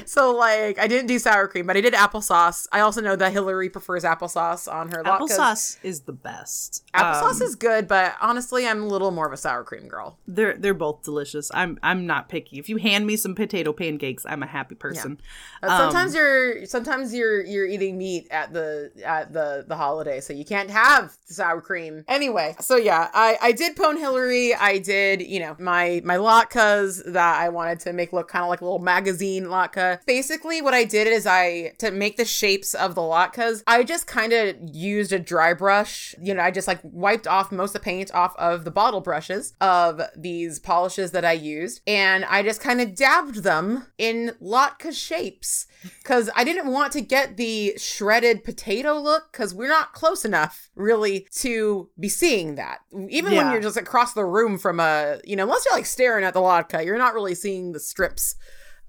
so 0.05 0.35
like, 0.35 0.79
I 0.79 0.87
didn't 0.87 1.07
do 1.07 1.17
sour 1.19 1.47
cream, 1.47 1.65
but 1.67 1.77
I 1.77 1.81
did 1.81 1.93
applesauce. 1.93 2.67
I 2.71 2.79
also 2.81 2.99
know 2.99 3.15
that 3.15 3.31
Hillary 3.31 3.69
prefers 3.69 4.03
applesauce 4.03 4.71
on 4.71 4.89
her 4.91 5.03
latkes. 5.03 5.29
Applesauce 5.29 5.77
is 5.83 6.01
the 6.01 6.11
best. 6.13 6.83
Applesauce 6.93 7.35
Um, 7.35 7.41
is 7.43 7.55
good, 7.55 7.87
but 7.87 8.15
honestly, 8.21 8.67
I'm 8.67 8.83
a 8.83 8.87
little 8.87 9.11
more 9.11 9.25
of 9.27 9.33
a 9.33 9.37
sour 9.37 9.63
cream 9.63 9.87
girl. 9.87 10.17
they're 10.27 10.57
they're 10.57 10.73
both 10.73 11.03
delicious. 11.03 11.49
I'm 11.53 11.77
I'm 11.83 12.05
not 12.05 12.27
picky. 12.27 12.59
If 12.59 12.69
you 12.69 12.77
hand 12.77 13.05
me 13.05 13.15
some 13.17 13.33
potato 13.35 13.71
pancakes, 13.71 14.25
I'm 14.27 14.43
a 14.43 14.47
happy 14.47 14.75
person. 14.75 15.19
Uh, 15.63 15.67
Um, 15.67 15.77
sometimes 15.77 16.13
you're 16.15 16.65
sometimes 16.65 17.13
you're 17.13 17.41
you're 17.45 17.65
eating 17.65 17.97
meat 17.97 18.27
at 18.31 18.51
the 18.53 18.91
at 19.05 19.31
the 19.33 19.63
the 19.67 19.75
holiday, 19.77 20.19
so 20.21 20.33
you 20.33 20.43
can't 20.45 20.69
have 20.69 21.15
sour 21.25 21.61
cream. 21.61 22.03
Anyway, 22.07 22.55
so 22.59 22.75
yeah, 22.75 23.09
I 23.13 23.37
I 23.41 23.51
did 23.53 23.75
pwn 23.77 23.97
Hillary. 23.97 24.53
I 24.53 24.79
did 24.79 25.21
you 25.21 25.39
know 25.39 25.55
my 25.59 26.01
my 26.03 26.17
latkes 26.17 27.01
that 27.13 27.39
I 27.41 27.49
wanted 27.49 27.79
to 27.81 27.93
make 27.93 28.11
look 28.13 28.27
kind 28.27 28.43
of 28.43 28.46
like 28.49 28.61
a 28.61 28.65
little 28.65 28.79
magazine 28.79 29.45
latke. 29.45 29.99
Basically, 30.05 30.61
what 30.61 30.73
I 30.73 30.83
did 30.83 31.07
is 31.07 31.25
I 31.25 31.73
to 31.79 31.91
make 31.91 32.17
the 32.17 32.25
shapes 32.25 32.73
of 32.73 32.95
the 32.95 33.01
latkes, 33.01 33.63
I 33.67 33.83
just 33.83 34.07
kind 34.07 34.33
of 34.33 34.55
used 34.61 35.11
a 35.11 35.19
dry 35.19 35.53
brush. 35.53 36.15
You 36.21 36.33
know, 36.33 36.41
I 36.41 36.51
just 36.51 36.67
like 36.67 36.79
wiped 36.83 37.27
off 37.27 37.51
most 37.51 37.69
of 37.69 37.73
the 37.73 37.79
paint 37.79 38.13
off 38.13 38.35
of 38.37 38.63
the 38.63 38.71
bottle 38.71 39.01
brushes 39.01 39.53
of 39.61 40.01
these 40.15 40.59
polishes 40.59 41.11
that 41.11 41.25
I 41.25 41.33
used, 41.33 41.81
and 41.87 42.25
I 42.25 42.43
just 42.43 42.61
kind 42.61 42.81
of 42.81 42.95
dabbed 42.95 43.43
them 43.43 43.87
in 43.97 44.35
latke 44.41 44.93
shapes 44.93 45.67
because 45.99 46.29
I 46.35 46.43
didn't 46.43 46.71
want 46.71 46.91
to 46.93 47.01
get 47.01 47.37
the 47.37 47.73
shredded 47.77 48.43
potato 48.43 48.99
look 48.99 49.31
because 49.31 49.53
we're 49.53 49.67
not 49.67 49.93
close 49.93 50.25
enough 50.25 50.69
really 50.75 51.27
to 51.35 51.89
be 51.99 52.09
seeing 52.09 52.55
that. 52.55 52.79
Even 53.09 53.35
when 53.35 53.51
you're 53.51 53.61
just 53.61 53.77
across 53.77 54.13
the 54.13 54.25
room 54.25 54.57
from 54.57 54.79
a, 54.79 55.19
you 55.23 55.35
know, 55.35 55.43
unless 55.43 55.65
you're 55.65 55.75
like 55.75 55.85
staring 55.85 56.23
at 56.23 56.33
the 56.33 56.39
latke, 56.39 56.85
you're 56.85 56.97
not 56.97 57.13
really 57.13 57.35
seeing 57.35 57.71
the 57.71 57.79
strips 57.79 58.35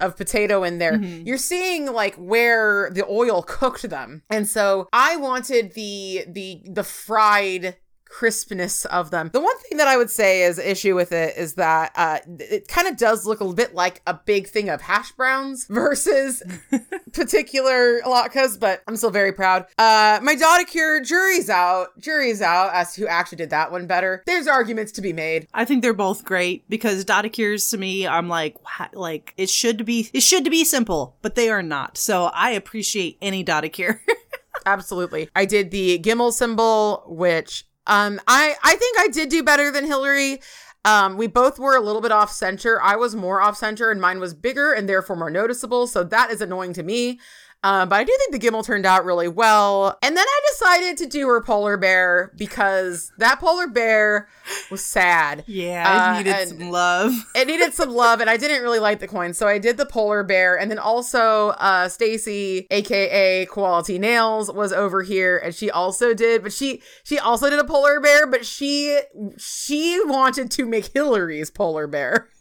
of 0.00 0.16
potato 0.16 0.62
in 0.62 0.78
there. 0.78 0.92
Mm-hmm. 0.92 1.26
You're 1.26 1.38
seeing 1.38 1.92
like 1.92 2.14
where 2.16 2.90
the 2.90 3.06
oil 3.08 3.42
cooked 3.42 3.88
them. 3.88 4.22
And 4.30 4.46
so 4.48 4.88
I 4.92 5.16
wanted 5.16 5.74
the 5.74 6.24
the 6.28 6.62
the 6.66 6.84
fried 6.84 7.76
crispness 8.08 8.84
of 8.86 9.10
them. 9.10 9.30
The 9.32 9.40
one 9.40 9.58
thing 9.60 9.78
that 9.78 9.88
I 9.88 9.96
would 9.96 10.10
say 10.10 10.42
is 10.42 10.58
issue 10.58 10.94
with 10.94 11.12
it 11.12 11.36
is 11.36 11.54
that 11.54 11.92
uh 11.94 12.18
it 12.38 12.68
kind 12.68 12.88
of 12.88 12.96
does 12.96 13.26
look 13.26 13.40
a 13.40 13.44
little 13.44 13.54
bit 13.54 13.74
like 13.74 14.02
a 14.06 14.14
big 14.14 14.48
thing 14.48 14.68
of 14.68 14.80
hash 14.80 15.12
browns 15.12 15.66
versus 15.68 16.42
particular 17.12 18.00
latkes, 18.02 18.58
but 18.58 18.82
I'm 18.86 18.96
still 18.96 19.10
very 19.10 19.32
proud. 19.32 19.66
Uh 19.78 20.20
my 20.22 20.34
dotticure 20.34 21.04
jury's 21.04 21.50
out. 21.50 21.98
Jury's 21.98 22.42
out 22.42 22.74
as 22.74 22.94
to 22.94 23.02
who 23.02 23.06
actually 23.06 23.36
did 23.36 23.50
that 23.50 23.70
one 23.70 23.86
better. 23.86 24.22
There's 24.26 24.46
arguments 24.46 24.92
to 24.92 25.02
be 25.02 25.12
made. 25.12 25.46
I 25.54 25.64
think 25.64 25.82
they're 25.82 25.94
both 25.94 26.24
great 26.24 26.68
because 26.68 27.04
dotticures 27.04 27.70
to 27.70 27.78
me, 27.78 28.06
I'm 28.06 28.28
like, 28.28 28.56
like 28.92 29.34
it 29.36 29.50
should 29.50 29.84
be, 29.84 30.10
it 30.12 30.20
should 30.22 30.44
be 30.44 30.64
simple, 30.64 31.16
but 31.22 31.34
they 31.34 31.48
are 31.50 31.62
not. 31.62 31.96
So 31.96 32.26
I 32.26 32.50
appreciate 32.50 33.18
any 33.20 33.44
dotticure. 33.44 34.00
Absolutely. 34.66 35.28
I 35.34 35.44
did 35.44 35.70
the 35.70 35.98
Gimmel 35.98 36.32
symbol, 36.32 37.04
which 37.06 37.66
um 37.88 38.20
I 38.28 38.54
I 38.62 38.76
think 38.76 39.00
I 39.00 39.08
did 39.08 39.28
do 39.28 39.42
better 39.42 39.72
than 39.72 39.84
Hillary. 39.84 40.40
Um, 40.84 41.16
we 41.16 41.26
both 41.26 41.58
were 41.58 41.76
a 41.76 41.80
little 41.80 42.00
bit 42.00 42.12
off 42.12 42.30
center. 42.32 42.80
I 42.80 42.96
was 42.96 43.14
more 43.14 43.40
off 43.40 43.56
center 43.56 43.90
and 43.90 44.00
mine 44.00 44.20
was 44.20 44.32
bigger 44.32 44.72
and 44.72 44.88
therefore 44.88 45.16
more 45.16 45.28
noticeable. 45.28 45.86
So 45.86 46.04
that 46.04 46.30
is 46.30 46.40
annoying 46.40 46.72
to 46.74 46.82
me. 46.82 47.18
Uh, 47.64 47.84
but 47.86 47.96
I 47.96 48.04
do 48.04 48.16
think 48.18 48.40
the 48.40 48.48
gimel 48.48 48.64
turned 48.64 48.86
out 48.86 49.04
really 49.04 49.26
well. 49.26 49.98
And 50.02 50.16
then 50.16 50.24
I 50.26 50.40
decided 50.52 50.96
to 50.98 51.06
do 51.06 51.26
her 51.26 51.42
polar 51.42 51.76
bear 51.76 52.32
because 52.36 53.10
that 53.18 53.40
polar 53.40 53.66
bear 53.66 54.28
was 54.70 54.84
sad. 54.84 55.42
Yeah, 55.48 55.84
I 55.86 56.14
Uh, 56.14 56.18
needed 56.22 56.48
some 56.48 56.70
love. 56.70 57.12
It 57.34 57.48
needed 57.48 57.74
some 57.74 57.90
love, 57.90 58.20
and 58.20 58.30
I 58.30 58.36
didn't 58.36 58.62
really 58.62 58.78
like 58.78 59.00
the 59.00 59.08
coin, 59.08 59.34
so 59.34 59.48
I 59.48 59.58
did 59.58 59.76
the 59.76 59.86
polar 59.86 60.22
bear. 60.22 60.58
And 60.58 60.70
then 60.70 60.78
also, 60.78 61.48
uh, 61.58 61.88
Stacy, 61.88 62.66
aka 62.70 63.46
Koalaty 63.46 63.98
Nails, 63.98 64.52
was 64.52 64.72
over 64.72 65.02
here, 65.02 65.36
and 65.38 65.52
she 65.54 65.68
also 65.70 66.14
did, 66.14 66.42
but 66.44 66.52
she 66.52 66.80
she 67.02 67.18
also 67.18 67.50
did 67.50 67.58
a 67.58 67.64
polar 67.64 68.00
bear, 68.00 68.26
but 68.26 68.46
she 68.46 69.00
she 69.36 70.00
wanted 70.04 70.50
to 70.52 70.64
make 70.64 70.92
Hillary's 70.92 71.50
polar 71.50 71.86
bear. 71.88 72.28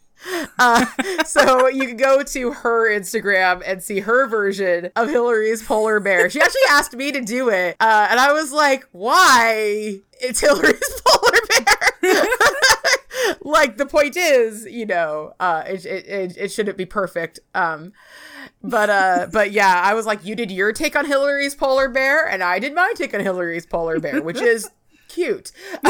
Uh, 0.58 0.84
so 1.24 1.68
you 1.68 1.86
can 1.86 1.96
go 1.96 2.22
to 2.22 2.52
her 2.52 2.90
Instagram 2.90 3.62
and 3.64 3.82
see 3.82 4.00
her 4.00 4.26
version 4.26 4.90
of 4.96 5.08
Hillary's 5.08 5.62
polar 5.62 6.00
bear. 6.00 6.28
She 6.28 6.40
actually 6.40 6.60
asked 6.70 6.94
me 6.94 7.12
to 7.12 7.20
do 7.20 7.48
it, 7.48 7.76
uh, 7.80 8.08
and 8.10 8.18
I 8.18 8.32
was 8.32 8.52
like, 8.52 8.86
"Why? 8.92 10.00
It's 10.20 10.40
Hillary's 10.40 11.02
polar 11.06 11.38
bear." 11.48 12.26
like 13.42 13.76
the 13.76 13.86
point 13.86 14.16
is, 14.16 14.66
you 14.66 14.86
know, 14.86 15.34
uh, 15.40 15.62
it, 15.66 15.86
it, 15.86 16.06
it, 16.06 16.36
it 16.36 16.52
shouldn't 16.52 16.76
be 16.76 16.86
perfect. 16.86 17.40
Um, 17.54 17.92
but 18.62 18.90
uh, 18.90 19.28
but 19.32 19.52
yeah, 19.52 19.80
I 19.84 19.94
was 19.94 20.06
like, 20.06 20.24
you 20.24 20.34
did 20.34 20.50
your 20.50 20.72
take 20.72 20.96
on 20.96 21.06
Hillary's 21.06 21.54
polar 21.54 21.88
bear, 21.88 22.26
and 22.26 22.42
I 22.42 22.58
did 22.58 22.74
my 22.74 22.92
take 22.96 23.14
on 23.14 23.20
Hillary's 23.20 23.66
polar 23.66 24.00
bear, 24.00 24.22
which 24.22 24.40
is 24.40 24.68
cute, 25.08 25.52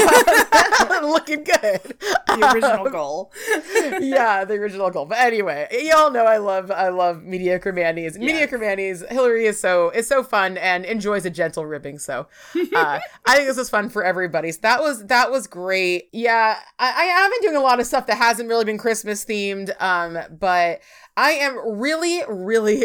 looking 1.03 1.45
good. 1.45 1.97
The 2.27 2.51
original 2.53 2.89
goal. 2.91 3.33
yeah, 4.01 4.45
the 4.45 4.55
original 4.55 4.91
goal. 4.91 5.05
But 5.05 5.19
anyway, 5.19 5.69
y'all 5.71 6.11
know 6.11 6.25
I 6.25 6.39
love 6.39 6.71
I 6.71 6.89
love 6.89 7.23
mediocre 7.23 7.73
manis. 7.73 8.17
Mediocre 8.17 8.59
manis. 8.59 9.05
Hillary 9.11 9.47
is 9.47 9.61
so 9.61 9.91
is 9.91 10.07
so 10.07 10.23
fun 10.23 10.57
and 10.57 10.85
enjoys 10.85 11.25
a 11.25 11.31
gentle 11.31 11.67
ribbing. 11.67 11.99
So 11.99 12.27
uh, 12.75 13.01
I 13.27 13.35
think 13.35 13.49
this 13.49 13.57
was 13.57 13.71
fun 13.71 13.91
for 13.91 14.05
everybody. 14.05 14.53
So 14.53 14.61
that 14.63 14.81
was 14.81 15.05
that 15.07 15.31
was 15.31 15.47
great. 15.47 16.09
Yeah, 16.13 16.59
I, 16.79 16.87
I 16.87 17.05
have 17.05 17.31
been 17.33 17.41
doing 17.43 17.57
a 17.57 17.65
lot 17.65 17.81
of 17.81 17.87
stuff 17.87 18.07
that 18.07 18.19
hasn't 18.19 18.49
really 18.49 18.65
been 18.65 18.79
Christmas 18.79 19.25
themed. 19.25 19.71
Um, 19.81 20.19
but 20.39 20.81
I 21.17 21.33
am 21.33 21.79
really 21.79 22.23
really 22.29 22.85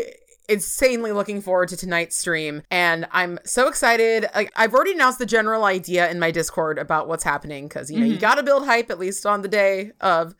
insanely 0.50 1.12
looking 1.12 1.42
forward 1.42 1.70
to 1.70 1.78
tonight's 1.78 2.18
stream 2.18 2.62
and 2.70 3.08
i'm 3.12 3.40
so 3.46 3.68
excited. 3.68 4.28
Like 4.36 4.52
i've 4.56 4.74
already 4.74 4.94
announced 4.94 5.20
the 5.20 5.26
general 5.26 5.64
idea 5.64 6.10
in 6.12 6.20
my 6.20 6.32
discord 6.32 6.78
about 6.78 7.08
what's 7.08 7.24
happening 7.24 7.68
because 7.68 7.90
you 7.90 8.00
know 8.00 8.06
you 8.06 8.18
gotta 8.18 8.44
build 8.44 8.66
hype 8.66 8.90
at 8.90 9.00
least 9.00 9.26
on 9.26 9.42
the 9.42 9.48
day 9.48 9.92
of 10.02 10.36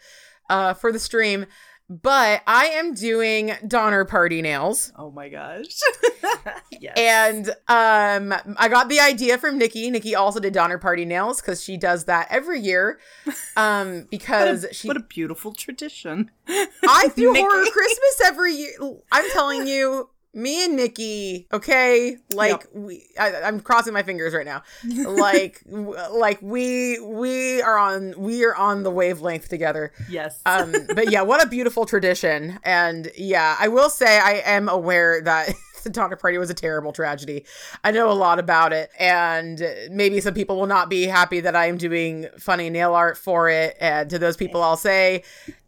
uh 0.50 0.74
for 0.74 0.92
the 0.92 1.00
stream 1.00 1.46
but 1.90 2.42
i 2.48 2.66
am 2.68 2.94
doing 2.94 3.52
donner 3.68 4.06
party 4.06 4.42
nails 4.42 4.92
Oh 4.98 5.12
my 5.12 5.30
gosh. 5.30 5.80
yes. 6.72 6.94
and 6.96 7.50
um 7.68 8.34
i 8.58 8.68
got 8.70 8.90
the 8.90 9.00
idea 9.00 9.38
from 9.38 9.58
nikki 9.58 9.90
nikki 9.92 10.16
also 10.16 10.40
did 10.40 10.54
donner 10.54 10.78
party 10.78 11.06
nails 11.06 11.42
because 11.42 11.62
she 11.64 11.76
does 11.78 12.06
that 12.06 12.28
every 12.30 12.60
year 12.60 13.00
um 13.58 14.08
what 14.10 14.10
because 14.10 14.64
a, 14.64 14.74
she 14.74 14.88
what 14.88 14.98
a 14.98 15.02
beautiful 15.02 15.54
tradition. 15.54 16.32
I 16.48 17.10
do 17.16 17.34
horror 17.38 17.66
Christmas 17.72 18.22
every 18.26 18.54
year. 18.54 18.72
I'm 19.12 19.30
telling 19.32 19.68
you, 19.68 20.10
me 20.34 20.66
and 20.66 20.76
Nikki, 20.76 21.48
okay, 21.54 22.18
like 22.34 22.66
we, 22.74 23.06
I, 23.20 23.42
I'm 23.44 23.60
crossing 23.60 23.94
my 23.94 24.04
fingers 24.04 24.34
right 24.34 24.46
now. 24.46 24.64
Like, 24.84 25.62
like 25.66 26.42
we 26.42 27.00
we 27.00 27.62
are 27.62 27.78
on 27.78 28.16
we 28.18 28.44
are 28.44 28.56
on 28.56 28.84
the 28.84 28.92
wavelength 28.92 29.48
together. 29.48 29.94
Yes. 30.10 30.42
Um, 30.46 30.74
but 30.96 31.12
yeah, 31.12 31.22
what 31.22 31.44
a 31.44 31.48
beautiful 31.48 31.86
tradition. 31.86 32.60
And 32.64 33.12
yeah, 33.16 33.56
I 33.60 33.68
will 33.68 33.90
say 33.90 34.20
I 34.20 34.42
am 34.46 34.70
aware 34.70 35.22
that. 35.22 35.54
The 35.84 35.90
Donner 35.90 36.16
Party 36.16 36.38
was 36.38 36.50
a 36.50 36.54
terrible 36.54 36.94
tragedy. 36.94 37.44
I 37.84 37.92
know 37.92 38.10
a 38.10 38.14
lot 38.14 38.40
about 38.40 38.72
it, 38.72 38.90
and 38.98 39.62
maybe 39.92 40.22
some 40.22 40.34
people 40.34 40.58
will 40.58 40.66
not 40.66 40.90
be 40.90 41.04
happy 41.08 41.42
that 41.42 41.58
I 41.58 41.66
am 41.66 41.76
doing 41.76 42.28
funny 42.40 42.70
nail 42.70 42.94
art 42.94 43.18
for 43.18 43.50
it. 43.50 43.76
And 43.82 44.10
to 44.10 44.18
those 44.18 44.38
people, 44.38 44.64
I'll 44.64 44.78
say, 44.78 45.24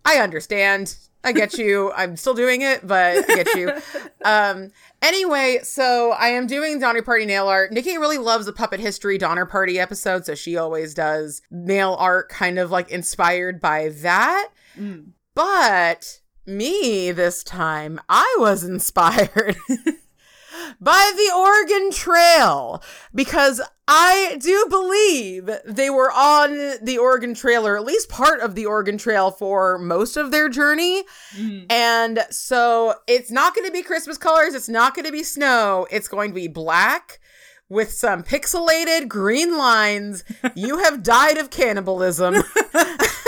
I 0.06 0.20
understand. 0.20 0.96
I 1.26 1.32
get 1.32 1.58
you. 1.58 1.92
I'm 1.94 2.16
still 2.16 2.34
doing 2.36 2.62
it, 2.62 2.86
but 2.86 3.30
I 3.30 3.36
get 3.44 3.56
you. 3.56 3.72
Um, 4.26 4.72
anyway, 5.04 5.60
so 5.62 6.12
I 6.14 6.30
am 6.30 6.48
doing 6.48 6.80
Donner 6.80 7.04
Party 7.04 7.28
nail 7.28 7.48
art. 7.48 7.72
Nikki 7.72 7.96
really 8.00 8.18
loves 8.18 8.48
the 8.48 8.54
Puppet 8.54 8.80
History 8.80 9.20
Donner 9.20 9.46
Party 9.46 9.80
episode, 9.80 10.26
so 10.26 10.34
she 10.34 10.58
always 10.58 10.96
does 10.96 11.44
nail 11.52 11.96
art 12.00 12.28
kind 12.30 12.58
of 12.58 12.72
like 12.72 12.90
inspired 12.90 13.62
by 13.62 13.90
that. 14.02 14.50
Mm. 14.76 15.10
But 15.36 16.22
me 16.48 17.12
this 17.12 17.44
time, 17.44 18.02
I 18.10 18.36
was 18.40 18.64
inspired 18.64 19.58
by 20.80 21.12
the 21.16 21.32
Oregon 21.36 21.92
Trail 21.92 22.84
because 23.14 23.62
I 23.88 24.38
do 24.40 24.66
believe 24.70 25.50
they 25.66 25.90
were 25.90 26.12
on 26.12 26.74
the 26.82 26.98
Oregon 26.98 27.36
Trail, 27.36 27.68
or 27.68 27.78
at 27.78 27.86
least 27.86 28.10
part 28.10 28.40
of 28.42 28.56
the 28.56 28.66
Oregon 28.66 28.98
Trail 28.98 29.30
for 29.30 29.78
most 29.78 30.18
of 30.18 30.32
their 30.32 30.50
journey. 30.50 31.04
Mm. 31.36 31.72
And 31.72 32.26
so 32.32 32.96
it's 33.08 33.30
not 33.30 33.54
going 33.54 33.68
to 33.68 33.72
be 33.72 33.84
Christmas 33.84 34.18
colors, 34.18 34.54
it's 34.54 34.70
not 34.70 34.96
going 34.96 35.06
to 35.06 35.12
be 35.12 35.24
snow, 35.24 35.86
it's 35.92 36.08
going 36.08 36.32
to 36.32 36.36
be 36.36 36.48
black. 36.48 37.20
With 37.68 37.92
some 37.92 38.22
pixelated 38.22 39.08
green 39.08 39.58
lines, 39.58 40.24
you 40.54 40.78
have 40.84 41.02
died 41.02 41.38
of 41.40 41.50
cannibalism. 41.50 42.36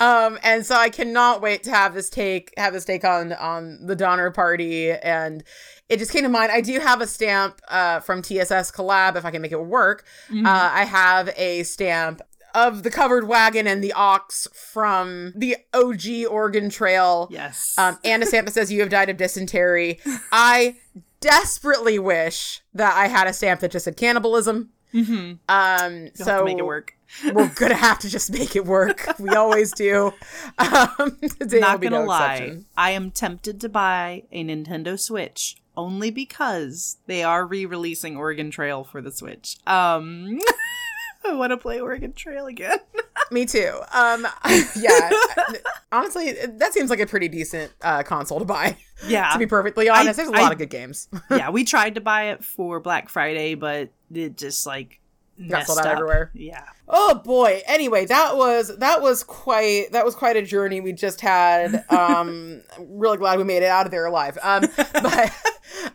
Um, 0.00 0.38
and 0.42 0.64
so 0.64 0.74
I 0.74 0.90
cannot 0.90 1.40
wait 1.40 1.62
to 1.64 1.70
have 1.70 1.94
this 1.94 2.08
take 2.10 2.52
have 2.56 2.72
this 2.72 2.84
take 2.84 3.04
on 3.04 3.32
on 3.32 3.86
the 3.86 3.96
Donner 3.96 4.30
Party, 4.30 4.92
and 4.92 5.42
it 5.88 5.98
just 5.98 6.12
came 6.12 6.22
to 6.22 6.28
mind. 6.28 6.52
I 6.52 6.60
do 6.60 6.78
have 6.80 7.00
a 7.00 7.06
stamp 7.06 7.60
uh, 7.68 8.00
from 8.00 8.22
TSS 8.22 8.72
Collab 8.72 9.16
if 9.16 9.24
I 9.24 9.30
can 9.30 9.42
make 9.42 9.52
it 9.52 9.64
work. 9.64 10.04
Uh, 10.30 10.70
I 10.72 10.84
have 10.84 11.30
a 11.36 11.62
stamp 11.62 12.22
of 12.54 12.82
the 12.82 12.90
covered 12.90 13.26
wagon 13.28 13.66
and 13.66 13.82
the 13.84 13.92
ox 13.92 14.48
from 14.52 15.32
the 15.36 15.56
OG 15.74 16.30
Oregon 16.30 16.70
Trail. 16.70 17.28
Yes. 17.30 17.74
Um, 17.78 17.98
and 18.04 18.22
a 18.22 18.26
stamp 18.26 18.46
that 18.46 18.52
says 18.52 18.72
you 18.72 18.80
have 18.80 18.90
died 18.90 19.08
of 19.08 19.16
dysentery. 19.16 20.00
I 20.32 20.76
desperately 21.20 21.98
wish 21.98 22.62
that 22.74 22.96
I 22.96 23.08
had 23.08 23.26
a 23.26 23.32
stamp 23.32 23.60
that 23.60 23.70
just 23.70 23.84
said 23.84 23.96
cannibalism. 23.96 24.70
mm-hmm. 24.92 25.34
Um, 25.48 26.10
You'll 26.16 26.26
so 26.26 26.44
make 26.44 26.58
it 26.58 26.66
work. 26.66 26.94
We're 27.32 27.48
gonna 27.54 27.74
have 27.74 27.98
to 28.00 28.08
just 28.08 28.30
make 28.32 28.54
it 28.56 28.64
work. 28.66 29.08
We 29.18 29.30
always 29.30 29.72
do. 29.72 30.12
Um, 30.58 31.18
Not 31.40 31.80
gonna 31.80 32.00
no 32.00 32.04
lie, 32.04 32.34
exception. 32.34 32.66
I 32.76 32.90
am 32.90 33.10
tempted 33.10 33.60
to 33.60 33.68
buy 33.68 34.24
a 34.32 34.44
Nintendo 34.44 34.98
Switch 34.98 35.56
only 35.76 36.10
because 36.10 36.96
they 37.06 37.22
are 37.22 37.46
re-releasing 37.46 38.16
Oregon 38.16 38.50
Trail 38.50 38.82
for 38.84 39.00
the 39.00 39.12
Switch. 39.12 39.56
Um, 39.66 40.38
I 41.24 41.34
want 41.34 41.50
to 41.52 41.56
play 41.56 41.80
Oregon 41.80 42.12
Trail 42.12 42.46
again. 42.46 42.78
Me 43.30 43.44
too. 43.46 43.80
Um, 43.92 44.26
yeah. 44.76 45.10
Honestly, 45.92 46.32
that 46.32 46.72
seems 46.72 46.90
like 46.90 47.00
a 47.00 47.06
pretty 47.06 47.28
decent 47.28 47.72
uh, 47.82 48.02
console 48.02 48.38
to 48.38 48.44
buy. 48.44 48.76
Yeah, 49.06 49.32
To 49.32 49.38
be 49.38 49.46
perfectly 49.46 49.88
honest, 49.88 50.16
there's 50.16 50.28
a 50.30 50.32
I- 50.34 50.40
lot 50.42 50.52
of 50.52 50.58
good 50.58 50.70
games. 50.70 51.08
yeah. 51.30 51.50
We 51.50 51.64
tried 51.64 51.94
to 51.96 52.00
buy 52.00 52.30
it 52.30 52.44
for 52.44 52.80
Black 52.80 53.08
Friday, 53.08 53.54
but 53.54 53.90
it 54.12 54.36
just 54.36 54.66
like 54.66 55.00
Got 55.48 55.66
sold 55.66 55.78
out 55.78 55.86
up. 55.86 55.92
everywhere. 55.92 56.30
Yeah. 56.34 56.64
Oh 56.88 57.14
boy. 57.24 57.60
Anyway, 57.66 58.06
that 58.06 58.36
was 58.36 58.76
that 58.78 59.02
was 59.02 59.22
quite 59.22 59.92
that 59.92 60.04
was 60.04 60.14
quite 60.14 60.36
a 60.36 60.42
journey 60.42 60.80
we 60.80 60.92
just 60.92 61.20
had. 61.20 61.84
Um, 61.98 62.60
I'm 62.76 62.98
really 62.98 63.16
glad 63.16 63.38
we 63.38 63.44
made 63.44 63.62
it 63.62 63.66
out 63.68 63.86
of 63.86 63.90
there 63.90 64.06
alive. 64.06 64.38
Um, 64.42 64.64
but 64.76 65.32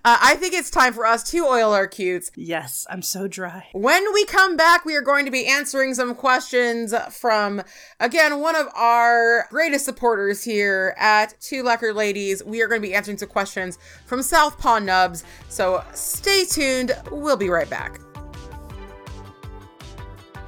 uh, 0.05 0.17
I 0.21 0.35
think 0.35 0.53
it's 0.53 0.69
time 0.69 0.93
for 0.93 1.05
us 1.05 1.23
to 1.31 1.45
oil 1.45 1.71
our 1.73 1.87
cutes. 1.87 2.31
Yes, 2.35 2.85
I'm 2.89 3.01
so 3.01 3.27
dry. 3.27 3.67
When 3.73 4.03
we 4.13 4.25
come 4.25 4.57
back, 4.57 4.85
we 4.85 4.95
are 4.95 5.01
going 5.01 5.25
to 5.25 5.31
be 5.31 5.45
answering 5.45 5.93
some 5.93 6.13
questions 6.15 6.93
from, 7.11 7.61
again, 7.99 8.39
one 8.41 8.55
of 8.55 8.67
our 8.75 9.47
greatest 9.49 9.85
supporters 9.85 10.43
here 10.43 10.95
at 10.97 11.39
Two 11.39 11.63
Lacquered 11.63 11.95
Ladies. 11.95 12.43
We 12.43 12.61
are 12.61 12.67
going 12.67 12.81
to 12.81 12.87
be 12.87 12.93
answering 12.93 13.17
some 13.17 13.29
questions 13.29 13.77
from 14.05 14.21
Southpaw 14.21 14.79
Nubz. 14.79 15.23
So 15.47 15.83
stay 15.93 16.45
tuned. 16.45 16.91
We'll 17.11 17.37
be 17.37 17.49
right 17.49 17.69
back. 17.69 17.99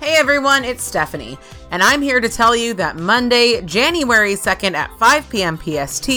Hey 0.02 0.18
everyone, 0.18 0.66
it's 0.66 0.84
Stephanie, 0.84 1.40
and 1.72 1.82
I'm 1.82 2.02
here 2.02 2.20
to 2.20 2.28
tell 2.28 2.54
you 2.54 2.74
that 2.76 2.98
Monday, 2.98 3.62
January 3.62 4.34
2nd 4.34 4.74
at 4.74 4.92
5 5.00 5.30
p.m. 5.30 5.58
PST, 5.58 6.10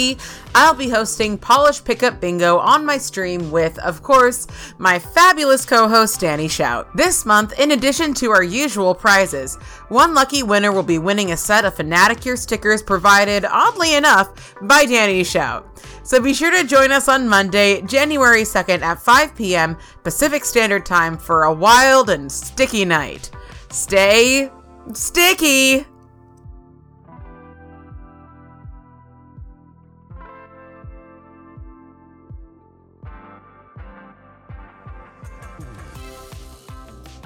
I'll 0.54 0.74
be 0.74 0.88
hosting 0.88 1.38
Polish 1.38 1.82
Pickup 1.82 2.20
Bingo 2.20 2.58
on 2.58 2.84
my 2.84 2.98
stream 2.98 3.52
with, 3.52 3.78
of 3.78 4.02
course, 4.02 4.48
my 4.78 4.98
fabulous 4.98 5.64
co 5.64 5.88
host 5.88 6.20
DanieShout. 6.20 6.92
This 6.94 7.24
month, 7.24 7.58
in 7.58 7.70
addition 7.70 8.14
to 8.14 8.30
our 8.30 8.42
usual 8.42 8.94
prizes, 8.96 9.54
one 9.88 10.12
lucky 10.12 10.42
winner 10.42 10.72
will 10.72 10.82
be 10.82 10.98
winning 10.98 11.30
a 11.30 11.36
set 11.36 11.64
of 11.64 11.76
Fanaticure 11.76 12.36
stickers 12.36 12.82
provided, 12.82 13.44
oddly 13.44 13.94
enough, 13.94 14.54
by 14.62 14.86
DanieShout. 14.86 15.64
So 16.02 16.20
be 16.20 16.34
sure 16.34 16.50
to 16.50 16.66
join 16.66 16.90
us 16.90 17.08
on 17.08 17.28
Monday, 17.28 17.80
January 17.82 18.42
2nd 18.42 18.82
at 18.82 19.00
5 19.00 19.36
p.m. 19.36 19.78
Pacific 20.02 20.44
Standard 20.44 20.84
Time 20.84 21.16
for 21.16 21.44
a 21.44 21.52
wild 21.52 22.10
and 22.10 22.30
sticky 22.30 22.84
night. 22.84 23.30
Stay 23.70 24.50
sticky. 24.94 25.84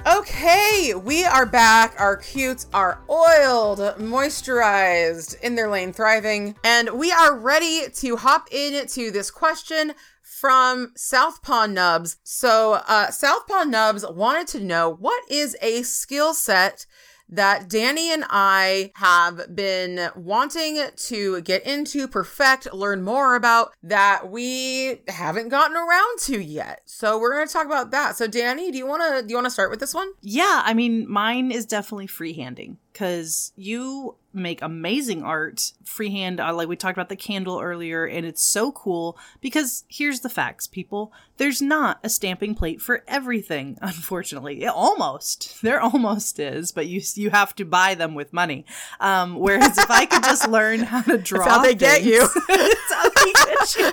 Okay, 0.05 0.95
we 0.97 1.25
are 1.25 1.47
back. 1.47 1.95
Our 1.99 2.17
cutes 2.17 2.67
are 2.75 3.01
oiled, 3.09 3.79
moisturized, 3.99 5.39
in 5.41 5.55
their 5.55 5.69
lane 5.69 5.93
thriving, 5.93 6.57
and 6.65 6.91
we 6.91 7.13
are 7.13 7.37
ready 7.37 7.89
to 7.89 8.17
hop 8.17 8.49
into 8.51 9.13
this 9.13 9.31
question 9.31 9.95
from 10.43 10.91
Southpaw 10.97 11.69
Nubz. 11.69 12.17
So, 12.25 12.81
uh, 12.89 13.13
Southpaw 13.13 13.63
Nubz 13.63 14.13
wanted 14.13 14.49
to 14.49 14.59
know 14.59 14.91
what 14.91 15.23
is 15.31 15.57
a 15.63 15.85
skill 15.85 16.35
set 16.35 16.85
that 17.29 17.69
Danie 17.69 18.09
and 18.09 18.25
I 18.29 18.91
have 18.97 19.55
been 19.55 20.11
wanting 20.17 20.81
to 20.95 21.41
get 21.43 21.65
into, 21.65 22.09
perfect, 22.09 22.75
learn 22.75 23.03
more 23.03 23.37
about 23.37 23.73
that 23.85 24.31
we 24.31 25.01
haven't 25.07 25.49
gotten 25.49 25.77
around 25.77 26.19
to 26.23 26.41
yet. 26.41 26.83
So 26.87 27.21
we're 27.21 27.35
going 27.35 27.47
to 27.47 27.53
talk 27.53 27.67
about 27.67 27.93
that. 27.93 28.17
So 28.17 28.27
Danie, 28.27 28.73
do 28.73 28.79
you 28.79 28.87
want 28.87 29.03
to 29.03 29.23
do 29.23 29.31
you 29.31 29.37
want 29.37 29.47
to 29.47 29.51
start 29.51 29.71
with 29.71 29.79
this 29.79 29.95
one? 29.95 30.11
Yeah, 30.23 30.63
I 30.65 30.75
mean, 30.75 31.09
mine 31.09 31.53
is 31.53 31.67
definitely 31.67 32.09
freehanding 32.09 32.79
because 32.93 33.53
you 33.55 34.17
make 34.35 34.63
amazing 34.63 35.23
art 35.23 35.73
freehand. 35.85 36.41
Uh, 36.41 36.55
like 36.55 36.69
we 36.69 36.77
talked 36.77 36.97
about 36.97 37.09
the 37.09 37.17
candle 37.17 37.61
earlier, 37.61 38.05
and 38.07 38.27
it's 38.27 38.43
so 38.43 38.73
cool 38.73 39.19
because 39.41 39.85
here's 39.89 40.21
the 40.21 40.29
facts, 40.29 40.67
people. 40.67 41.13
There's 41.37 41.61
not 41.61 41.99
a 42.03 42.09
stamping 42.09 42.55
plate 42.55 42.81
for 42.81 43.05
everything, 43.09 43.79
unfortunately. 43.83 44.63
It 44.63 44.69
almost 44.69 45.61
there 45.63 45.81
almost 45.81 46.39
is, 46.39 46.73
but 46.73 46.87
you 46.87 47.01
you 47.15 47.31
have 47.31 47.55
to 47.57 47.65
buy 47.65 47.95
them 47.95 48.15
with 48.15 48.33
money. 48.33 48.65
Um, 49.01 49.37
whereas 49.37 49.79
if 49.79 49.91
I 49.91 50.07
could 50.07 50.25
just 50.25 50.49
learn 50.49 50.81
how 50.81 51.03
to 51.03 51.19
draw, 51.19 51.45
That's 51.45 51.57
how 51.57 51.63
they 51.63 51.75
get 51.75 52.05
you. 52.05 52.29
That's 52.49 52.93
how 52.93 53.09
they 53.11 53.33
get 53.33 53.77
you. 53.77 53.93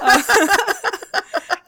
Uh, 0.00 0.22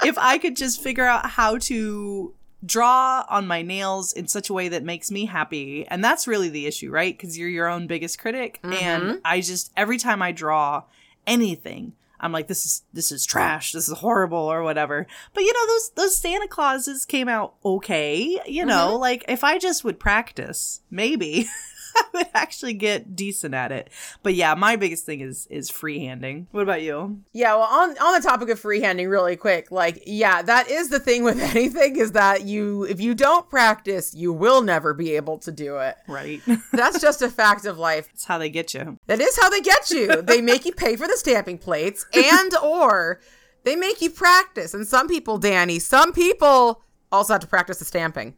if 0.05 0.17
I 0.19 0.39
could 0.39 0.57
just 0.57 0.83
figure 0.83 1.05
out 1.05 1.27
how 1.27 1.59
to 1.59 2.35
draw 2.67 3.25
on 3.31 3.47
my 3.47 3.63
nails 3.63 4.13
in 4.13 4.27
such 4.29 4.51
a 4.51 4.53
way 4.53 4.69
that 4.69 4.83
makes 4.83 5.11
me 5.11 5.25
happy. 5.27 5.87
And 5.89 6.03
that's 6.05 6.27
really 6.27 6.49
the 6.49 6.67
issue, 6.67 6.91
right? 6.91 7.17
Because 7.17 7.39
you're 7.39 7.49
your 7.49 7.69
own 7.69 7.87
biggest 7.87 8.19
critic. 8.19 8.59
Mm-hmm. 8.63 8.73
And 8.85 9.21
I 9.25 9.41
just, 9.41 9.73
every 9.77 9.97
time 9.99 10.21
I 10.21 10.33
draw 10.33 10.83
anything, 11.27 11.93
I'm 12.19 12.33
like, 12.33 12.49
this 12.49 12.65
is 12.65 12.83
this 12.95 13.13
is 13.13 13.27
trash. 13.27 13.73
This 13.73 13.89
is 13.91 13.99
horrible 13.99 14.39
or 14.39 14.63
whatever. 14.63 15.07
But 15.35 15.43
you 15.45 15.53
know, 15.53 15.67
those 15.67 15.91
those 15.91 16.17
Santa 16.17 16.49
Clauses 16.49 17.05
came 17.05 17.29
out 17.29 17.55
okay. 17.65 18.41
You 18.47 18.65
know, 18.65 18.93
Mm-hmm. 18.93 19.01
like 19.01 19.25
if 19.29 19.45
I 19.45 19.59
just 19.59 19.85
would 19.85 20.01
practice, 20.01 20.81
maybe 20.91 21.47
I 22.15 22.19
would 22.19 22.27
actually 22.35 22.75
get 22.75 23.17
decent 23.17 23.55
at 23.55 23.73
it. 23.73 23.91
But 24.23 24.35
yeah, 24.35 24.55
my 24.55 24.77
biggest 24.77 25.05
thing 25.05 25.21
is 25.21 25.47
is 25.49 25.71
freehanding. 25.71 26.47
What 26.51 26.63
about 26.63 26.83
you? 26.83 27.21
Yeah, 27.33 27.55
well, 27.57 27.65
on 27.65 27.91
on 27.99 28.21
the 28.21 28.27
topic 28.27 28.49
of 28.49 28.61
freehanding, 28.61 29.11
really 29.11 29.37
quick, 29.37 29.71
like, 29.71 30.03
yeah, 30.07 30.43
that 30.43 30.71
is 30.71 30.89
the 30.89 31.01
thing 31.01 31.25
with 31.25 31.41
anything 31.57 31.97
is 31.97 32.13
that 32.13 32.45
you, 32.45 32.85
if 32.85 33.01
you 33.01 33.15
don't 33.15 33.49
practice, 33.49 34.15
you 34.15 34.33
will 34.33 34.63
never 34.63 34.95
be 34.95 35.17
able 35.17 35.39
to 35.39 35.53
do 35.53 35.79
it. 35.79 35.97
Right. 36.07 36.41
That's 36.73 37.01
just 37.01 37.23
a 37.23 37.31
fact 37.31 37.65
of 37.65 37.79
life. 37.79 38.09
That's 38.09 38.25
how 38.25 38.39
they 38.39 38.51
get 38.51 38.75
you. 38.75 38.99
That 39.07 39.21
is 39.21 39.39
how 39.41 39.49
they 39.49 39.61
get 39.61 39.91
you. 39.91 40.23
They 40.23 40.41
make 40.41 40.65
you 40.65 40.73
pay 40.73 40.97
for 40.97 41.07
the 41.07 41.17
stamping 41.17 41.59
plates, 41.59 42.07
and 42.15 42.55
or 42.63 43.21
they 43.65 43.77
make 43.77 44.01
you 44.01 44.11
practice. 44.11 44.75
And 44.75 44.87
some 44.87 45.09
people, 45.09 45.41
Danie, 45.41 45.81
some 45.81 46.13
people 46.13 46.83
also 47.13 47.35
have 47.35 47.43
to 47.43 47.47
practice 47.47 47.79
the 47.79 47.85
stamping. 47.85 48.35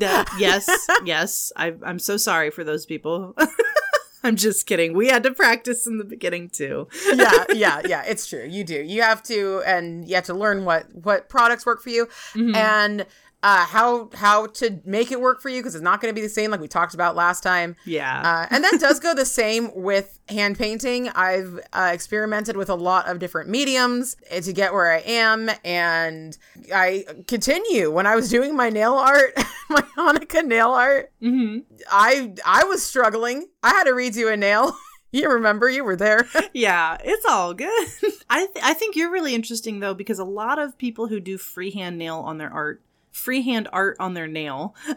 That, 0.00 0.28
yes, 0.38 0.68
yes. 1.04 1.52
I, 1.56 1.74
I'm 1.82 1.98
so 1.98 2.16
sorry 2.16 2.50
for 2.50 2.64
those 2.64 2.86
people. 2.86 3.36
I'm 4.22 4.36
just 4.36 4.66
kidding. 4.66 4.92
We 4.92 5.08
had 5.08 5.22
to 5.22 5.30
practice 5.30 5.86
in 5.86 5.98
the 5.98 6.04
beginning 6.04 6.50
too. 6.50 6.88
yeah, 7.14 7.44
yeah, 7.52 7.80
yeah. 7.86 8.04
It's 8.04 8.26
true. 8.26 8.44
You 8.44 8.64
do. 8.64 8.80
You 8.80 9.02
have 9.02 9.22
to, 9.24 9.62
and 9.66 10.06
you 10.06 10.14
have 10.14 10.24
to 10.24 10.34
learn 10.34 10.64
what 10.64 10.94
what 10.94 11.28
products 11.28 11.64
work 11.64 11.82
for 11.82 11.90
you, 11.90 12.06
mm-hmm. 12.34 12.54
and 12.54 13.06
uh, 13.42 13.64
how 13.66 14.10
how 14.14 14.46
to 14.46 14.80
make 14.84 15.10
it 15.10 15.20
work 15.20 15.40
for 15.40 15.48
you 15.48 15.60
because 15.60 15.74
it's 15.74 15.82
not 15.82 16.00
going 16.00 16.12
to 16.12 16.14
be 16.14 16.22
the 16.24 16.28
same 16.32 16.50
like 16.50 16.60
we 16.60 16.68
talked 16.68 16.94
about 16.94 17.16
last 17.16 17.42
time. 17.42 17.76
Yeah. 17.84 18.20
Uh, 18.20 18.46
and 18.54 18.62
that 18.64 18.78
does 18.80 19.00
go 19.00 19.14
the 19.14 19.24
same 19.24 19.70
with 19.74 20.18
hand 20.28 20.58
painting. 20.58 21.08
I've 21.08 21.60
uh, 21.72 21.90
experimented 21.92 22.56
with 22.56 22.68
a 22.68 22.74
lot 22.74 23.08
of 23.08 23.18
different 23.18 23.48
mediums 23.48 24.16
to 24.42 24.52
get 24.52 24.72
where 24.72 24.92
I 24.92 24.98
am, 24.98 25.50
and 25.64 26.36
I 26.74 27.04
continue. 27.26 27.90
When 27.90 28.06
I 28.06 28.14
was 28.14 28.28
doing 28.28 28.54
my 28.54 28.68
nail 28.70 28.94
art, 28.94 29.32
my 29.70 29.82
Hanukkah 29.96 30.44
nail 30.44 30.70
art, 30.70 31.12
hmm 31.20 31.58
I 31.90 32.34
I 32.44 32.64
was 32.64 32.82
struggling. 32.82 33.48
I 33.62 33.70
had 33.70 33.84
to 33.84 33.92
redo 33.92 34.32
a 34.32 34.36
nail. 34.36 34.76
you 35.12 35.28
remember? 35.30 35.68
You 35.68 35.84
were 35.84 35.96
there. 35.96 36.26
Yeah, 36.52 36.98
it's 37.02 37.24
all 37.26 37.54
good. 37.54 37.88
I 38.28 38.46
th- 38.46 38.64
I 38.64 38.74
think 38.74 38.96
you're 38.96 39.10
really 39.10 39.34
interesting 39.34 39.80
though 39.80 39.94
because 39.94 40.18
a 40.18 40.24
lot 40.24 40.58
of 40.58 40.76
people 40.76 41.06
who 41.06 41.20
do 41.20 41.38
freehand 41.38 41.96
nail 41.96 42.18
on 42.18 42.38
their 42.38 42.52
art, 42.52 42.82
freehand 43.10 43.68
art 43.72 43.96
on 44.00 44.14
their 44.14 44.26
nail, 44.26 44.74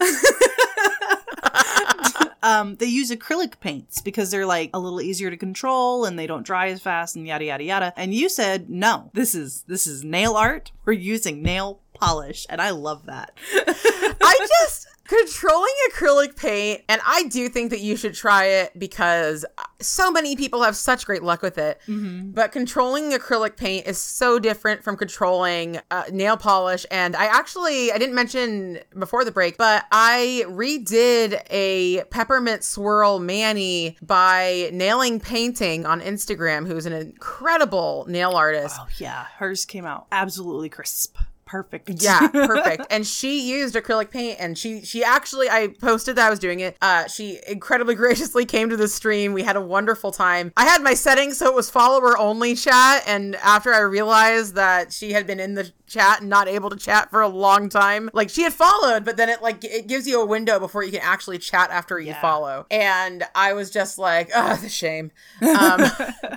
um, 2.44 2.76
they 2.76 2.86
use 2.86 3.12
acrylic 3.12 3.60
paints 3.60 4.02
because 4.02 4.32
they're 4.32 4.46
like 4.46 4.70
a 4.74 4.80
little 4.80 5.02
easier 5.02 5.30
to 5.30 5.38
control 5.38 6.06
and 6.06 6.18
they 6.20 6.28
don't 6.28 6.46
dry 6.46 6.68
as 6.70 6.82
fast 6.82 7.16
and 7.16 7.28
yada 7.28 7.46
yada 7.46 7.64
yada. 7.64 7.94
And 7.96 8.14
you 8.14 8.30
said 8.30 8.70
no, 8.70 9.10
this 9.14 9.34
is 9.34 9.64
this 9.68 9.88
is 9.88 10.04
nail 10.04 10.36
art. 10.36 10.72
We're 10.86 10.94
using 10.94 11.42
nail 11.42 11.80
polish, 11.94 12.46
and 12.50 12.62
I 12.62 12.72
love 12.72 13.06
that. 13.06 13.32
I 13.54 14.48
just 14.62 14.88
controlling 15.06 15.74
acrylic 15.92 16.36
paint, 16.36 16.82
and 16.88 17.02
I 17.06 17.24
do 17.28 17.50
think 17.50 17.72
that 17.72 17.82
you 17.82 17.96
should 17.98 18.14
try 18.14 18.46
it 18.46 18.78
because 18.80 19.46
so 19.82 20.10
many 20.12 20.36
people 20.36 20.64
have 20.64 20.76
such 20.76 21.06
great 21.06 21.24
luck 21.24 21.42
with 21.42 21.58
it. 21.58 21.80
But 21.88 22.52
controlling 22.52 23.12
acrylic 23.12 23.58
paint 23.58 23.86
is 23.86 23.98
so 23.98 24.40
different 24.40 24.84
from 24.84 24.96
controlling 24.96 25.80
uh, 25.92 26.04
nail 26.12 26.38
polish. 26.38 26.86
And 26.90 27.16
I 27.16 27.26
actually, 27.26 27.92
I 27.92 27.98
didn't 27.98 28.16
mention 28.16 28.80
before 28.98 29.26
the 29.26 29.32
break, 29.32 29.58
but 29.58 29.86
I 29.92 30.46
redid 30.48 31.42
a 31.50 32.04
peppermint 32.06 32.64
swirl 32.64 33.20
mani 33.20 33.98
by 34.02 34.70
nailing 34.72 35.20
painting 35.20 35.86
on 35.86 36.00
Instagram, 36.02 36.66
who's 36.66 36.86
an 36.86 36.94
incredible 36.94 38.06
nail 38.08 38.32
artist. 38.32 38.78
oh 38.80 38.88
yeah, 38.98 39.26
hers 39.38 39.66
came 39.66 39.86
out 39.86 40.08
absolutely 40.12 40.70
crisp, 40.70 41.18
perfect. 41.54 42.02
Yeah, 42.02 42.28
perfect. 42.34 42.88
and 42.90 43.06
she 43.06 43.50
used 43.52 43.76
acrylic 43.76 44.10
paint 44.10 44.38
and 44.40 44.58
she 44.58 44.82
she 44.82 45.04
actually 45.04 45.50
I 45.50 45.68
posted 45.80 46.16
that 46.16 46.28
I 46.28 46.30
was 46.32 46.40
doing 46.40 46.62
it. 46.62 46.78
Uh 46.82 47.08
she 47.08 47.40
incredibly 47.48 47.94
graciously 48.04 48.46
came 48.46 48.70
to 48.70 48.78
the 48.78 48.88
stream. 48.88 49.34
We 49.34 49.44
had 49.44 49.56
a 49.56 49.62
wonderful 49.62 50.12
time. 50.12 50.52
I 50.58 50.66
had 50.66 50.82
my 50.82 50.96
settings 50.96 51.38
so 51.38 51.46
it 51.48 51.54
was 51.54 51.70
follower 51.70 52.18
only 52.18 52.56
chat 52.56 53.04
and 53.06 53.36
after 53.36 53.72
I 53.72 53.82
realized 53.82 54.56
that 54.56 54.92
she 54.92 55.12
had 55.14 55.28
been 55.28 55.40
in 55.40 55.54
the 55.54 55.72
chat 55.94 56.22
and 56.22 56.30
not 56.30 56.48
able 56.48 56.70
to 56.70 56.76
chat 56.76 57.10
for 57.12 57.22
a 57.22 57.28
long 57.28 57.70
time. 57.70 58.10
Like 58.14 58.30
she 58.30 58.44
had 58.44 58.54
followed, 58.54 59.06
but 59.06 59.18
then 59.18 59.30
it 59.30 59.42
like 59.42 59.64
it 59.64 59.88
gives 59.88 60.08
you 60.08 60.22
a 60.22 60.26
window 60.26 60.60
before 60.60 60.84
you 60.84 60.92
can 60.92 61.02
actually 61.02 61.38
chat 61.38 61.70
after 61.70 62.00
you 62.00 62.08
Yeah. 62.08 62.22
follow. 62.22 62.66
And 62.72 63.24
I 63.36 63.54
was 63.54 63.70
just 63.70 63.98
like, 63.98 64.30
oh, 64.36 64.56
the 64.56 64.70
shame. 64.70 65.12
Um, 65.42 65.82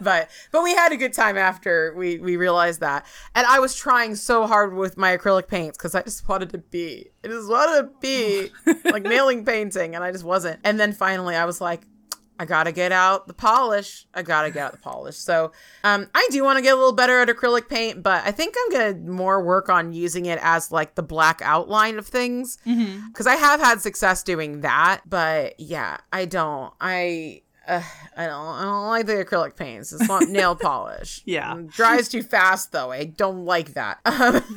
but 0.02 0.28
but 0.52 0.62
we 0.62 0.74
had 0.74 0.92
a 0.92 0.96
good 0.96 1.12
time 1.12 1.36
after 1.38 1.94
we 1.96 2.18
we 2.18 2.36
realized 2.36 2.80
that. 2.80 3.06
And 3.34 3.46
I 3.46 3.58
was 3.60 3.74
trying 3.74 4.14
so 4.16 4.46
hard 4.46 4.74
with 4.74 4.96
my 4.96 5.16
acrylic 5.16 5.48
paints 5.48 5.78
because 5.78 5.94
I 5.94 6.02
just 6.02 6.28
wanted 6.28 6.50
to 6.50 6.58
be. 6.58 7.08
I 7.24 7.28
just 7.28 7.48
wanted 7.48 7.82
to 7.82 7.90
be 8.00 8.50
like 8.90 9.02
nailing 9.14 9.44
painting, 9.44 9.94
and 9.94 10.04
I 10.04 10.12
just 10.12 10.24
wasn't. 10.24 10.60
And 10.64 10.78
then 10.78 10.92
finally, 10.92 11.34
I 11.34 11.44
was 11.44 11.60
like. 11.60 11.82
I 12.38 12.44
gotta 12.44 12.72
get 12.72 12.92
out 12.92 13.26
the 13.26 13.34
polish. 13.34 14.06
I 14.14 14.22
gotta 14.22 14.50
get 14.50 14.62
out 14.66 14.72
the 14.72 14.78
polish. 14.78 15.16
So, 15.16 15.52
um, 15.84 16.06
I 16.14 16.28
do 16.30 16.44
want 16.44 16.58
to 16.58 16.62
get 16.62 16.74
a 16.74 16.76
little 16.76 16.92
better 16.92 17.20
at 17.20 17.28
acrylic 17.28 17.68
paint, 17.68 18.02
but 18.02 18.24
I 18.26 18.30
think 18.30 18.54
I'm 18.58 18.72
gonna 18.72 18.94
more 19.10 19.42
work 19.42 19.68
on 19.68 19.92
using 19.92 20.26
it 20.26 20.38
as 20.42 20.70
like 20.70 20.94
the 20.94 21.02
black 21.02 21.40
outline 21.42 21.98
of 21.98 22.06
things 22.06 22.58
because 23.08 23.26
I 23.26 23.34
have 23.36 23.60
had 23.60 23.80
success 23.80 24.22
doing 24.22 24.60
that. 24.60 25.02
But 25.08 25.58
yeah, 25.58 25.98
I 26.12 26.24
don't. 26.26 26.72
I. 26.80 27.42
Uh, 27.66 27.82
I 28.16 28.26
don't. 28.26 28.46
I 28.46 28.62
don't 28.62 28.88
like 28.88 29.06
the 29.06 29.24
acrylic 29.24 29.56
paints. 29.56 29.92
It's 29.92 30.08
not 30.08 30.28
nail 30.28 30.54
polish. 30.60 31.20
Yeah. 31.26 31.58
It 31.58 31.68
dries 31.68 32.08
too 32.08 32.22
fast 32.22 32.72
though. 32.72 32.90
I 32.90 33.04
don't 33.04 33.44
like 33.44 33.74
that. 33.74 33.98
Um, 34.06 34.42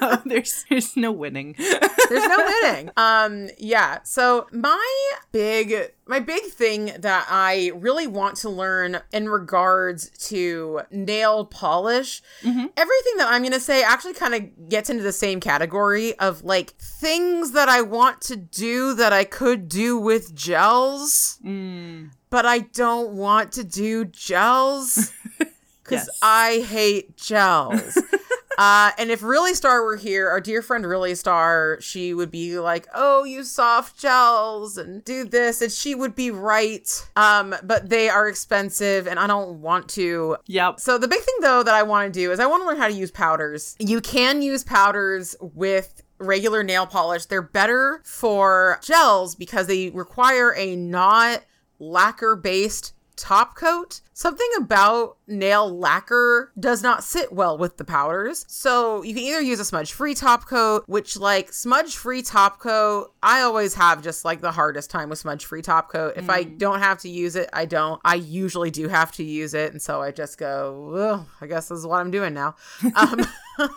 no, 0.00 0.22
there's 0.24 0.64
there's 0.70 0.96
no 0.96 1.12
winning. 1.12 1.54
there's 1.58 2.28
no 2.28 2.36
winning. 2.62 2.90
Um, 2.96 3.48
yeah. 3.58 3.98
So 4.04 4.46
my 4.52 5.12
big 5.32 5.92
my 6.06 6.20
big 6.20 6.42
thing 6.44 6.92
that 6.98 7.26
I 7.30 7.70
really 7.74 8.06
want 8.06 8.36
to 8.38 8.48
learn 8.50 9.00
in 9.12 9.28
regards 9.28 10.08
to 10.28 10.82
nail 10.90 11.44
polish, 11.46 12.22
Mhm. 12.42 12.70
everything 12.76 13.16
that 13.18 13.28
I'm 13.30 13.42
gonna 13.42 13.60
say 13.60 13.82
actually 13.82 14.14
kind 14.14 14.34
of 14.34 14.68
gets 14.68 14.88
into 14.90 15.02
the 15.02 15.12
same 15.12 15.40
category 15.40 16.18
of 16.18 16.42
like 16.44 16.70
things 16.78 17.52
that 17.52 17.68
I 17.68 17.82
want 17.82 18.20
to 18.22 18.36
do 18.36 18.94
that 18.94 19.12
I 19.12 19.24
could 19.24 19.68
do 19.68 19.98
with 19.98 20.34
gels, 20.34 21.38
Mm. 21.44 22.10
But 22.34 22.44
I 22.44 22.58
don't 22.58 23.12
want 23.12 23.52
to 23.52 23.62
do 23.62 24.04
gels 24.06 25.12
because 25.38 26.08
Yes. 26.08 26.18
I 26.20 26.66
hate 26.68 27.16
gels. 27.16 27.96
Uh, 28.56 28.92
and 28.98 29.10
if 29.10 29.20
Really 29.24 29.52
Star 29.52 29.82
were 29.82 29.96
here, 29.96 30.28
our 30.28 30.40
dear 30.40 30.62
friend 30.62 30.86
Really 30.86 31.16
Star, 31.16 31.78
she 31.80 32.14
would 32.14 32.30
be 32.30 32.56
like, 32.60 32.86
"Oh, 32.94 33.24
you 33.24 33.42
soft 33.42 33.98
gels 33.98 34.78
and 34.78 35.04
do 35.04 35.24
this," 35.24 35.60
and 35.60 35.72
she 35.72 35.96
would 35.96 36.14
be 36.14 36.30
right. 36.30 36.88
Um, 37.16 37.52
but 37.64 37.88
they 37.88 38.08
are 38.08 38.28
expensive, 38.28 39.08
and 39.08 39.18
I 39.18 39.26
don't 39.26 39.60
want 39.60 39.88
to. 39.98 40.36
Yep. 40.46 40.78
So 40.78 40.98
the 40.98 41.08
big 41.08 41.18
thing 41.18 41.34
though 41.40 41.64
that 41.64 41.74
I 41.74 41.82
want 41.82 42.14
to 42.14 42.16
do 42.16 42.30
is 42.30 42.38
I 42.38 42.46
want 42.46 42.62
to 42.62 42.68
learn 42.68 42.76
how 42.76 42.86
to 42.86 42.94
use 42.94 43.10
powders. 43.10 43.74
You 43.80 44.00
can 44.00 44.40
use 44.40 44.62
powders 44.62 45.34
with 45.40 46.04
regular 46.18 46.62
nail 46.62 46.86
polish. 46.86 47.26
They're 47.26 47.42
better 47.42 48.02
for 48.04 48.78
gels 48.84 49.34
because 49.34 49.66
they 49.66 49.90
require 49.90 50.54
a 50.56 50.76
not 50.76 51.42
lacquer 51.78 52.36
based 52.36 52.92
top 53.16 53.56
coat. 53.56 54.00
Something 54.12 54.48
about 54.56 55.16
nail 55.26 55.76
lacquer 55.78 56.52
does 56.58 56.82
not 56.82 57.02
sit 57.04 57.32
well 57.32 57.56
with 57.58 57.76
the 57.76 57.84
powders. 57.84 58.44
So 58.48 59.02
you 59.02 59.14
can 59.14 59.22
either 59.22 59.40
use 59.40 59.60
a 59.60 59.64
smudge 59.64 59.92
free 59.92 60.14
top 60.14 60.46
coat, 60.46 60.84
which, 60.86 61.16
like, 61.16 61.52
smudge 61.52 61.96
free 61.96 62.22
top 62.22 62.58
coat, 62.60 63.12
I 63.22 63.42
always 63.42 63.74
have 63.74 64.02
just 64.02 64.24
like 64.24 64.40
the 64.40 64.52
hardest 64.52 64.90
time 64.90 65.08
with 65.08 65.18
smudge 65.18 65.44
free 65.44 65.62
top 65.62 65.90
coat. 65.90 66.14
If 66.16 66.28
I 66.28 66.42
don't 66.42 66.80
have 66.80 66.98
to 67.00 67.08
use 67.08 67.36
it, 67.36 67.48
I 67.52 67.64
don't. 67.64 68.00
I 68.04 68.16
usually 68.16 68.70
do 68.70 68.88
have 68.88 69.12
to 69.12 69.24
use 69.24 69.54
it. 69.54 69.72
And 69.72 69.80
so 69.80 70.02
I 70.02 70.10
just 70.10 70.38
go, 70.38 71.24
I 71.40 71.46
guess 71.46 71.68
this 71.68 71.78
is 71.78 71.86
what 71.86 72.00
I'm 72.00 72.10
doing 72.10 72.34
now. 72.34 72.56
Um, 72.96 73.26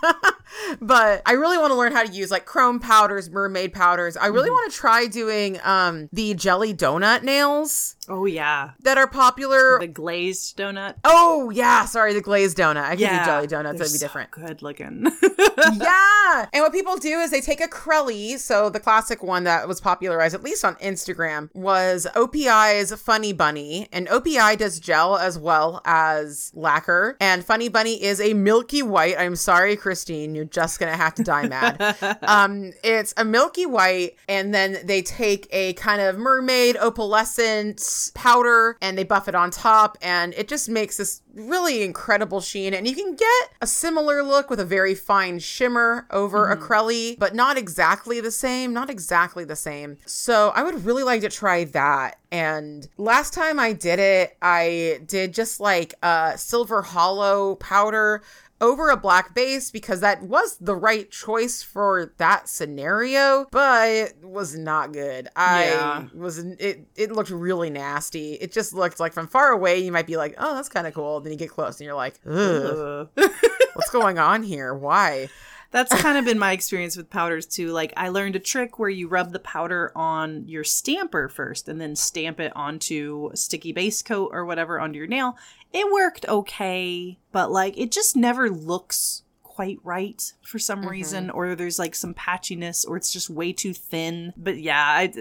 but 0.82 1.22
I 1.26 1.34
really 1.34 1.58
want 1.58 1.72
to 1.72 1.76
learn 1.76 1.92
how 1.92 2.04
to 2.04 2.12
use 2.12 2.32
like 2.32 2.46
chrome 2.46 2.80
powders, 2.80 3.30
mermaid 3.30 3.74
powders. 3.74 4.18
I 4.18 4.28
really 4.28 4.50
want 4.50 4.72
to 4.72 4.78
try 4.78 5.06
doing 5.08 5.60
um 5.64 6.10
the 6.12 6.34
jelly 6.34 6.74
donut 6.74 7.24
nails 7.24 7.96
Oh 8.10 8.26
yeah, 8.26 8.72
that 8.82 8.98
are 8.98 9.08
popular. 9.08 9.80
the 9.80 9.88
glazed 9.88 10.58
donut. 10.58 10.96
oh 11.04 11.37
yeah, 11.50 11.86
sorry, 11.86 12.14
the 12.14 12.22
glazed 12.22 12.58
donut. 12.58 12.84
I 12.84 12.92
could 12.92 13.00
yeah, 13.02 13.20
do 13.20 13.26
jelly 13.26 13.48
donuts. 13.48 13.80
That'd 13.80 13.94
be 13.94 13.98
so 13.98 14.06
different. 14.06 14.32
Good 14.32 14.62
looking. 14.62 15.08
yeah. 15.74 16.48
And 16.54 16.64
what 16.64 16.72
people 16.74 16.98
do 16.98 17.20
is 17.20 17.32
they 17.32 17.42
take 17.42 17.62
a 17.62 17.68
Crelly. 17.68 18.38
So 18.38 18.70
the 18.70 18.80
classic 18.80 19.24
one 19.24 19.44
that 19.46 19.68
was 19.68 19.82
popularized, 19.82 20.36
at 20.36 20.44
least 20.44 20.64
on 20.66 20.76
Instagram, 20.76 21.50
was 21.54 22.08
OPI's 22.16 22.94
Funny 23.02 23.34
Bunny. 23.34 23.88
And 23.92 24.08
OPI 24.08 24.58
does 24.58 24.80
gel 24.80 25.18
as 25.18 25.38
well 25.38 25.82
as 25.86 26.52
lacquer. 26.54 27.18
And 27.20 27.44
Funny 27.44 27.70
Bunny 27.70 28.02
is 28.02 28.20
a 28.20 28.34
milky 28.34 28.84
white. 28.84 29.16
I'm 29.18 29.36
sorry, 29.36 29.76
Christine. 29.76 30.36
You're 30.36 30.46
just 30.46 30.80
going 30.80 30.92
to 30.92 30.98
have 30.98 31.16
to 31.16 31.24
die 31.24 31.48
mad. 31.48 32.18
um, 32.22 32.74
it's 32.84 33.14
a 33.18 33.26
milky 33.26 33.66
white. 33.66 34.16
And 34.28 34.54
then 34.54 34.80
they 34.84 35.02
take 35.02 35.48
a 35.52 35.74
kind 35.74 36.02
of 36.02 36.18
mermaid 36.18 36.76
opalescent 36.78 38.14
powder 38.14 38.78
and 38.82 38.98
they 38.98 39.04
buff 39.04 39.28
it 39.28 39.36
on 39.36 39.52
top. 39.52 39.98
And 40.02 40.34
it 40.34 40.48
just 40.48 40.70
makes 40.70 40.98
this 40.98 41.22
really 41.38 41.84
incredible 41.84 42.42
sheen. 42.42 42.74
And 42.74 42.88
you 42.88 42.96
can 42.96 43.16
get 43.16 43.50
a 43.62 43.68
similar 43.68 44.24
look 44.24 44.50
with 44.50 44.60
a 44.60 44.66
very 44.66 44.96
fine 44.96 45.40
shimmer 45.40 46.08
over 46.12 46.52
a 46.52 46.58
acrylic, 46.58 47.20
but 47.20 47.36
not 47.36 47.58
exactly 47.58 48.20
the 48.20 48.32
same. 48.32 48.74
Not 48.74 48.90
exactly 48.90 49.44
the 49.44 49.56
same. 49.56 49.98
So 50.06 50.52
I 50.56 50.64
would 50.64 50.86
really 50.86 51.04
like 51.04 51.22
to 51.22 51.30
try 51.30 51.64
that. 51.66 52.20
And 52.32 52.88
last 52.98 53.34
time 53.34 53.60
I 53.60 53.74
did 53.74 54.00
it, 54.00 54.36
I 54.42 55.00
did 55.06 55.34
just 55.34 55.60
like 55.60 55.94
a 56.04 56.34
silver 56.36 56.82
holo 56.82 57.56
powder 57.56 58.22
over 58.60 58.90
a 58.90 58.98
black 58.98 59.36
base 59.36 59.70
because 59.72 60.00
that 60.02 60.24
was 60.24 60.58
the 60.58 60.76
right 60.76 61.10
choice 61.12 61.62
for 61.62 62.12
that 62.18 62.50
scenario, 62.50 63.46
but 63.52 63.88
it 63.90 64.24
was 64.24 64.58
not 64.58 64.92
good. 64.94 65.28
I 65.36 65.66
Yeah. 65.66 66.04
was 66.16 66.40
it 66.40 66.88
it 66.96 67.12
looked 67.12 67.30
really 67.30 67.70
nasty. 67.70 68.34
It 68.34 68.52
just 68.52 68.74
looked 68.74 69.00
like 69.00 69.14
from 69.14 69.28
far 69.28 69.50
away 69.52 69.80
you 69.80 69.92
might 69.92 70.08
be 70.08 70.18
like, 70.18 70.36
"Oh, 70.38 70.56
that's 70.56 70.70
kind 70.70 70.88
of 70.88 70.94
cool." 70.94 71.20
Then 71.20 71.32
you 71.34 71.38
get 71.38 71.50
close 71.50 71.80
and 71.80 71.86
you're 71.86 71.96
like, 71.96 72.20
"Ugh, 72.26 73.08
Ugh. 73.18 73.30
what's 73.76 73.92
going 73.92 74.18
on 74.18 74.44
here? 74.44 74.74
Why?" 74.74 75.30
That's 75.72 75.94
kind 76.02 76.18
of 76.18 76.26
been 76.26 76.40
my 76.40 76.54
experience 76.54 76.96
with 76.96 77.10
powders 77.10 77.46
too. 77.46 77.72
Like 77.72 77.94
I 77.98 78.10
learned 78.10 78.36
a 78.36 78.40
trick 78.40 78.80
where 78.80 78.90
you 78.90 79.08
rub 79.08 79.32
the 79.32 79.40
powder 79.40 79.92
on 79.96 80.48
your 80.48 80.64
stamper 80.64 81.28
first 81.28 81.68
and 81.68 81.80
then 81.80 81.96
stamp 81.96 82.40
it 82.40 82.54
onto 82.56 83.30
a 83.34 83.38
sticky 83.38 83.74
base 83.74 84.02
coat 84.02 84.30
or 84.32 84.46
whatever 84.46 84.80
onto 84.80 84.98
your 84.98 85.08
nail. 85.08 85.38
It 85.74 85.92
worked 85.92 86.28
okay, 86.28 87.20
but 87.32 87.52
like 87.52 87.78
it 87.78 87.92
just 87.92 88.16
never 88.16 88.50
looks 88.50 89.24
quite 89.58 89.80
right 89.84 90.34
for 90.44 90.60
some 90.60 90.82
mm-hmm. 90.82 90.90
reason 90.90 91.30
or 91.32 91.56
there's 91.56 91.80
like 91.80 91.96
some 91.96 92.14
patchiness 92.14 92.88
or 92.88 92.96
it's 92.96 93.12
just 93.12 93.28
way 93.28 93.52
too 93.52 93.74
thin. 93.74 94.32
But 94.38 94.60
yeah, 94.60 94.80
I, 94.80 95.12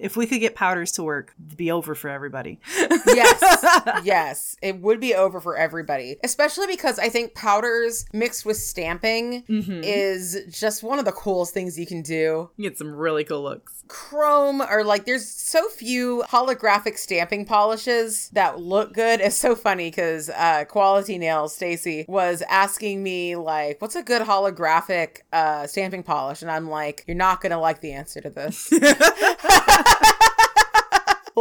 if 0.00 0.18
we 0.18 0.26
could 0.26 0.40
get 0.40 0.54
powders 0.54 0.92
to 0.92 1.02
work, 1.02 1.32
it'd 1.46 1.56
be 1.56 1.70
over 1.70 1.94
for 1.94 2.10
everybody. 2.10 2.60
yes 3.06 3.64
yes 4.04 4.56
it 4.60 4.80
would 4.82 5.00
be 5.00 5.14
over 5.14 5.40
for 5.40 5.56
everybody 5.56 6.16
especially 6.24 6.66
because 6.66 6.98
i 6.98 7.08
think 7.08 7.34
powders 7.34 8.04
mixed 8.12 8.44
with 8.44 8.56
stamping 8.56 9.44
mm-hmm. 9.44 9.80
is 9.82 10.38
just 10.50 10.82
one 10.82 10.98
of 10.98 11.04
the 11.04 11.12
coolest 11.12 11.54
things 11.54 11.78
you 11.78 11.86
can 11.86 12.02
do 12.02 12.50
Get 12.58 12.78
some 12.78 12.94
really 12.94 13.24
cool 13.24 13.42
looks. 13.42 13.75
Chrome 13.88 14.60
or 14.60 14.84
like 14.84 15.04
there's 15.04 15.28
so 15.28 15.68
few 15.68 16.24
holographic 16.28 16.98
stamping 16.98 17.44
polishes 17.44 18.28
that 18.30 18.60
look 18.60 18.92
good. 18.92 19.20
It's 19.20 19.36
so 19.36 19.54
funny 19.54 19.90
because 19.90 20.28
uh 20.30 20.64
Koalaty 20.68 21.18
Nails 21.18 21.54
stacy 21.54 22.04
was 22.08 22.42
asking 22.48 23.02
me 23.02 23.36
like 23.36 23.80
what's 23.80 23.96
a 23.96 24.02
good 24.02 24.22
holographic 24.22 25.18
uh 25.32 25.66
stamping 25.66 26.02
polish? 26.02 26.42
And 26.42 26.50
i'm 26.50 26.68
like 26.68 27.04
you're 27.06 27.16
not 27.16 27.40
gonna 27.40 27.60
like 27.60 27.80
the 27.80 27.92
answer 27.92 28.20
to 28.20 28.30
this 28.30 28.70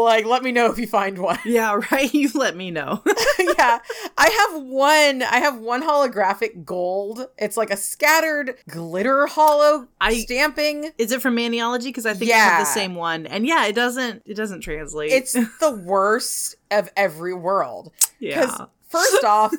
like 0.03 0.25
let 0.25 0.43
me 0.43 0.51
know 0.51 0.69
if 0.71 0.77
you 0.77 0.87
find 0.87 1.17
one 1.17 1.39
Yeah, 1.45 1.79
right. 1.91 2.13
You 2.13 2.29
let 2.35 2.55
me 2.55 2.69
know. 2.71 3.01
yeah 3.39 3.79
i 4.17 4.29
have 4.51 4.61
one 4.63 5.21
i 5.23 5.37
have 5.37 5.57
one 5.59 5.81
holographic 5.83 6.65
gold 6.65 7.27
it's 7.37 7.55
like 7.57 7.69
a 7.71 7.77
scattered 7.77 8.55
glitter 8.69 9.25
holo 9.27 9.87
I- 10.01 10.19
stamping 10.19 10.91
Is 10.97 11.11
it 11.11 11.21
from 11.21 11.35
Maniology? 11.35 11.85
Because 11.85 12.05
I 12.05 12.13
think 12.13 12.31
I 12.31 12.35
have 12.37 12.61
the 12.61 12.65
same 12.65 12.95
one, 12.95 13.25
and 13.27 13.45
yeah, 13.47 13.65
it 13.65 13.73
doesn't. 13.75 14.23
It 14.25 14.35
doesn't 14.35 14.61
translate. 14.61 15.11
it's 15.11 15.33
the 15.33 15.71
worst 15.85 16.55
of 16.71 16.89
every 16.95 17.33
world 17.33 17.91
because 18.19 18.55
yeah. 18.59 18.65
First 18.95 19.23
off 19.23 19.53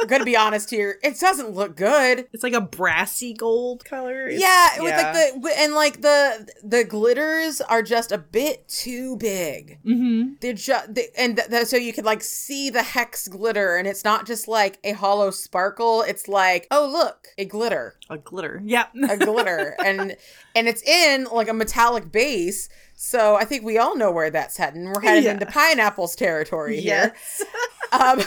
i'm 0.00 0.08
gonna 0.08 0.24
be 0.24 0.36
honest 0.36 0.68
here 0.70 0.98
it 1.02 1.18
doesn't 1.20 1.50
look 1.50 1.76
good 1.76 2.26
It's 2.32 2.42
like 2.42 2.54
a 2.54 2.60
brassy 2.60 3.34
gold 3.34 3.84
color. 3.84 4.26
It's- 4.26 4.40
yeah, 4.40 4.82
with 4.82 4.92
like 4.96 5.12
the 5.42 5.54
and 5.58 5.74
like 5.74 6.00
the 6.02 6.48
the 6.64 6.82
glitters 6.84 7.60
are 7.60 7.82
just 7.82 8.10
a 8.12 8.18
bit 8.18 8.66
too 8.68 9.16
big. 9.16 9.78
Mhm. 9.84 10.40
They're 10.40 10.54
just 10.54 10.94
they, 10.94 11.08
and 11.16 11.36
th- 11.36 11.48
th- 11.48 11.66
so 11.66 11.76
you 11.76 11.92
could 11.92 12.04
like 12.04 12.22
see 12.22 12.68
the 12.70 12.82
hex 12.82 13.28
glitter, 13.28 13.76
and 13.76 13.86
it's 13.86 14.02
not 14.04 14.26
just 14.26 14.48
like 14.48 14.78
a 14.82 14.92
holo 14.92 15.30
sparkle. 15.30 16.02
It's 16.02 16.26
like 16.26 16.66
oh 16.70 16.88
look, 16.92 17.28
a 17.38 17.44
glitter. 17.44 17.94
a 18.10 18.18
glitter. 18.18 18.60
Yeah. 18.64 18.86
a 19.08 19.16
glitter 19.16 19.76
and 19.84 20.16
and 20.56 20.66
it's 20.68 20.82
in 20.82 21.24
like 21.32 21.48
a 21.48 21.54
metallic 21.54 22.10
base 22.10 22.68
so 23.04 23.34
i 23.34 23.44
think 23.44 23.64
we 23.64 23.78
all 23.78 23.96
know 23.96 24.12
where 24.12 24.30
that's 24.30 24.56
heading 24.56 24.84
we're 24.84 25.00
headed 25.00 25.24
Yeah. 25.24 25.32
into 25.32 25.46
pineapples 25.46 26.14
territory 26.14 26.80
here 26.80 27.12
yes. 27.14 27.42
um 27.92 28.20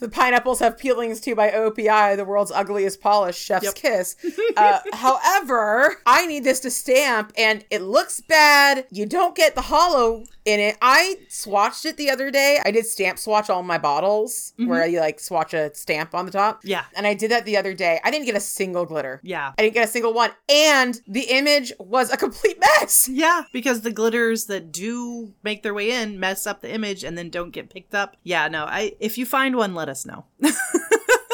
the 0.00 0.08
pineapples 0.10 0.58
have 0.60 0.76
peelings 0.76 1.18
too 1.20 1.34
by 1.34 1.50
opi 1.50 2.14
the 2.16 2.24
world's 2.26 2.50
ugliest 2.52 3.00
polish 3.00 3.38
chef's 3.38 3.64
Yep. 3.64 3.74
kiss 3.74 4.16
uh, 4.58 4.80
however 4.92 5.96
i 6.06 6.26
need 6.26 6.44
this 6.44 6.60
to 6.60 6.70
stamp 6.70 7.32
and 7.38 7.64
it 7.70 7.80
looks 7.80 8.20
bad 8.20 8.86
you 8.90 9.06
don't 9.06 9.34
get 9.34 9.54
the 9.54 9.62
holo 9.62 10.24
in 10.48 10.60
it 10.60 10.76
i 10.82 11.16
swatched 11.28 11.84
it 11.84 11.96
the 11.96 12.10
other 12.10 12.30
day 12.30 12.60
i 12.64 12.70
did 12.70 12.86
stamp 12.86 13.18
swatch 13.18 13.48
all 13.50 13.62
my 13.62 13.78
bottles 13.78 14.52
mm-hmm. 14.58 14.68
where 14.70 14.86
you 14.86 15.00
like 15.00 15.20
swatch 15.20 15.52
a 15.54 15.72
stamp 15.74 16.14
on 16.14 16.24
the 16.26 16.32
top 16.32 16.60
Yeah. 16.64 16.84
and 16.96 17.06
i 17.06 17.14
did 17.14 17.30
that 17.30 17.44
the 17.44 17.56
other 17.56 17.74
day 17.74 18.00
i 18.04 18.10
didn't 18.10 18.26
get 18.26 18.34
a 18.36 18.40
single 18.40 18.84
glitter 18.86 19.20
Yeah. 19.22 19.52
I 19.58 19.62
didn't 19.62 19.74
get 19.74 19.88
a 19.88 19.90
single 19.90 20.14
one. 20.14 20.30
And 20.48 21.00
the 21.06 21.22
image 21.22 21.72
was 21.78 22.10
a 22.12 22.16
complete 22.16 22.58
mess. 22.60 23.08
Yeah, 23.08 23.42
because 23.52 23.80
the 23.82 23.90
glitters 23.90 24.46
that 24.46 24.72
do 24.72 25.32
make 25.42 25.62
their 25.62 25.74
way 25.74 25.90
in 25.90 26.18
mess 26.20 26.46
up 26.46 26.60
the 26.62 26.72
image 26.72 27.04
and 27.04 27.18
then 27.18 27.28
don't 27.30 27.50
get 27.50 27.68
picked 27.70 27.94
up. 27.94 28.16
Yeah, 28.22 28.48
no, 28.48 28.64
I 28.64 28.92
if 29.00 29.18
you 29.18 29.26
find 29.26 29.56
one, 29.56 29.74
let 29.74 29.88
us 29.88 30.06
know. 30.06 30.24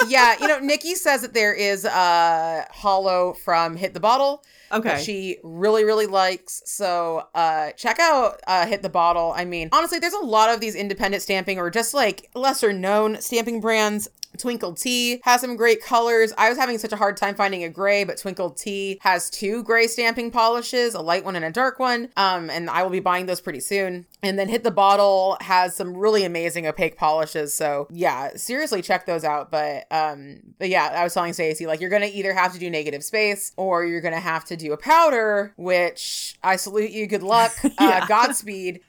yeah, 0.09 0.36
you 0.40 0.46
know, 0.48 0.59
Nikki 0.59 0.94
says 0.94 1.22
that 1.22 1.34
there 1.34 1.55
is 1.55 1.84
a 1.84 2.66
holo 2.70 3.32
from 3.32 3.76
Hit 3.76 3.94
the 3.94 4.00
Bottle 4.00 4.44
Okay. 4.72 5.00
she 5.02 5.38
really, 5.44 5.84
really 5.84 6.07
likes. 6.07 6.62
So 6.66 7.28
uh 7.34 7.70
check 7.72 7.98
out 8.00 8.40
uh 8.46 8.66
Hit 8.66 8.82
the 8.82 8.88
Bottle. 8.88 9.32
I 9.36 9.44
mean, 9.44 9.68
honestly, 9.72 9.98
there's 9.98 10.14
a 10.14 10.18
lot 10.24 10.50
of 10.50 10.61
these 10.61 10.74
independent 10.74 11.22
stamping 11.22 11.59
or 11.59 11.70
just 11.70 11.94
like 11.94 12.28
lesser 12.34 12.72
known 12.72 13.20
stamping 13.20 13.61
brands. 13.61 14.09
Twinkled 14.39 14.76
T 14.78 15.20
has 15.24 15.41
some 15.41 15.57
great 15.57 15.82
colors. 15.82 16.32
I 16.37 16.49
was 16.49 16.59
having 16.59 16.78
such 16.78 16.93
a 16.93 16.97
hard 16.97 17.16
time 17.16 17.35
finding 17.35 17.64
a 17.64 17.68
gray, 17.68 18.05
but 18.05 18.16
Twinkled 18.18 18.57
T 18.57 18.99
has 19.03 19.30
two 19.30 19.62
gray 19.62 19.87
stamping 19.87 20.30
polishes, 20.30 20.95
a 20.95 21.01
light 21.01 21.24
one 21.24 21.37
and 21.37 21.45
a 21.45 21.51
dark 21.51 21.78
one. 21.78 22.09
Um, 22.16 22.51
and 22.51 22.68
I 22.70 22.82
will 22.82 22.91
be 22.91 23.01
buying 23.01 23.26
those 23.26 23.41
pretty 23.41 23.61
soon. 23.61 24.07
And 24.22 24.39
then 24.39 24.49
Hit 24.49 24.64
the 24.64 24.70
Bottle 24.70 25.37
has 25.41 25.76
some 25.76 25.97
really 25.97 26.24
amazing 26.24 26.66
opaque 26.66 26.97
polishes. 26.97 27.55
So 27.55 27.87
yeah, 27.91 28.30
seriously 28.37 28.82
check 28.82 29.07
those 29.07 29.24
out. 29.24 29.51
But 29.51 29.87
um, 29.91 30.41
but 30.59 30.68
yeah, 30.68 30.93
I 30.95 31.05
was 31.05 31.14
telling 31.14 31.32
Stacey, 31.32 31.66
like 31.66 31.80
you're 31.80 31.91
gonna 31.91 32.11
either 32.12 32.32
have 32.32 32.53
to 32.55 32.59
do 32.59 32.70
negative 32.70 33.05
space 33.05 33.53
or 33.57 33.85
you're 33.85 34.01
gonna 34.01 34.20
have 34.20 34.45
to 34.47 34.57
do 34.57 34.72
a 34.72 34.76
powder, 34.76 35.53
which 35.57 36.37
I 36.43 36.57
salute 36.57 36.91
you, 36.91 37.07
good 37.07 37.22
luck. 37.22 37.53
Yeah. 37.80 38.05
Uh 38.05 38.07
Godspeed. 38.07 38.80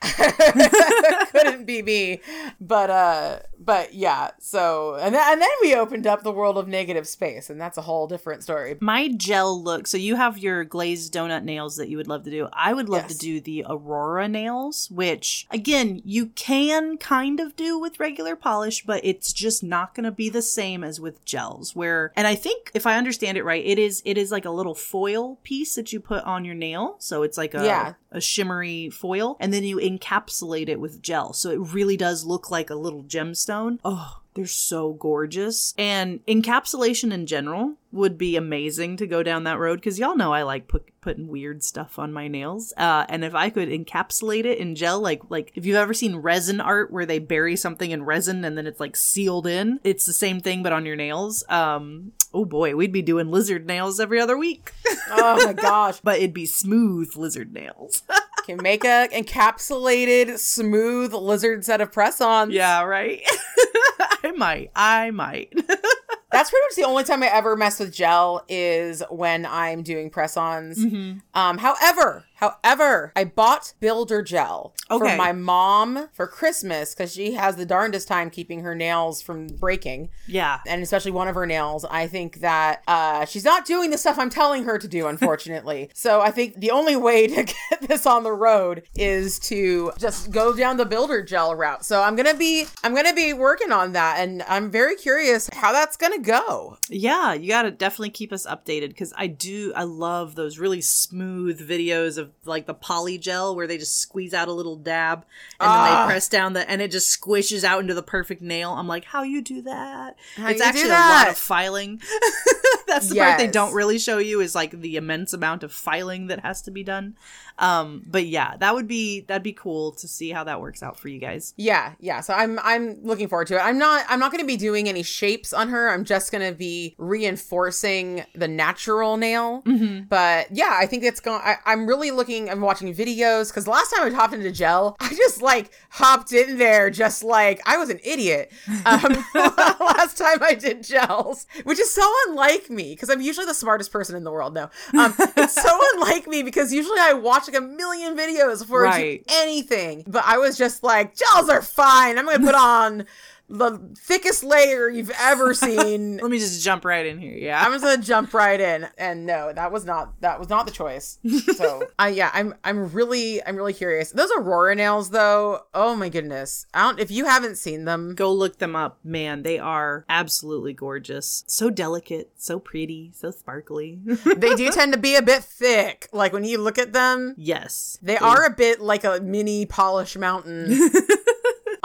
Couldn't 1.32 1.66
be 1.66 1.82
me. 1.82 2.20
But 2.60 2.88
uh 2.88 3.38
but 3.58 3.94
yeah, 3.94 4.30
so 4.38 4.94
and 4.94 5.14
then, 5.14 5.35
and 5.36 5.42
then 5.42 5.48
we 5.60 5.74
opened 5.74 6.06
up 6.06 6.22
the 6.22 6.32
world 6.32 6.56
of 6.56 6.66
negative 6.66 7.06
space, 7.06 7.50
and 7.50 7.60
that's 7.60 7.76
a 7.76 7.82
whole 7.82 8.06
different 8.06 8.42
story. 8.42 8.76
My 8.80 9.08
gel 9.08 9.62
look. 9.62 9.86
So 9.86 9.98
you 9.98 10.16
have 10.16 10.38
your 10.38 10.64
glazed 10.64 11.12
donut 11.12 11.44
nails 11.44 11.76
that 11.76 11.90
you 11.90 11.98
would 11.98 12.08
love 12.08 12.24
to 12.24 12.30
do. 12.30 12.48
I 12.54 12.72
would 12.72 12.88
love 12.88 13.02
Yes. 13.08 13.12
to 13.12 13.18
do 13.18 13.40
the 13.40 13.64
Aurora 13.68 14.28
nails, 14.28 14.90
which 14.90 15.46
again 15.50 16.00
you 16.04 16.26
can 16.28 16.96
kind 16.96 17.38
of 17.38 17.54
do 17.54 17.78
with 17.78 18.00
regular 18.00 18.34
polish, 18.34 18.84
but 18.86 19.04
it's 19.04 19.32
just 19.34 19.62
not 19.62 19.94
going 19.94 20.04
to 20.04 20.10
be 20.10 20.30
the 20.30 20.40
same 20.40 20.82
as 20.82 20.98
with 21.00 21.22
gels. 21.26 21.76
Where 21.76 22.12
and 22.16 22.26
I 22.26 22.34
think 22.34 22.70
if 22.72 22.86
I 22.86 22.96
understand 22.96 23.36
it 23.36 23.44
right, 23.44 23.64
it 23.64 23.78
is 23.78 24.00
it 24.06 24.16
is 24.16 24.32
like 24.32 24.46
a 24.46 24.50
little 24.50 24.74
foil 24.74 25.36
piece 25.42 25.74
that 25.74 25.92
you 25.92 26.00
put 26.00 26.24
on 26.24 26.46
your 26.46 26.54
nail. 26.54 26.96
So 26.98 27.22
it's 27.22 27.36
like 27.36 27.52
a 27.52 27.62
Yeah. 27.64 27.92
a 28.10 28.20
shimmery 28.22 28.88
foil, 28.88 29.36
and 29.40 29.52
then 29.52 29.64
you 29.64 29.76
encapsulate 29.76 30.68
it 30.70 30.80
with 30.80 31.02
gel. 31.02 31.32
So 31.34 31.50
it 31.50 31.58
really 31.58 31.96
does 31.98 32.24
look 32.24 32.50
like 32.50 32.70
a 32.70 32.74
little 32.74 33.02
gemstone. 33.04 33.78
Oh, 33.84 34.20
they're 34.36 34.46
so 34.46 34.92
gorgeous. 34.92 35.74
And 35.76 36.24
encapsulation 36.26 37.12
in 37.12 37.26
general 37.26 37.74
would 37.90 38.18
be 38.18 38.36
amazing 38.36 38.98
to 38.98 39.06
go 39.06 39.22
down 39.22 39.44
that 39.44 39.58
road 39.58 39.76
because 39.76 39.98
y'all 39.98 40.16
know 40.16 40.32
I 40.32 40.42
like 40.42 40.68
put, 40.68 40.88
putting 41.00 41.28
weird 41.28 41.62
stuff 41.64 41.98
on 41.98 42.12
my 42.12 42.28
nails. 42.28 42.72
Uh, 42.76 43.06
and 43.08 43.24
if 43.24 43.34
I 43.34 43.50
could 43.50 43.68
encapsulate 43.68 44.44
it 44.44 44.58
in 44.58 44.74
gel, 44.74 45.00
like 45.00 45.22
like 45.30 45.52
if 45.54 45.64
you've 45.64 45.76
ever 45.76 45.94
seen 45.94 46.16
resin 46.16 46.60
art 46.60 46.92
where 46.92 47.06
they 47.06 47.18
bury 47.18 47.56
something 47.56 47.90
in 47.90 48.04
resin 48.04 48.44
and 48.44 48.56
then 48.56 48.66
it's 48.66 48.80
like 48.80 48.94
sealed 48.94 49.46
in, 49.46 49.80
it's 49.82 50.04
the 50.04 50.12
same 50.12 50.40
thing 50.40 50.62
but 50.62 50.72
on 50.72 50.86
your 50.86 50.96
nails. 50.96 51.42
Um, 51.48 52.12
oh 52.34 52.44
boy, 52.44 52.76
we'd 52.76 52.92
be 52.92 53.02
doing 53.02 53.30
lizard 53.30 53.66
nails 53.66 53.98
every 53.98 54.20
other 54.20 54.36
week, 54.36 54.72
Oh 55.10 55.46
my 55.46 55.52
gosh, 55.52 56.00
but 56.00 56.18
it'd 56.18 56.34
be 56.34 56.46
smooth 56.46 57.16
lizard 57.16 57.52
nails. 57.52 58.02
can 58.46 58.62
make 58.62 58.84
a 58.84 59.08
encapsulated, 59.12 60.38
smooth 60.38 61.12
lizard 61.12 61.64
set 61.64 61.80
of 61.80 61.92
press-ons. 61.92 62.54
Yeah, 62.54 62.82
right. 62.82 63.22
I 64.24 64.32
might. 64.32 64.70
I 64.74 65.10
might. 65.10 65.52
That's 66.32 66.50
pretty 66.50 66.64
much 66.64 66.76
the 66.76 66.84
only 66.84 67.04
time 67.04 67.22
I 67.22 67.28
ever 67.28 67.56
mess 67.56 67.78
with 67.80 67.94
gel 67.94 68.44
is 68.48 69.02
when 69.10 69.46
I'm 69.46 69.82
doing 69.82 70.10
press-ons. 70.10 70.78
Mm-hmm. 70.78 71.18
Um, 71.34 71.58
however, 71.58 72.24
however, 72.36 73.12
I 73.16 73.24
bought 73.24 73.72
builder 73.80 74.22
gel 74.22 74.74
Okay. 74.90 75.10
for 75.10 75.16
my 75.16 75.32
mom 75.32 76.08
for 76.12 76.26
Christmas 76.26 76.94
because 76.94 77.12
she 77.12 77.32
has 77.32 77.56
the 77.56 77.66
darndest 77.66 78.06
time 78.08 78.30
keeping 78.30 78.60
her 78.60 78.74
nails 78.74 79.20
from 79.20 79.48
breaking, 79.48 80.10
yeah. 80.28 80.60
and 80.66 80.82
especially 80.82 81.10
one 81.10 81.26
of 81.28 81.34
her 81.34 81.46
nails. 81.46 81.84
I 81.84 82.06
think 82.06 82.40
that 82.40 82.82
uh, 82.86 83.24
she's 83.24 83.44
not 83.44 83.64
doing 83.66 83.90
the 83.90 83.98
stuff 83.98 84.18
I'm 84.18 84.30
telling 84.30 84.64
her 84.64 84.78
to 84.78 84.86
do, 84.88 85.06
unfortunately. 85.08 85.90
so 85.94 86.20
I 86.20 86.30
think 86.30 86.60
the 86.60 86.70
only 86.70 86.94
way 86.96 87.26
to 87.26 87.42
get 87.70 87.80
this 87.88 88.06
on 88.06 88.22
the 88.22 88.32
road 88.32 88.82
is 88.94 89.38
to 89.40 89.92
just 89.98 90.30
go 90.30 90.54
down 90.54 90.76
the 90.76 90.86
builder 90.86 91.22
gel 91.22 91.54
route. 91.54 91.84
So 91.84 92.02
I'm 92.02 92.14
gonna 92.16 92.34
be 92.34 92.66
I'm 92.84 92.94
gonna 92.94 93.14
be 93.14 93.32
working 93.32 93.72
on 93.72 93.92
that, 93.92 94.20
and 94.20 94.42
I'm 94.48 94.70
very 94.70 94.94
curious 94.96 95.50
how 95.52 95.72
that's 95.72 95.96
gonna 95.96 96.20
go. 96.20 96.78
Yeah, 96.88 97.32
you 97.34 97.48
got 97.48 97.62
to 97.62 97.70
definitely 97.70 98.10
keep 98.10 98.32
us 98.32 98.46
updated 98.46 98.88
because 98.88 99.12
I 99.16 99.26
do. 99.26 99.72
I 99.74 99.82
love 99.82 100.34
those 100.36 100.58
really 100.58 100.80
smooth 100.80 101.68
videos 101.68 102.18
of 102.18 102.25
like 102.44 102.66
the 102.66 102.74
poly 102.74 103.18
gel 103.18 103.54
where 103.56 103.66
they 103.66 103.78
just 103.78 103.98
squeeze 104.00 104.32
out 104.34 104.48
a 104.48 104.52
little 104.52 104.76
dab 104.76 105.24
and 105.60 105.68
then 105.68 105.78
Ah. 105.78 106.04
they 106.06 106.12
press 106.12 106.28
down 106.28 106.52
the 106.52 106.68
and 106.68 106.80
it 106.82 106.90
just 106.90 107.20
squishes 107.20 107.64
out 107.64 107.80
into 107.80 107.94
the 107.94 108.02
perfect 108.02 108.42
nail. 108.42 108.72
I'm 108.72 108.88
like, 108.88 109.04
how 109.04 109.22
you 109.22 109.42
do 109.42 109.62
that? 109.62 110.16
How 110.36 110.48
it's 110.48 110.58
you 110.58 110.64
do 110.64 110.68
actually 110.68 110.90
a 110.90 110.92
lot 110.94 111.28
of 111.28 111.36
filing. 111.38 112.00
That's 112.86 113.08
the 113.08 113.16
part 113.16 113.38
they 113.38 113.48
don't 113.48 113.72
really 113.74 113.98
show 113.98 114.18
you 114.18 114.40
is 114.40 114.54
like 114.54 114.80
the 114.80 114.96
immense 114.96 115.32
amount 115.32 115.62
of 115.64 115.72
filing 115.72 116.28
that 116.28 116.40
has 116.40 116.62
to 116.62 116.70
be 116.70 116.82
done. 116.84 117.16
Um, 117.58 118.02
but 118.06 118.26
yeah, 118.26 118.56
that 118.58 118.74
would 118.74 118.86
be 118.86 119.22
that'd 119.22 119.42
be 119.42 119.52
cool 119.52 119.92
to 119.92 120.08
see 120.08 120.30
how 120.30 120.44
that 120.44 120.60
works 120.60 120.82
out 120.82 120.98
for 120.98 121.08
you 121.08 121.18
guys. 121.18 121.54
Yeah, 121.56 121.94
yeah. 122.00 122.20
So 122.20 122.34
I'm 122.34 122.58
I'm 122.62 123.02
looking 123.02 123.28
forward 123.28 123.48
to 123.48 123.56
it. 123.56 123.60
I'm 123.60 123.78
not 123.78 124.04
I'm 124.08 124.18
not 124.20 124.30
going 124.30 124.42
to 124.42 124.46
be 124.46 124.56
doing 124.56 124.88
any 124.88 125.02
shapes 125.02 125.52
on 125.52 125.68
her. 125.68 125.88
I'm 125.88 126.04
just 126.04 126.32
going 126.32 126.46
to 126.46 126.56
be 126.56 126.94
reinforcing 126.98 128.24
the 128.34 128.48
natural 128.48 129.16
nail. 129.16 129.62
But 130.08 130.50
yeah, 130.50 130.76
I 130.78 130.86
think 130.86 131.04
it's 131.04 131.20
going. 131.20 131.40
I'm 131.64 131.86
really 131.86 132.10
looking. 132.10 132.50
I'm 132.50 132.60
watching 132.60 132.94
videos 132.94 133.50
because 133.50 133.66
last 133.66 133.90
time 133.90 134.06
I 134.06 134.14
hopped 134.14 134.34
into 134.34 134.52
gel, 134.52 134.96
I 135.00 135.08
just 135.10 135.42
like 135.42 135.70
hopped 135.90 136.32
in 136.32 136.58
there, 136.58 136.90
just 136.90 137.22
like 137.24 137.60
I 137.66 137.76
was 137.76 137.88
an 137.90 138.00
idiot. 138.04 138.52
Um, 138.84 139.02
last 139.34 140.18
time 140.18 140.42
I 140.42 140.54
did 140.54 140.82
gels, 140.82 141.46
which 141.64 141.78
is 141.78 141.92
so 141.92 142.10
unlike 142.28 142.70
me 142.70 142.92
because 142.92 143.10
I'm 143.10 143.20
usually 143.20 143.46
the 143.46 143.54
smartest 143.54 143.92
person 143.92 144.16
in 144.16 144.24
the 144.24 144.30
world. 144.30 144.54
No, 144.54 144.70
um, 144.98 145.14
it's 145.36 145.54
so 145.54 145.78
unlike 145.94 146.26
me 146.26 146.42
because 146.42 146.72
usually 146.72 147.00
I 147.00 147.12
watch 147.12 147.45
like 147.48 147.56
a 147.56 147.64
million 147.64 148.16
videos 148.16 148.60
before 148.60 148.86
I 148.86 149.02
do 149.02 149.18
anything. 149.28 150.04
But 150.06 150.24
I 150.26 150.38
was 150.38 150.56
just 150.56 150.82
like, 150.82 151.14
gels 151.16 151.48
are 151.48 151.62
fine. 151.62 152.18
I'm 152.18 152.26
gonna 152.26 152.44
put 152.44 152.54
on 152.56 153.06
the 153.48 153.78
thickest 153.96 154.42
layer 154.42 154.88
you've 154.88 155.12
ever 155.20 155.54
seen. 155.66 156.18
Let 156.18 156.30
me 156.30 156.38
just 156.38 156.64
jump 156.64 156.84
right 156.84 157.06
in 157.06 157.18
here. 157.18 157.34
Yeah. 157.34 157.62
I'm 157.62 157.72
just 157.72 157.84
gonna 157.84 158.02
jump 158.02 158.34
right 158.34 158.60
in. 158.60 158.88
And 158.98 159.26
no, 159.26 159.52
that 159.52 159.72
was 159.72 159.84
not 159.84 160.20
that 160.20 160.38
was 160.38 160.48
not 160.48 160.66
the 160.66 160.72
choice. 160.72 161.18
So 161.56 161.88
I 161.98 162.08
yeah, 162.08 162.30
I'm 162.32 162.54
I'm 162.64 162.90
really 162.90 163.44
I'm 163.44 163.56
really 163.56 163.72
curious. 163.72 164.10
Those 164.10 164.30
Aurora 164.36 164.74
nails 164.74 165.10
though, 165.10 165.62
oh 165.74 165.94
my 165.94 166.08
goodness. 166.08 166.66
I 166.74 166.82
don't 166.82 167.00
if 167.00 167.10
you 167.10 167.26
haven't 167.26 167.56
seen 167.56 167.84
them, 167.84 168.14
Go 168.14 168.32
look 168.32 168.58
them 168.58 168.74
up, 168.74 168.98
man. 169.04 169.42
They 169.42 169.58
are 169.58 170.04
absolutely 170.08 170.72
gorgeous. 170.72 171.44
So 171.46 171.70
delicate, 171.70 172.30
so 172.36 172.58
pretty, 172.58 173.12
so 173.14 173.30
sparkly. 173.30 174.00
they 174.36 174.54
do 174.54 174.70
tend 174.70 174.92
to 174.92 174.98
be 174.98 175.16
a 175.16 175.22
bit 175.22 175.44
thick. 175.44 176.08
Like 176.12 176.32
when 176.32 176.44
you 176.44 176.58
look 176.58 176.78
at 176.78 176.92
them, 176.92 177.34
yes. 177.36 177.98
they 178.02 178.16
are 178.16 178.44
a 178.44 178.50
bit 178.50 178.80
like 178.80 179.04
a 179.04 179.20
mini 179.20 179.66
polish 179.66 180.16
mountain 180.16 180.78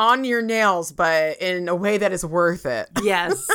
on 0.02 0.24
your 0.24 0.42
nails, 0.42 0.92
but 0.92 1.40
in 1.40 1.70
a 1.70 1.76
way 1.76 2.00
that 2.00 2.12
is 2.12 2.26
worth 2.26 2.66
it. 2.66 2.90
Yes. 3.04 3.48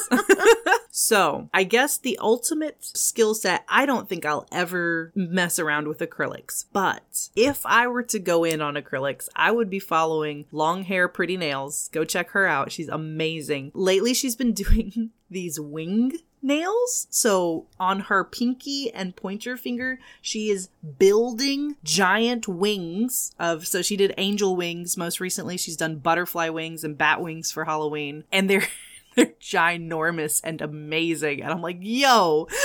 so, 0.90 1.48
I 1.54 1.62
guess 1.62 1.98
the 1.98 2.18
ultimate 2.18 2.84
skill 2.84 3.32
set, 3.32 3.64
I 3.68 3.86
don't 3.86 4.08
think 4.08 4.26
I'll 4.26 4.46
ever 4.50 5.12
mess 5.14 5.58
around 5.58 5.86
with 5.86 5.98
acrylics. 6.00 6.64
But 6.72 7.28
if 7.36 7.64
I 7.64 7.86
were 7.86 8.02
to 8.02 8.18
go 8.18 8.42
in 8.44 8.60
on 8.60 8.74
acrylics, 8.74 9.28
I 9.36 9.52
would 9.52 9.70
be 9.70 9.78
following 9.78 10.46
Long 10.50 10.82
Hair 10.82 11.08
Pretty 11.08 11.36
Nails. 11.36 11.88
Go 11.92 12.04
check 12.04 12.30
her 12.30 12.46
out. 12.46 12.72
She's 12.72 12.88
amazing. 12.88 13.70
Lately, 13.72 14.12
she's 14.14 14.36
been 14.36 14.52
doing 14.64 15.10
these 15.30 15.58
wing 15.60 16.18
nails. 16.46 17.06
So 17.10 17.66
on 17.78 18.00
her 18.00 18.24
pinky 18.24 18.92
and 18.92 19.14
pointer 19.14 19.56
finger, 19.56 19.98
she 20.22 20.50
is 20.50 20.68
building 20.98 21.76
giant 21.84 22.48
wings 22.48 23.34
of 23.38 23.66
so 23.66 23.82
she 23.82 23.96
did 23.96 24.14
angel 24.16 24.56
wings 24.56 24.96
most 24.96 25.20
recently. 25.20 25.56
She's 25.56 25.76
done 25.76 25.96
butterfly 25.96 26.48
wings 26.48 26.84
and 26.84 26.96
bat 26.96 27.20
wings 27.20 27.50
for 27.50 27.64
Halloween. 27.64 28.24
And 28.32 28.48
they're 28.48 28.68
they're 29.16 29.34
ginormous 29.40 30.40
and 30.44 30.62
amazing. 30.62 31.42
And 31.42 31.52
I'm 31.52 31.62
like, 31.62 31.78
yo. 31.80 32.48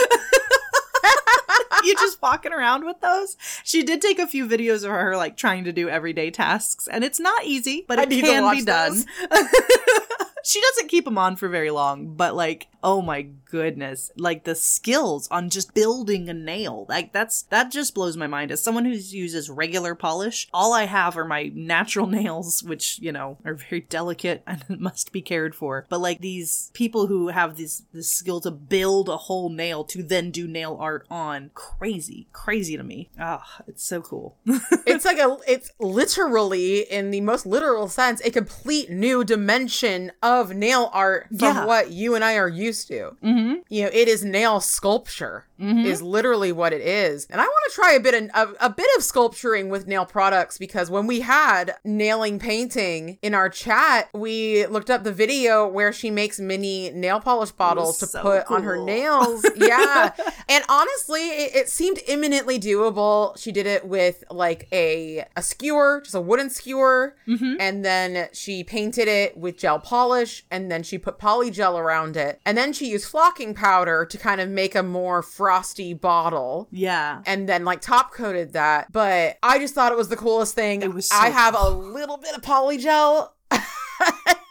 you 1.83 1.95
just 1.95 2.21
walking 2.21 2.53
around 2.53 2.85
with 2.85 2.99
those? 3.01 3.37
She 3.63 3.83
did 3.83 4.01
take 4.01 4.19
a 4.19 4.27
few 4.27 4.47
videos 4.47 4.83
of 4.83 4.91
her 4.91 5.15
like 5.17 5.37
trying 5.37 5.63
to 5.65 5.71
do 5.71 5.89
everyday 5.89 6.31
tasks, 6.31 6.87
and 6.87 7.03
it's 7.03 7.19
not 7.19 7.45
easy, 7.45 7.85
but 7.87 7.99
it 7.99 8.09
can 8.09 8.55
be 8.55 8.63
done. 8.63 9.03
she 10.43 10.61
doesn't 10.61 10.89
keep 10.89 11.05
them 11.05 11.17
on 11.17 11.35
for 11.35 11.47
very 11.47 11.71
long, 11.71 12.15
but 12.15 12.35
like, 12.35 12.67
oh 12.83 13.01
my 13.01 13.27
goodness, 13.45 14.11
like 14.17 14.43
the 14.43 14.55
skills 14.55 15.27
on 15.29 15.49
just 15.49 15.73
building 15.73 16.29
a 16.29 16.33
nail, 16.33 16.85
like 16.89 17.13
that's 17.13 17.43
that 17.43 17.71
just 17.71 17.93
blows 17.93 18.17
my 18.17 18.27
mind. 18.27 18.51
As 18.51 18.63
someone 18.63 18.85
who 18.85 18.91
uses 18.91 19.49
regular 19.49 19.95
polish, 19.95 20.47
all 20.53 20.73
I 20.73 20.85
have 20.85 21.17
are 21.17 21.25
my 21.25 21.51
natural 21.53 22.07
nails, 22.19 22.63
which 22.63 22.99
you 22.99 23.11
know 23.11 23.37
are 23.45 23.55
very 23.55 23.81
delicate 23.81 24.43
and 24.47 24.63
must 24.79 25.11
be 25.11 25.21
cared 25.21 25.55
for. 25.55 25.85
But 25.89 26.01
like 26.01 26.19
these 26.19 26.71
people 26.73 27.07
who 27.07 27.27
have 27.29 27.57
this 27.57 27.83
this 27.93 28.11
skill 28.11 28.41
to 28.41 28.51
build 28.51 29.09
a 29.09 29.17
whole 29.17 29.49
nail 29.49 29.83
to 29.85 30.03
then 30.03 30.31
do 30.31 30.47
nail 30.47 30.77
art 30.79 31.05
on, 31.09 31.51
crazy, 31.53 32.27
crazy 32.33 32.77
to 32.77 32.83
me. 32.83 33.09
Ah, 33.19 33.61
it's 33.67 33.83
so 33.83 34.01
cool. 34.01 34.37
it's 34.85 35.05
like 35.05 35.19
a 35.19 35.37
it's 35.47 35.71
literally 35.79 36.79
in 36.81 37.11
the 37.11 37.21
most 37.21 37.45
literal 37.45 37.87
sense 37.87 38.21
a 38.21 38.31
complete 38.31 38.89
new 38.89 39.23
dimension 39.23 40.11
of 40.21 40.30
nail 40.55 40.89
art 40.93 41.27
from 41.29 41.37
Yeah. 41.55 41.65
what 41.65 41.91
you 41.91 42.15
and 42.15 42.23
I 42.23 42.35
are 42.35 42.47
used 42.49 42.87
to. 42.89 43.15
mm-hmm. 43.23 43.53
You 43.69 43.83
know, 43.83 43.89
it 43.93 44.07
is 44.07 44.23
nail 44.23 44.59
sculpture. 44.59 45.45
Is 45.63 46.01
literally 46.01 46.51
what 46.51 46.73
it 46.73 46.81
is, 46.81 47.27
and 47.29 47.39
I 47.39 47.43
want 47.43 47.63
to 47.69 47.75
try 47.75 47.93
a 47.93 47.99
bit 47.99 48.15
of 48.15 48.29
a, 48.33 48.65
a 48.65 48.69
bit 48.71 48.87
of 48.97 49.03
sculpturing 49.03 49.69
with 49.69 49.85
nail 49.85 50.07
products 50.07 50.57
because 50.57 50.89
when 50.89 51.05
we 51.05 51.19
had 51.19 51.75
nailing 51.83 52.39
painting 52.39 53.19
in 53.21 53.35
our 53.35 53.47
chat, 53.47 54.09
we 54.11 54.65
looked 54.65 54.89
up 54.89 55.03
the 55.03 55.11
video 55.13 55.67
where 55.67 55.93
she 55.93 56.09
makes 56.09 56.39
mini 56.39 56.89
nail 56.89 57.19
polish 57.19 57.51
bottles 57.51 57.99
to 57.99 58.07
so 58.07 58.23
put 58.23 58.49
on 58.49 58.63
her 58.63 58.83
nails. 58.83 59.45
Yeah, 59.55 60.13
and 60.49 60.63
honestly, 60.67 61.21
it, 61.29 61.55
it 61.55 61.69
seemed 61.69 61.99
imminently 62.07 62.59
doable. 62.59 63.37
She 63.37 63.51
did 63.51 63.67
it 63.67 63.85
with 63.85 64.23
like 64.31 64.67
a 64.71 65.25
a 65.37 65.43
skewer, 65.43 66.01
just 66.03 66.15
a 66.15 66.21
wooden 66.21 66.49
skewer, 66.49 67.15
and 67.27 67.85
then 67.85 68.29
she 68.33 68.63
painted 68.63 69.07
it 69.07 69.37
with 69.37 69.57
gel 69.59 69.77
polish, 69.77 70.20
and 70.49 70.71
then 70.71 70.83
she 70.83 70.97
put 70.97 71.17
poly 71.17 71.51
gel 71.51 71.77
around 71.77 72.17
it, 72.17 72.39
and 72.45 72.57
then 72.57 72.73
she 72.73 72.89
used 72.89 73.05
flocking 73.05 73.53
powder 73.53 74.05
to 74.05 74.17
kind 74.17 74.41
of 74.41 74.49
make 74.49 74.75
a 74.75 74.83
more 74.83 75.21
frosty 75.21 75.93
bottle. 75.93 76.67
Yeah. 76.71 77.21
And 77.25 77.47
then 77.47 77.65
like 77.65 77.81
top 77.81 78.13
coated 78.13 78.53
that, 78.53 78.91
but 78.91 79.37
I 79.43 79.59
just 79.59 79.75
thought 79.75 79.91
it 79.91 79.97
was 79.97 80.09
the 80.09 80.17
coolest 80.17 80.55
thing. 80.55 80.81
It 80.81 80.93
was 80.93 81.07
so 81.07 81.15
I 81.15 81.29
have 81.29 81.55
a 81.57 81.69
little 81.69 82.17
bit 82.17 82.35
of 82.35 82.41
poly 82.41 82.77
gel. 82.77 83.35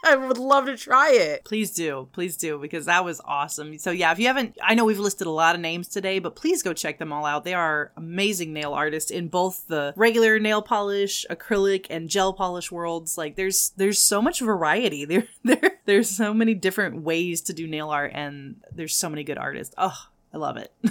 I 0.05 0.17
would 0.17 0.39
love 0.39 0.67
to 0.67 0.77
try 0.77 1.13
it. 1.13 1.45
Please 1.45 1.73
do. 1.73 2.09
Please 2.13 2.37
do 2.37 2.59
because 2.59 2.87
that 2.87 3.05
was 3.05 3.21
awesome. 3.25 3.79
So 3.79 3.91
yeah, 3.91 4.13
if 4.13 4.19
you 4.19 4.27
haven't 4.27 4.57
I 4.63 4.75
know 4.75 4.85
we've 4.85 4.99
listed 4.99 5.27
a 5.27 5.31
lot 5.31 5.55
of 5.55 5.61
names 5.61 5.89
today, 5.89 6.19
but 6.19 6.37
please 6.37 6.63
go 6.63 6.73
check 6.73 6.99
them 6.99 7.13
all 7.13 7.25
out. 7.25 7.45
They 7.45 7.55
are 7.55 7.93
amazing 7.97 8.53
nail 8.53 8.73
artists 8.73 9.11
in 9.11 9.29
both 9.29 9.67
the 9.69 9.93
regular 9.97 10.39
nail 10.39 10.63
polish, 10.63 11.27
acrylic 11.31 11.87
and 11.91 12.09
gel 12.09 12.33
polish 12.33 12.73
worlds. 12.73 13.19
Like 13.19 13.37
there's 13.37 13.73
there's 13.77 14.01
so 14.01 14.23
much 14.23 14.41
variety. 14.41 15.01
There 15.11 15.27
there 15.45 15.73
there's 15.87 16.09
so 16.09 16.33
many 16.33 16.55
different 16.55 17.03
ways 17.03 17.41
to 17.43 17.53
do 17.53 17.67
nail 17.67 17.91
art 17.91 18.13
and 18.15 18.61
there's 18.73 18.95
so 18.95 19.09
many 19.09 19.25
good 19.25 19.39
artists. 19.39 19.75
Oh, 19.77 20.07
I 20.33 20.39
love 20.39 20.57
it. 20.57 20.73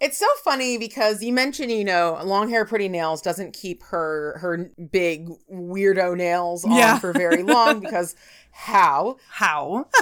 it's 0.00 0.18
so 0.18 0.26
funny 0.42 0.76
because 0.76 1.22
you 1.22 1.32
mentioned, 1.32 1.70
you 1.70 1.84
know, 1.84 2.18
long 2.24 2.48
hair, 2.48 2.64
pretty 2.64 2.88
nails 2.88 3.22
doesn't 3.22 3.52
keep 3.52 3.82
her 3.84 4.38
her 4.40 4.70
big 4.90 5.28
weirdo 5.52 6.16
nails 6.16 6.64
on 6.64 6.72
Yeah. 6.72 6.98
for 6.98 7.12
very 7.12 7.42
long 7.44 7.78
because 7.84 8.14
how? 8.50 9.16
How? 9.30 9.86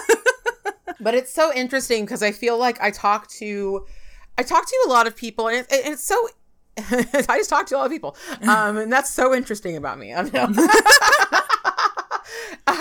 But 1.02 1.14
it's 1.14 1.32
so 1.32 1.50
interesting 1.54 2.04
because 2.04 2.22
I 2.22 2.30
feel 2.30 2.58
like 2.58 2.78
I 2.82 2.90
talk 2.90 3.26
to 3.38 3.86
I 4.36 4.42
talk 4.42 4.66
to 4.66 4.84
a 4.86 4.90
lot 4.90 5.06
of 5.06 5.16
people 5.16 5.48
and, 5.48 5.58
it, 5.60 5.66
and 5.72 5.94
it's 5.94 6.04
so 6.04 6.28
I 6.78 7.38
just 7.38 7.48
talk 7.48 7.64
to 7.68 7.76
a 7.76 7.78
lot 7.78 7.86
of 7.86 7.92
people. 7.92 8.16
Um, 8.42 8.76
and 8.76 8.92
that's 8.92 9.08
so 9.08 9.34
interesting 9.34 9.76
about 9.76 9.98
me. 9.98 10.12
I 10.12 10.22
know. 10.24 10.48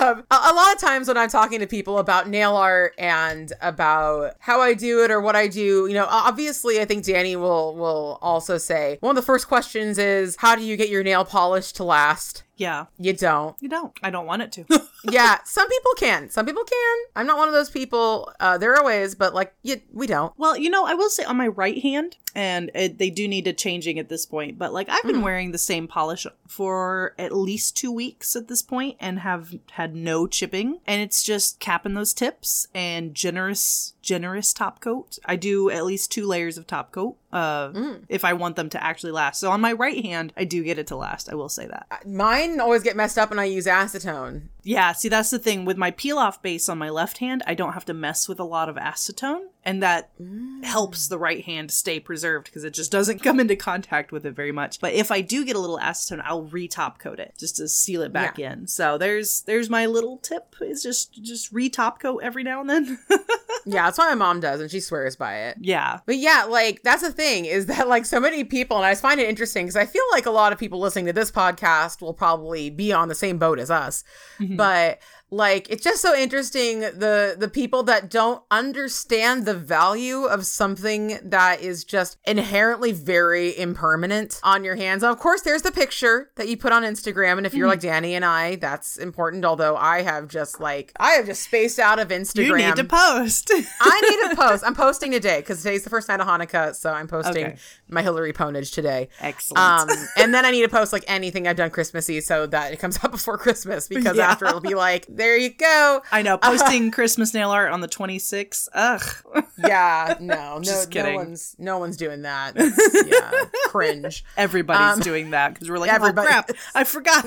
Um, 0.00 0.24
a, 0.30 0.34
a 0.34 0.54
lot 0.54 0.74
of 0.74 0.80
times 0.80 1.08
when 1.08 1.16
I'm 1.16 1.28
talking 1.28 1.60
to 1.60 1.66
people 1.66 1.98
about 1.98 2.28
nail 2.28 2.56
art 2.56 2.94
and 2.98 3.52
about 3.60 4.34
how 4.38 4.60
I 4.60 4.74
do 4.74 5.04
it 5.04 5.10
or 5.10 5.20
what 5.20 5.36
I 5.36 5.46
do, 5.46 5.86
you 5.86 5.94
know, 5.94 6.06
obviously 6.08 6.80
I 6.80 6.86
think 6.86 7.04
Danie 7.04 7.36
will 7.36 7.76
will 7.76 8.18
also 8.22 8.56
say 8.56 8.96
one 9.00 9.10
of 9.10 9.16
the 9.16 9.26
first 9.26 9.48
questions 9.48 9.98
is 9.98 10.36
how 10.36 10.56
do 10.56 10.62
you 10.62 10.76
get 10.76 10.88
your 10.88 11.02
nail 11.02 11.24
polish 11.24 11.72
to 11.72 11.84
last? 11.84 12.44
yeah. 12.60 12.84
You 12.98 13.14
don't. 13.14 13.56
You 13.60 13.70
don't. 13.70 13.98
I 14.02 14.10
don't 14.10 14.26
want 14.26 14.42
it 14.42 14.52
to. 14.52 14.66
yeah, 15.10 15.38
some 15.44 15.66
people 15.66 15.92
can. 15.96 16.28
Some 16.28 16.44
people 16.44 16.62
can. 16.62 16.98
I'm 17.16 17.26
not 17.26 17.38
one 17.38 17.48
of 17.48 17.54
those 17.54 17.70
people. 17.70 18.30
Uh, 18.38 18.58
there 18.58 18.76
are 18.76 18.84
ways, 18.84 19.14
but 19.14 19.34
like, 19.34 19.54
you, 19.62 19.80
we 19.92 20.06
don't. 20.06 20.34
Well, 20.36 20.58
you 20.58 20.68
know, 20.68 20.84
I 20.84 20.92
will 20.92 21.08
say 21.08 21.24
on 21.24 21.38
my 21.38 21.48
right 21.48 21.78
hand, 21.82 22.18
and 22.34 22.70
it, 22.74 22.98
they 22.98 23.10
do 23.10 23.26
need 23.26 23.46
a 23.46 23.52
changing 23.52 23.98
at 23.98 24.08
this 24.08 24.26
point, 24.26 24.58
but 24.58 24.72
like 24.72 24.88
I've 24.88 25.02
been 25.02 25.16
mm-hmm. 25.16 25.24
wearing 25.24 25.52
the 25.52 25.58
same 25.58 25.88
polish 25.88 26.26
for 26.46 27.14
at 27.18 27.32
least 27.32 27.76
two 27.76 27.92
weeks 27.92 28.36
at 28.36 28.48
this 28.48 28.62
point 28.62 28.96
and 29.00 29.20
have 29.20 29.54
had 29.72 29.94
no 29.94 30.26
chipping. 30.26 30.80
And 30.86 31.00
it's 31.02 31.22
just 31.22 31.60
capping 31.60 31.94
those 31.94 32.14
tips 32.14 32.66
and 32.74 33.14
generous, 33.14 33.94
generous 34.02 34.52
top 34.52 34.80
coat. 34.80 35.18
I 35.24 35.36
do 35.36 35.70
at 35.70 35.84
least 35.84 36.12
two 36.12 36.26
layers 36.26 36.58
of 36.58 36.66
top 36.66 36.92
coat 36.92 37.16
uh, 37.32 37.68
mm. 37.70 38.02
if 38.08 38.24
I 38.24 38.32
want 38.32 38.56
them 38.56 38.68
to 38.70 38.82
actually 38.82 39.12
last. 39.12 39.40
So 39.40 39.50
on 39.50 39.60
my 39.60 39.72
right 39.72 40.04
hand, 40.04 40.32
I 40.36 40.44
do 40.44 40.62
get 40.62 40.78
it 40.78 40.86
to 40.88 40.96
last. 40.96 41.28
I 41.28 41.34
will 41.34 41.48
say 41.48 41.66
that. 41.66 42.06
Mine 42.06 42.60
always 42.60 42.82
get 42.82 42.96
messed 42.96 43.18
up 43.18 43.30
and 43.30 43.40
I 43.40 43.44
use 43.44 43.66
acetone. 43.66 44.42
Yeah, 44.62 44.92
see, 44.92 45.08
that's 45.08 45.30
the 45.30 45.38
thing. 45.38 45.64
With 45.64 45.78
my 45.78 45.90
peel 45.90 46.18
off 46.18 46.42
base 46.42 46.68
on 46.68 46.78
my 46.78 46.90
left 46.90 47.18
hand, 47.18 47.42
I 47.46 47.54
don't 47.54 47.72
have 47.72 47.86
to 47.86 47.94
mess 47.94 48.28
with 48.28 48.38
a 48.38 48.44
lot 48.44 48.68
of 48.68 48.76
acetone, 48.76 49.46
and 49.64 49.82
that 49.82 50.10
mm. 50.20 50.62
helps 50.62 51.08
the 51.08 51.18
right 51.18 51.42
hand 51.42 51.70
stay 51.70 51.98
preserved 51.98 52.19
because 52.22 52.64
it 52.64 52.74
just 52.74 52.92
doesn't 52.92 53.18
come 53.22 53.40
into 53.40 53.56
contact 53.56 54.12
with 54.12 54.26
it 54.26 54.32
very 54.32 54.52
much. 54.52 54.80
But 54.80 54.94
if 54.94 55.10
I 55.10 55.20
do 55.20 55.44
get 55.44 55.56
a 55.56 55.58
little 55.58 55.78
acetone, 55.78 56.22
I'll 56.24 56.44
re-top 56.44 56.98
coat 56.98 57.18
it 57.20 57.34
just 57.38 57.56
to 57.56 57.68
seal 57.68 58.02
it 58.02 58.12
back 58.12 58.38
in. 58.38 58.66
So 58.66 58.98
there's 58.98 59.42
there's 59.42 59.70
my 59.70 59.86
little 59.86 60.18
tip 60.18 60.54
is 60.60 60.82
just 60.82 61.12
just 61.22 61.52
re-top 61.52 62.00
coat 62.00 62.20
every 62.22 62.42
now 62.42 62.60
and 62.60 62.70
then. 62.70 62.98
Yeah, 63.66 63.84
that's 63.84 63.98
what 63.98 64.08
my 64.08 64.14
mom 64.14 64.40
does, 64.40 64.60
and 64.60 64.70
she 64.70 64.80
swears 64.80 65.16
by 65.16 65.34
it. 65.48 65.58
yeah. 65.60 66.00
But 66.06 66.16
yeah, 66.16 66.44
like 66.48 66.82
that's 66.82 67.02
the 67.02 67.12
thing 67.12 67.44
is 67.44 67.66
that 67.66 67.88
like 67.88 68.06
so 68.06 68.18
many 68.18 68.42
people, 68.42 68.78
and 68.78 68.86
I 68.86 68.92
just 68.92 69.02
find 69.02 69.20
it 69.20 69.28
interesting 69.28 69.66
because 69.66 69.76
I 69.76 69.84
feel 69.84 70.02
like 70.12 70.26
a 70.26 70.30
lot 70.30 70.52
of 70.52 70.58
people 70.58 70.80
listening 70.80 71.06
to 71.06 71.12
this 71.12 71.30
podcast 71.30 72.00
will 72.00 72.14
probably 72.14 72.70
be 72.70 72.92
on 72.92 73.08
the 73.08 73.14
same 73.14 73.38
boat 73.38 73.58
as 73.58 73.70
us. 73.70 74.02
Mm-hmm. 74.38 74.56
But 74.56 75.00
like 75.30 75.68
it's 75.70 75.84
just 75.84 76.02
so 76.02 76.14
interesting 76.14 76.80
the 76.80 77.36
the 77.38 77.48
people 77.48 77.82
that 77.84 78.10
don't 78.10 78.42
understand 78.50 79.46
the 79.46 79.54
value 79.54 80.24
of 80.24 80.44
something 80.46 81.18
that 81.22 81.60
is 81.60 81.84
just 81.84 82.16
inherently 82.26 82.92
very 82.92 83.56
impermanent 83.58 84.40
on 84.42 84.64
your 84.64 84.76
hands. 84.76 85.02
Of 85.04 85.18
course, 85.18 85.42
there's 85.42 85.62
the 85.62 85.72
picture 85.72 86.30
that 86.36 86.48
you 86.48 86.56
put 86.56 86.72
on 86.72 86.82
Instagram, 86.82 87.36
and 87.38 87.46
if 87.46 87.54
you're 87.54 87.68
like 87.68 87.80
Danie 87.80 88.12
and 88.12 88.24
I, 88.24 88.56
that's 88.56 88.96
important. 88.96 89.44
Although 89.44 89.76
I 89.76 90.02
have 90.02 90.28
just 90.28 90.60
like 90.60 90.92
I 90.98 91.12
have 91.12 91.26
just 91.26 91.42
spaced 91.42 91.78
out 91.78 91.98
of 91.98 92.08
Instagram. 92.08 92.46
You 92.46 92.56
need 92.56 92.76
to 92.76 92.84
post. 92.84 93.50
I 93.80 94.00
need 94.00 94.30
to 94.30 94.36
post. 94.36 94.64
I'm 94.66 94.74
posting 94.74 95.12
today 95.12 95.40
because 95.40 95.58
today's 95.62 95.84
the 95.84 95.90
first 95.90 96.08
night 96.08 96.20
of 96.20 96.26
Hanukkah, 96.26 96.74
so 96.74 96.92
I'm 96.92 97.06
posting 97.08 97.46
Okay. 97.46 97.56
my 97.88 98.02
Hillary 98.02 98.32
ponage 98.32 98.72
today. 98.72 99.08
Excellent. 99.20 99.90
Um, 99.90 99.96
and 100.16 100.34
then 100.34 100.44
I 100.44 100.50
need 100.50 100.62
to 100.62 100.68
post 100.68 100.92
like 100.92 101.04
anything 101.06 101.46
I've 101.46 101.56
done 101.56 101.70
Christmassy 101.70 102.20
so 102.20 102.46
that 102.46 102.72
it 102.72 102.78
comes 102.78 102.98
out 103.04 103.10
before 103.10 103.38
Christmas 103.38 103.88
because 103.88 104.16
Yeah. 104.16 104.30
after 104.30 104.46
it'll 104.46 104.60
be 104.60 104.74
like, 104.74 105.06
there 105.20 105.36
you 105.36 105.50
go. 105.50 106.02
I 106.10 106.22
know 106.22 106.38
posting 106.38 106.90
Christmas 106.98 107.34
nail 107.34 107.50
art 107.50 107.70
on 107.72 107.80
the 107.80 107.88
26th. 107.88 108.68
Ugh. 108.72 109.02
Yeah, 109.62 110.16
no, 110.20 110.56
no, 110.56 110.60
Just 110.62 110.88
no 110.88 110.92
kidding. 111.02 111.16
one's 111.16 111.54
no 111.58 111.76
one's 111.78 111.98
doing 111.98 112.22
that. 112.22 112.54
That's, 112.56 113.06
yeah, 113.06 113.30
cringe. 113.66 114.24
Everybody's 114.38 114.96
Um, 114.96 115.00
doing 115.00 115.30
that 115.32 115.52
because 115.52 115.68
we're 115.68 115.76
like, 115.78 115.92
everybody- 115.92 116.26
oh 116.28 116.30
crap, 116.30 116.50
I 116.74 116.84
forgot. 116.84 117.26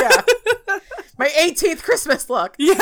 Yeah, 0.00 0.22
my 1.18 1.26
18th 1.28 1.82
Christmas 1.82 2.30
look. 2.30 2.54
yeah. 2.58 2.78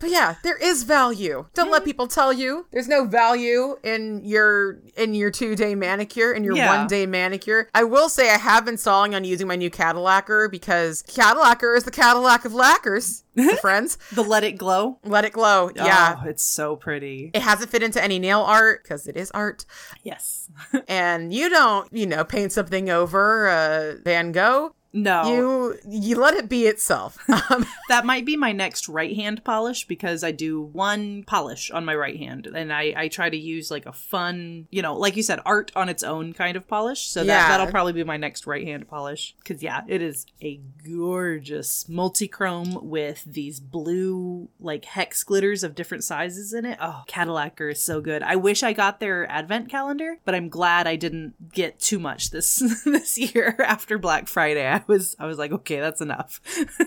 But 0.00 0.10
yeah, 0.10 0.34
there 0.42 0.56
is 0.56 0.82
value. 0.82 1.46
Don't 1.54 1.70
let 1.70 1.84
people 1.84 2.06
tell 2.06 2.32
you 2.32 2.66
there's 2.72 2.88
no 2.88 3.04
value 3.06 3.76
in 3.82 4.22
your 4.24 4.80
in 4.96 5.14
your 5.14 5.30
two 5.30 5.56
day 5.56 5.74
manicure 5.74 6.32
in 6.32 6.44
your 6.44 6.56
Yeah. 6.56 6.78
one 6.78 6.86
day 6.86 7.06
manicure. 7.06 7.68
I 7.74 7.84
will 7.84 8.08
say 8.08 8.30
I 8.30 8.38
have 8.38 8.64
been 8.64 8.76
stalling 8.76 9.14
on 9.14 9.24
using 9.24 9.46
my 9.48 9.56
new 9.56 9.70
Cadillacquer 9.70 10.50
because 10.50 11.02
Cadillacquer 11.04 11.76
is 11.76 11.84
the 11.84 11.90
Cadillac 11.90 12.44
of 12.44 12.52
lacquers, 12.54 13.24
friends. 13.60 13.96
The 14.12 14.22
Let 14.22 14.44
It 14.44 14.52
Glow. 14.58 14.98
Let 15.04 15.24
it 15.24 15.32
glow. 15.32 15.70
Yeah. 15.74 16.20
Oh, 16.22 16.28
it's 16.28 16.44
so 16.44 16.76
pretty. 16.76 17.30
It 17.34 17.42
hasn't 17.42 17.70
fit 17.70 17.82
into 17.82 18.02
any 18.02 18.18
nail 18.18 18.40
art 18.40 18.82
because 18.82 19.06
it 19.06 19.16
is 19.16 19.30
art. 19.30 19.64
Yes. 20.02 20.48
And 20.88 21.32
you 21.32 21.48
don't, 21.48 21.92
you 21.92 22.06
know, 22.06 22.24
paint 22.24 22.52
something 22.52 22.90
over 22.90 23.48
uh, 23.48 23.94
Van 24.04 24.32
Gogh. 24.32 24.74
No. 24.94 25.28
You 25.28 25.78
you 25.86 26.16
let 26.16 26.32
it 26.34 26.48
be 26.48 26.66
itself. 26.66 27.18
Um, 27.50 27.66
that 27.90 28.06
might 28.06 28.24
be 28.24 28.36
my 28.36 28.52
next 28.52 28.88
right 28.88 29.14
hand 29.14 29.44
polish 29.44 29.86
because 29.86 30.24
I 30.24 30.30
do 30.30 30.62
one 30.62 31.24
polish 31.24 31.70
on 31.70 31.84
my 31.84 31.94
right 31.94 32.16
hand 32.16 32.46
and 32.46 32.72
I, 32.72 32.94
I 32.96 33.08
try 33.08 33.28
to 33.28 33.36
use 33.36 33.70
like 33.70 33.84
a 33.86 33.92
fun, 33.92 34.66
you 34.70 34.80
know, 34.80 34.96
like 34.96 35.16
you 35.16 35.22
said, 35.22 35.40
art 35.44 35.70
on 35.76 35.88
its 35.90 36.02
own 36.02 36.32
kind 36.32 36.56
of 36.56 36.66
polish. 36.66 37.06
So 37.08 37.20
that, 37.20 37.26
Yeah. 37.26 37.48
that'll 37.48 37.66
probably 37.72 37.92
be 37.92 38.02
my 38.04 38.16
next 38.16 38.46
right 38.46 38.66
hand 38.66 38.88
polish. 38.88 39.34
Cause 39.44 39.62
yeah, 39.62 39.82
it 39.88 40.00
is 40.00 40.24
a 40.40 40.60
gorgeous 41.08 41.88
multi-chrome 41.88 42.78
with 42.88 43.22
these 43.26 43.60
blue 43.60 44.48
like 44.58 44.84
hex 44.86 45.22
glitters 45.22 45.62
of 45.62 45.74
different 45.74 46.04
sizes 46.04 46.52
in 46.54 46.64
it. 46.64 46.78
Oh, 46.80 47.02
Cadillac 47.06 47.60
is 47.60 47.82
so 47.82 48.00
good. 48.00 48.22
I 48.22 48.36
wish 48.36 48.62
I 48.62 48.72
got 48.72 49.00
their 49.00 49.30
advent 49.30 49.68
calendar, 49.68 50.18
but 50.24 50.34
I'm 50.34 50.48
glad 50.48 50.86
I 50.86 50.96
didn't 50.96 51.52
get 51.52 51.78
too 51.78 51.98
much 51.98 52.30
this 52.30 52.56
this 52.84 53.18
year 53.18 53.54
after 53.64 53.98
Black 53.98 54.28
Friday. 54.28 54.64
Was 54.88 55.16
I 55.18 55.26
was 55.26 55.38
like, 55.38 55.52
okay, 55.52 55.80
that's 55.80 56.00
enough. 56.00 56.40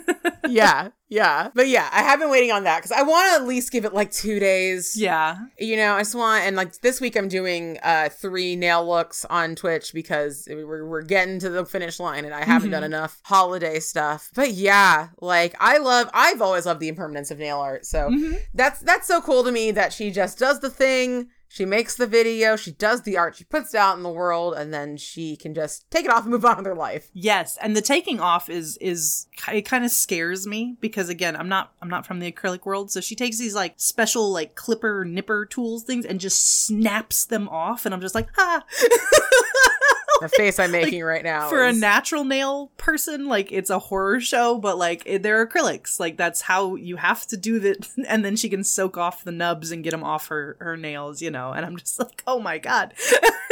yeah, 0.47 0.89
yeah. 1.09 1.49
But 1.53 1.67
yeah, 1.67 1.89
I 1.91 2.03
have 2.03 2.19
been 2.19 2.29
waiting 2.29 2.51
on 2.51 2.63
that 2.65 2.77
because 2.77 2.91
I 2.91 3.01
want 3.01 3.29
to 3.31 3.41
at 3.41 3.47
least 3.47 3.71
give 3.71 3.85
it 3.85 3.93
like 3.93 4.11
two 4.11 4.39
days. 4.39 4.95
yeah. 4.95 5.37
You 5.57 5.77
know, 5.77 5.95
I 5.95 6.01
just 6.01 6.15
want, 6.15 6.43
and 6.45 6.55
like 6.55 6.79
this 6.81 7.01
week 7.01 7.15
I'm 7.15 7.27
doing 7.27 7.79
uh 7.83 8.09
three 8.09 8.55
nail 8.55 8.87
looks 8.87 9.25
on 9.25 9.55
Twitch 9.55 9.93
because 9.93 10.47
we're, 10.49 10.85
we're 10.85 11.01
getting 11.01 11.39
to 11.39 11.49
the 11.49 11.65
finish 11.65 11.99
line 11.99 12.25
and 12.25 12.33
I 12.33 12.43
haven't 12.43 12.71
done 12.71 12.83
enough 12.83 13.19
holiday 13.23 13.79
stuff. 13.79 14.29
But 14.35 14.51
yeah, 14.51 15.09
like 15.21 15.55
I 15.59 15.77
love, 15.79 16.09
I've 16.13 16.41
always 16.41 16.65
loved 16.65 16.79
the 16.79 16.87
impermanence 16.89 17.31
of 17.31 17.39
nail 17.39 17.59
art. 17.59 17.85
So 17.85 18.11
that's, 18.53 18.79
that's 18.81 19.07
so 19.07 19.21
cool 19.21 19.43
to 19.43 19.51
me 19.51 19.71
that 19.71 19.93
she 19.93 20.11
just 20.11 20.37
does 20.39 20.59
the 20.59 20.69
thing. 20.69 21.29
She 21.49 21.65
makes 21.65 21.95
the 21.95 22.07
video, 22.07 22.55
she 22.55 22.71
does 22.71 23.03
the 23.03 23.17
art, 23.17 23.35
she 23.35 23.43
puts 23.43 23.73
it 23.73 23.77
out 23.77 23.97
in 23.97 24.03
the 24.03 24.09
world, 24.09 24.53
and 24.55 24.73
then 24.73 24.97
she 24.97 25.35
can 25.35 25.53
just 25.53 25.89
take 25.89 26.05
it 26.05 26.11
off 26.11 26.23
and 26.23 26.31
move 26.31 26.45
on 26.45 26.57
with 26.57 26.65
her 26.65 26.75
life. 26.75 27.09
Yes, 27.13 27.57
and 27.61 27.75
the 27.75 27.81
taking 27.81 28.19
off 28.19 28.49
is 28.49 28.77
is 28.77 29.27
it 29.51 29.63
kind 29.63 29.85
of 29.85 29.91
scares 29.91 30.45
me 30.45 30.77
because 30.81 31.09
again, 31.09 31.35
I'm 31.35 31.49
not 31.49 31.73
I'm 31.81 31.89
not 31.89 32.05
from 32.05 32.19
the 32.19 32.31
acrylic 32.31 32.65
world, 32.65 32.91
so 32.91 33.01
she 33.01 33.15
takes 33.15 33.37
these 33.37 33.55
like 33.55 33.75
special 33.77 34.31
like 34.31 34.55
clipper 34.55 35.05
nipper 35.05 35.45
tools 35.45 35.83
things 35.83 36.05
and 36.05 36.19
just 36.19 36.65
snaps 36.65 37.25
them 37.25 37.47
off 37.49 37.85
and 37.85 37.93
I'm 37.93 38.01
just 38.01 38.15
like, 38.15 38.29
"Ah." 38.37 38.63
The 40.21 40.29
face 40.29 40.57
I'm 40.57 40.71
making 40.71 41.03
right 41.03 41.23
now 41.23 41.47
For 41.49 41.63
a 41.63 41.71
natural 41.71 42.23
nail 42.23 42.71
person, 42.77 43.27
like 43.27 43.51
it's 43.51 43.69
a 43.69 43.79
horror 43.79 44.19
show, 44.19 44.57
but 44.57 44.77
like 44.77 45.03
it, 45.05 45.21
they're 45.23 45.45
acrylics. 45.45 45.99
Like 45.99 46.17
that's 46.17 46.41
how 46.41 46.75
you 46.75 46.95
have 46.95 47.27
to 47.27 47.37
do 47.37 47.59
that 47.59 47.87
and 48.07 48.25
then 48.25 48.35
she 48.35 48.49
can 48.49 48.63
soak 48.63 48.97
off 48.97 49.23
the 49.23 49.31
nubs 49.31 49.71
and 49.71 49.83
get 49.83 49.91
them 49.91 50.03
off 50.03 50.27
her 50.27 50.57
her 50.59 50.75
nails, 50.75 51.21
you 51.21 51.31
know. 51.31 51.51
And 51.51 51.65
I'm 51.65 51.77
just 51.77 51.99
like, 51.99 52.23
"Oh 52.25 52.39
my 52.39 52.57
god." 52.57 52.93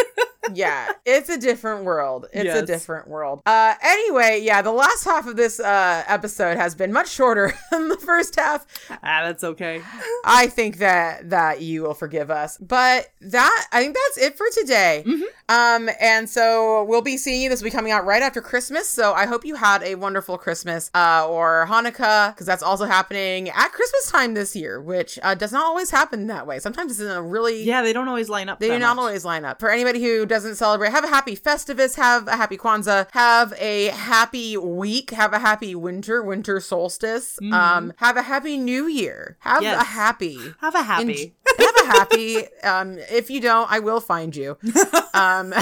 yeah, 0.53 0.91
it's 1.05 1.29
a 1.29 1.37
different 1.37 1.83
world. 1.85 2.27
It's 2.33 2.53
a 2.55 2.65
different 2.65 3.07
world. 3.07 3.41
Uh 3.45 3.73
anyway, 3.81 4.41
yeah, 4.43 4.61
the 4.61 4.71
last 4.71 5.03
half 5.05 5.27
of 5.27 5.35
this 5.35 5.59
uh 5.59 6.03
episode 6.07 6.57
has 6.57 6.75
been 6.75 6.91
much 6.93 7.09
shorter 7.09 7.53
than 7.71 7.89
the 7.89 7.97
first 7.97 8.35
half. 8.35 8.65
ah, 8.89 9.21
that's 9.23 9.43
okay. 9.43 9.81
I 10.25 10.47
think 10.47 10.77
that 10.77 11.29
that 11.29 11.61
you 11.61 11.83
will 11.83 11.93
forgive 11.93 12.29
us. 12.31 12.57
But 12.57 13.07
that 13.21 13.67
I 13.71 13.81
think 13.81 13.95
that's 13.95 14.25
it 14.27 14.37
for 14.37 14.47
today. 14.53 15.03
Um 15.49 15.89
and 15.99 16.29
so 16.29 16.83
we'll 16.85 17.01
be 17.01 17.17
seeing 17.17 17.41
you 17.41 17.49
this 17.49 17.61
will 17.61 17.67
be 17.67 17.71
coming 17.71 17.91
out 17.91 18.05
right 18.05 18.21
after 18.21 18.41
Christmas. 18.41 18.89
So 18.89 19.13
I 19.13 19.25
hope 19.25 19.45
you 19.45 19.55
had 19.55 19.83
a 19.83 19.95
wonderful 19.95 20.37
Christmas 20.37 20.89
uh 20.95 21.27
or 21.29 21.65
Hanukkah 21.69 22.33
because 22.33 22.45
that's 22.45 22.63
also 22.63 22.85
happening 22.85 23.49
at 23.49 23.71
Christmas 23.71 24.11
time 24.11 24.33
this 24.33 24.55
year, 24.55 24.81
which 24.81 25.19
uh, 25.23 25.35
does 25.35 25.51
not 25.51 25.65
always 25.65 25.89
happen 25.91 26.27
that 26.27 26.47
way. 26.47 26.59
Sometimes 26.59 26.91
it's 26.91 26.99
in 27.01 27.07
a 27.11 27.21
really 27.21 27.63
Yeah, 27.63 27.81
they 27.81 27.93
don't 27.93 28.07
always 28.07 28.29
line 28.29 28.49
up. 28.49 28.59
they 28.59 28.69
do 28.69 28.79
not 28.79 28.95
much. 28.95 29.03
always 29.03 29.25
line 29.25 29.45
up. 29.45 29.59
For 29.59 29.69
anybody 29.69 30.01
who 30.03 30.25
doesn't 30.35 30.55
celebrate, 30.55 30.91
have 30.91 31.05
a 31.05 31.07
happy 31.07 31.33
Festivus, 31.33 31.95
have 31.95 32.27
a 32.27 32.35
happy 32.35 32.57
Kwanzaa, 32.57 33.07
have 33.11 33.53
a 33.57 33.85
happy 33.87 34.57
week, 34.57 35.11
have 35.11 35.31
a 35.31 35.39
happy 35.39 35.73
winter, 35.75 36.21
winter 36.21 36.59
solstice, 36.59 37.39
um, 37.53 37.93
have 37.97 38.17
a 38.17 38.21
happy 38.23 38.57
New 38.57 38.85
Year, 38.85 39.37
have 39.39 39.63
Yes. 39.63 39.81
a 39.81 39.85
happy. 39.85 40.37
Have 40.59 40.75
a 40.75 40.83
happy. 40.83 41.33
have 41.57 41.75
a 41.83 41.85
happy. 41.85 42.37
Um, 42.63 42.97
if 43.09 43.29
you 43.29 43.39
don't, 43.39 43.71
I 43.71 43.79
will 43.79 44.01
find 44.01 44.35
you. 44.35 44.57
Um, 45.15 45.53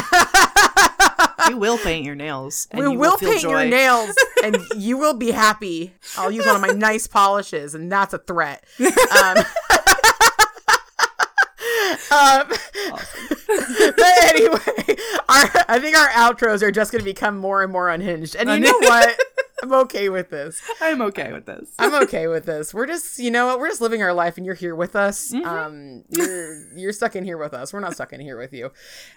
we 1.47 1.53
will 1.53 1.77
paint 1.77 2.03
your 2.05 2.15
nails. 2.15 2.67
and 2.71 2.83
we 2.83 2.91
you 2.93 2.97
will 2.97 3.17
feel 3.17 3.29
paint 3.29 3.41
joy. 3.43 3.49
your 3.51 3.65
nails, 3.65 4.15
and 4.43 4.57
you 4.75 4.97
will 4.97 5.13
be 5.13 5.29
happy. 5.29 5.93
I'll 6.17 6.31
use 6.31 6.43
one 6.47 6.55
of 6.55 6.61
my 6.61 6.69
nice 6.69 7.05
polishes, 7.05 7.75
and 7.75 7.91
that's 7.91 8.15
a 8.15 8.17
threat. 8.17 8.63
Um, 8.79 9.37
um, 12.11 12.47
but 12.47 14.23
anyway, 14.23 14.97
our, 15.29 15.49
I 15.67 15.79
think 15.79 15.97
our 15.97 16.09
outros 16.09 16.61
are 16.61 16.71
just 16.71 16.91
going 16.91 17.01
to 17.01 17.05
become 17.05 17.37
more 17.37 17.63
and 17.63 17.71
more 17.71 17.89
unhinged. 17.89 18.35
And 18.35 18.49
you 18.49 18.59
know 18.59 18.77
what? 18.79 19.19
I'm 19.63 19.71
okay 19.71 20.09
with 20.09 20.29
this. 20.29 20.61
I'm 20.81 21.01
okay 21.03 21.31
with 21.31 21.45
this. 21.45 21.69
I'm 21.79 21.95
okay 22.03 22.27
with 22.27 22.45
this. 22.45 22.73
We're 22.73 22.85
just, 22.85 23.17
you 23.17 23.31
know 23.31 23.45
what? 23.45 23.59
We're 23.59 23.69
just 23.69 23.79
living 23.79 24.03
our 24.03 24.13
life, 24.13 24.35
and 24.35 24.45
you're 24.45 24.55
here 24.55 24.75
with 24.75 24.93
us. 24.93 25.33
Um, 25.33 26.03
you're 26.09 26.67
you're 26.75 26.91
stuck 26.91 27.15
in 27.15 27.23
here 27.23 27.37
with 27.37 27.53
us. 27.53 27.71
We're 27.71 27.79
not 27.79 27.93
stuck 27.93 28.11
in 28.11 28.19
here 28.19 28.37
with 28.37 28.51
you. 28.51 28.71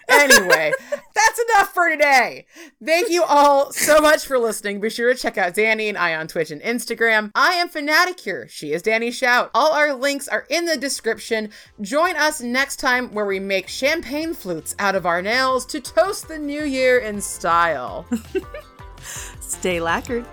Anyway, 0.07 0.71
that's 0.89 1.39
enough 1.49 1.73
for 1.73 1.89
today. 1.89 2.45
Thank 2.81 3.09
you 3.09 3.25
all 3.25 3.73
so 3.73 3.99
much 3.99 4.25
for 4.25 4.39
listening. 4.39 4.79
Be 4.79 4.89
sure 4.89 5.13
to 5.13 5.19
check 5.19 5.37
out 5.37 5.53
Danie 5.53 5.89
and 5.89 5.97
I 5.97 6.15
on 6.15 6.29
Twitch 6.29 6.49
and 6.49 6.61
Instagram. 6.61 7.31
I 7.35 7.55
am 7.55 7.67
Fanaticure. 7.67 8.47
She 8.49 8.71
is 8.71 8.81
DanieShout. 8.81 9.49
All 9.53 9.73
our 9.73 9.93
links 9.93 10.29
are 10.29 10.45
in 10.49 10.63
the 10.63 10.77
description. 10.77 11.49
Join 11.81 12.15
us 12.15 12.39
next 12.39 12.77
time 12.77 13.13
where 13.13 13.25
we 13.25 13.41
make 13.41 13.67
champagne 13.67 14.33
flutes 14.33 14.75
out 14.79 14.95
of 14.95 15.05
our 15.05 15.21
nails 15.21 15.65
to 15.65 15.81
toast 15.81 16.29
the 16.29 16.39
new 16.39 16.63
year 16.63 16.99
in 16.99 17.19
style. 17.19 18.05
Stay 19.41 19.81
lacquered. 19.81 20.25